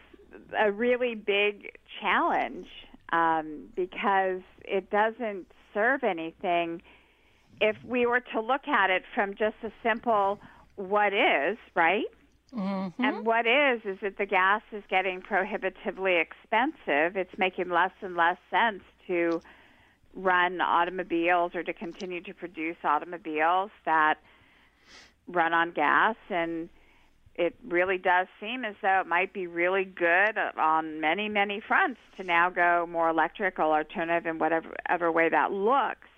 a 0.58 0.70
really 0.70 1.14
big 1.14 1.78
challenge 2.02 2.66
um, 3.12 3.68
because 3.74 4.42
it 4.62 4.90
doesn't 4.90 5.46
serve 5.72 6.04
anything. 6.04 6.82
If 7.62 7.76
we 7.82 8.04
were 8.04 8.20
to 8.20 8.40
look 8.42 8.68
at 8.68 8.90
it 8.90 9.02
from 9.14 9.34
just 9.34 9.56
a 9.62 9.70
simple 9.82 10.40
"what 10.76 11.14
is," 11.14 11.56
right? 11.74 12.04
Mm-hmm. 12.54 13.02
And 13.02 13.24
what 13.24 13.46
is 13.46 13.80
is 13.84 13.98
that 14.02 14.18
the 14.18 14.26
gas 14.26 14.60
is 14.70 14.82
getting 14.90 15.22
prohibitively 15.22 16.16
expensive. 16.16 17.16
It's 17.16 17.38
making 17.38 17.70
less 17.70 17.92
and 18.02 18.16
less 18.16 18.36
sense 18.50 18.82
to 19.06 19.40
run 20.14 20.60
automobiles 20.60 21.54
or 21.54 21.62
to 21.62 21.72
continue 21.72 22.20
to 22.22 22.34
produce 22.34 22.76
automobiles 22.84 23.70
that 23.84 24.18
run 25.26 25.52
on 25.52 25.72
gas 25.72 26.16
and 26.30 26.68
it 27.36 27.56
really 27.66 27.98
does 27.98 28.28
seem 28.38 28.64
as 28.64 28.76
though 28.80 29.00
it 29.00 29.08
might 29.08 29.32
be 29.32 29.46
really 29.46 29.84
good 29.84 30.38
on 30.56 31.00
many 31.00 31.28
many 31.28 31.60
fronts 31.60 31.98
to 32.16 32.22
now 32.22 32.48
go 32.50 32.86
more 32.88 33.08
electrical 33.08 33.72
alternative 33.72 34.26
in 34.26 34.38
whatever, 34.38 34.68
whatever 34.68 35.10
way 35.10 35.28
that 35.28 35.50
looks 35.50 36.08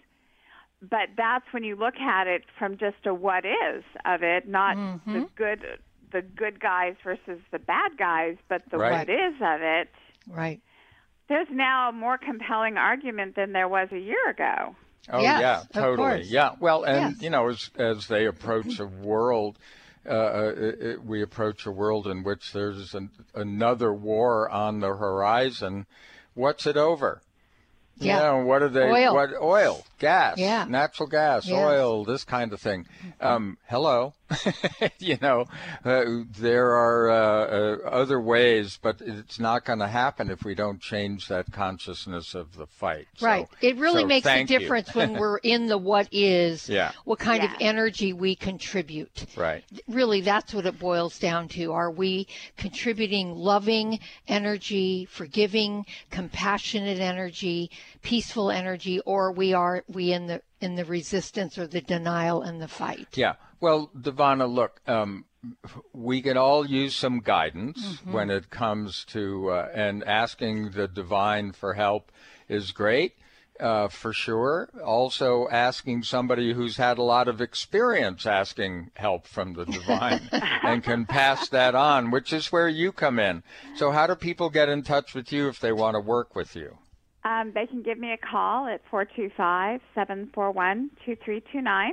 but 0.83 1.09
that's 1.17 1.47
when 1.53 1.65
you 1.65 1.75
look 1.75 1.97
at 1.97 2.27
it 2.27 2.43
from 2.59 2.77
just 2.77 3.07
a 3.07 3.15
what 3.15 3.45
is 3.47 3.85
of 4.05 4.23
it 4.23 4.47
not 4.49 4.77
mm-hmm. 4.77 5.13
the 5.13 5.29
good 5.37 5.61
the 6.13 6.23
good 6.23 6.61
guys 6.61 6.95
versus 7.03 7.41
the 7.51 7.59
bad 7.59 7.93
guys 7.99 8.37
but 8.49 8.63
the 8.71 8.77
Right. 8.77 9.07
what 9.07 9.09
is 9.09 9.35
of 9.41 9.63
it 9.63 9.89
Right. 10.29 10.61
There's 11.29 11.49
now 11.51 11.89
a 11.89 11.93
more 11.93 12.19
compelling 12.19 12.77
argument 12.77 13.35
than 13.37 13.53
there 13.53 13.69
was 13.69 13.89
a 13.93 13.99
year 13.99 14.31
ago 14.31 14.75
Oh 15.09 15.21
Yes, 15.21 15.41
yeah, 15.41 15.63
totally. 15.81 16.23
Yeah. 16.25 16.57
Well, 16.59 16.83
and 16.83 17.13
Yes. 17.15 17.23
you 17.23 17.31
know, 17.31 17.49
as 17.49 17.71
as 17.79 18.09
they 18.09 18.27
approach 18.27 18.81
a 18.81 18.87
world, 18.87 19.57
uh, 20.05 20.09
uh, 20.11 20.53
it, 20.57 20.81
it- 20.83 21.05
we 21.05 21.23
approach 21.23 21.65
a 21.65 21.71
world 21.71 22.09
in 22.09 22.25
which 22.25 22.53
there's 22.53 22.93
an, 22.93 23.11
another 23.33 23.93
war 23.95 24.51
on 24.51 24.81
the 24.81 24.89
horizon. 24.97 25.87
What's 26.35 26.67
it 26.67 26.77
over? 26.77 27.21
Yeah. 27.99 28.17
You 28.17 28.23
know, 28.41 28.47
what 28.47 28.63
are 28.63 28.69
they? 28.69 28.83
Oil. 28.91 29.15
What 29.15 29.31
oil, 29.41 29.85
gas, 30.01 30.39
Yeah. 30.39 30.65
natural 30.69 31.09
gas, 31.09 31.47
Yes. 31.47 31.57
oil, 31.57 32.05
this 32.05 32.25
kind 32.25 32.53
of 32.53 32.61
thing. 32.61 32.87
Um, 33.21 33.59
hello, 33.69 34.13
you 34.99 35.17
know, 35.23 35.47
uh, 35.85 36.05
there 36.39 36.73
are 36.73 37.11
uh, 37.11 37.17
uh, 37.17 37.89
other 37.89 38.21
ways, 38.21 38.79
but 38.81 39.01
it's 39.01 39.39
not 39.39 39.65
going 39.65 39.79
to 39.79 39.87
happen 39.87 40.31
if 40.31 40.45
we 40.45 40.55
don't 40.55 40.81
change 40.81 41.29
that 41.29 41.53
consciousness 41.53 42.35
of 42.35 42.57
the 42.57 42.67
fight. 42.67 43.07
So- 43.17 43.27
Right. 43.27 43.49
It 43.61 43.77
really 43.77 44.03
so 44.03 44.07
makes 44.09 44.27
a 44.27 44.45
difference 44.45 44.95
when 44.95 45.13
we're 45.19 45.39
in 45.39 45.67
the 45.67 45.79
what 45.79 46.09
is, 46.13 46.69
Yeah. 46.69 46.93
what 47.05 47.19
kind 47.19 47.45
of 47.45 47.51
energy 47.61 48.13
we 48.13 48.35
contribute. 48.37 49.27
Right. 49.37 49.65
Really, 49.89 50.21
that's 50.21 50.55
what 50.55 50.67
it 50.67 50.79
boils 50.79 51.19
down 51.19 51.49
to. 51.49 51.73
Are 51.73 51.91
we 51.91 52.27
contributing 52.57 53.33
loving 53.35 54.01
energy, 54.29 55.07
forgiving, 55.07 55.87
compassionate 56.11 56.99
energy, 57.01 57.71
peaceful 58.03 58.51
energy, 58.51 59.01
or 59.01 59.33
we 59.33 59.53
are 59.55 59.85
we 59.89 60.13
in 60.13 60.27
the 60.27 60.43
in 60.61 60.75
the 60.75 60.85
resistance 60.85 61.59
or 61.59 61.67
the 61.67 61.81
denial 61.81 62.43
and 62.43 62.61
the 62.61 62.69
fight? 62.69 63.09
Yeah. 63.15 63.35
Well, 63.61 63.91
DiVanna, 63.99 64.53
look, 64.53 64.81
um, 64.87 65.25
we 65.93 66.23
can 66.23 66.37
all 66.37 66.67
use 66.67 66.95
some 66.95 67.21
guidance 67.21 67.79
Mm-hmm. 67.79 68.13
when 68.13 68.31
it 68.31 68.51
comes 68.51 69.05
to, 69.07 69.51
uh, 69.51 69.69
and 69.75 70.05
asking 70.05 70.71
the 70.71 70.89
divine 70.89 71.53
for 71.53 71.75
help 71.75 72.11
is 72.49 72.73
great. 72.73 73.15
Uh, 73.59 73.89
for 73.89 74.13
sure. 74.13 74.69
Also, 74.85 75.49
asking 75.51 76.03
somebody 76.03 76.53
who's 76.53 76.77
had 76.77 76.99
a 76.99 77.03
lot 77.03 77.27
of 77.27 77.41
experience 77.41 78.27
asking 78.27 78.91
help 78.97 79.27
from 79.27 79.55
the 79.55 79.65
divine 79.65 80.29
and 80.63 80.85
can 80.85 81.07
pass 81.07 81.49
that 81.49 81.75
on, 81.75 82.11
which 82.11 82.35
is 82.35 82.53
where 82.53 82.69
you 82.69 82.93
come 82.93 83.19
in. 83.19 83.43
So, 83.75 83.93
how 83.93 84.07
do 84.07 84.15
people 84.15 84.51
get 84.51 84.69
in 84.69 84.83
touch 84.83 85.15
with 85.15 85.33
you 85.33 85.49
if 85.49 85.59
they 85.59 85.73
want 85.73 85.95
to 85.95 86.01
work 86.01 86.35
with 86.37 86.55
you? 86.55 86.77
um, 87.25 87.53
they 87.55 87.67
can 87.67 87.83
give 87.83 87.99
me 87.99 88.13
a 88.13 88.19
call 88.19 88.67
at 88.67 88.83
425 88.91 89.81
741 89.95 90.91
2329 91.07 91.93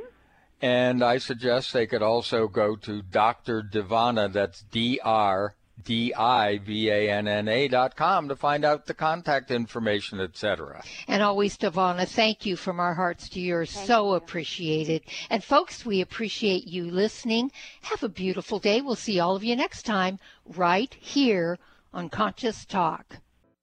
And 0.63 1.03
I 1.03 1.17
suggest 1.17 1.73
they 1.73 1.85
could 1.85 2.01
also 2.01 2.47
go 2.47 2.77
to 2.77 3.01
Dr. 3.01 3.61
DiVanna, 3.61 4.31
that's 4.31 4.61
D 4.61 4.97
R 5.03 5.55
D 5.83 6.13
I 6.13 6.59
V 6.59 6.89
A 6.89 7.09
N 7.11 7.27
N 7.27 7.49
A 7.49 7.67
dot 7.67 7.97
com 7.97 8.29
to 8.29 8.35
find 8.37 8.63
out 8.63 8.85
the 8.85 8.93
contact 8.93 9.51
information, 9.51 10.21
etc. 10.21 10.81
And 11.05 11.21
always, 11.21 11.57
DiVanna, 11.57 12.07
thank 12.07 12.45
you 12.45 12.55
from 12.55 12.79
our 12.79 12.93
hearts 12.93 13.27
to 13.31 13.41
yours. 13.41 13.71
so 13.71 14.13
appreciated. 14.13 15.01
And 15.29 15.43
folks, 15.43 15.85
we 15.85 15.99
appreciate 15.99 16.65
you 16.65 16.89
listening. 16.89 17.51
Have 17.81 18.01
a 18.01 18.07
beautiful 18.07 18.59
day. 18.59 18.79
We'll 18.79 18.95
see 18.95 19.19
all 19.19 19.35
of 19.35 19.43
you 19.43 19.57
next 19.57 19.83
time 19.83 20.17
right 20.45 20.93
here 20.93 21.59
on 21.93 22.07
Conscious 22.07 22.63
Talk. 22.63 23.17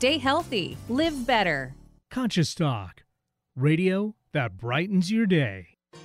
Stay 0.00 0.16
healthy, 0.16 0.78
live 0.88 1.26
better. 1.26 1.74
Conscious 2.10 2.54
Talk, 2.54 3.02
radio 3.54 4.14
that 4.32 4.56
brightens 4.56 5.12
your 5.12 5.26
day. 5.26 5.69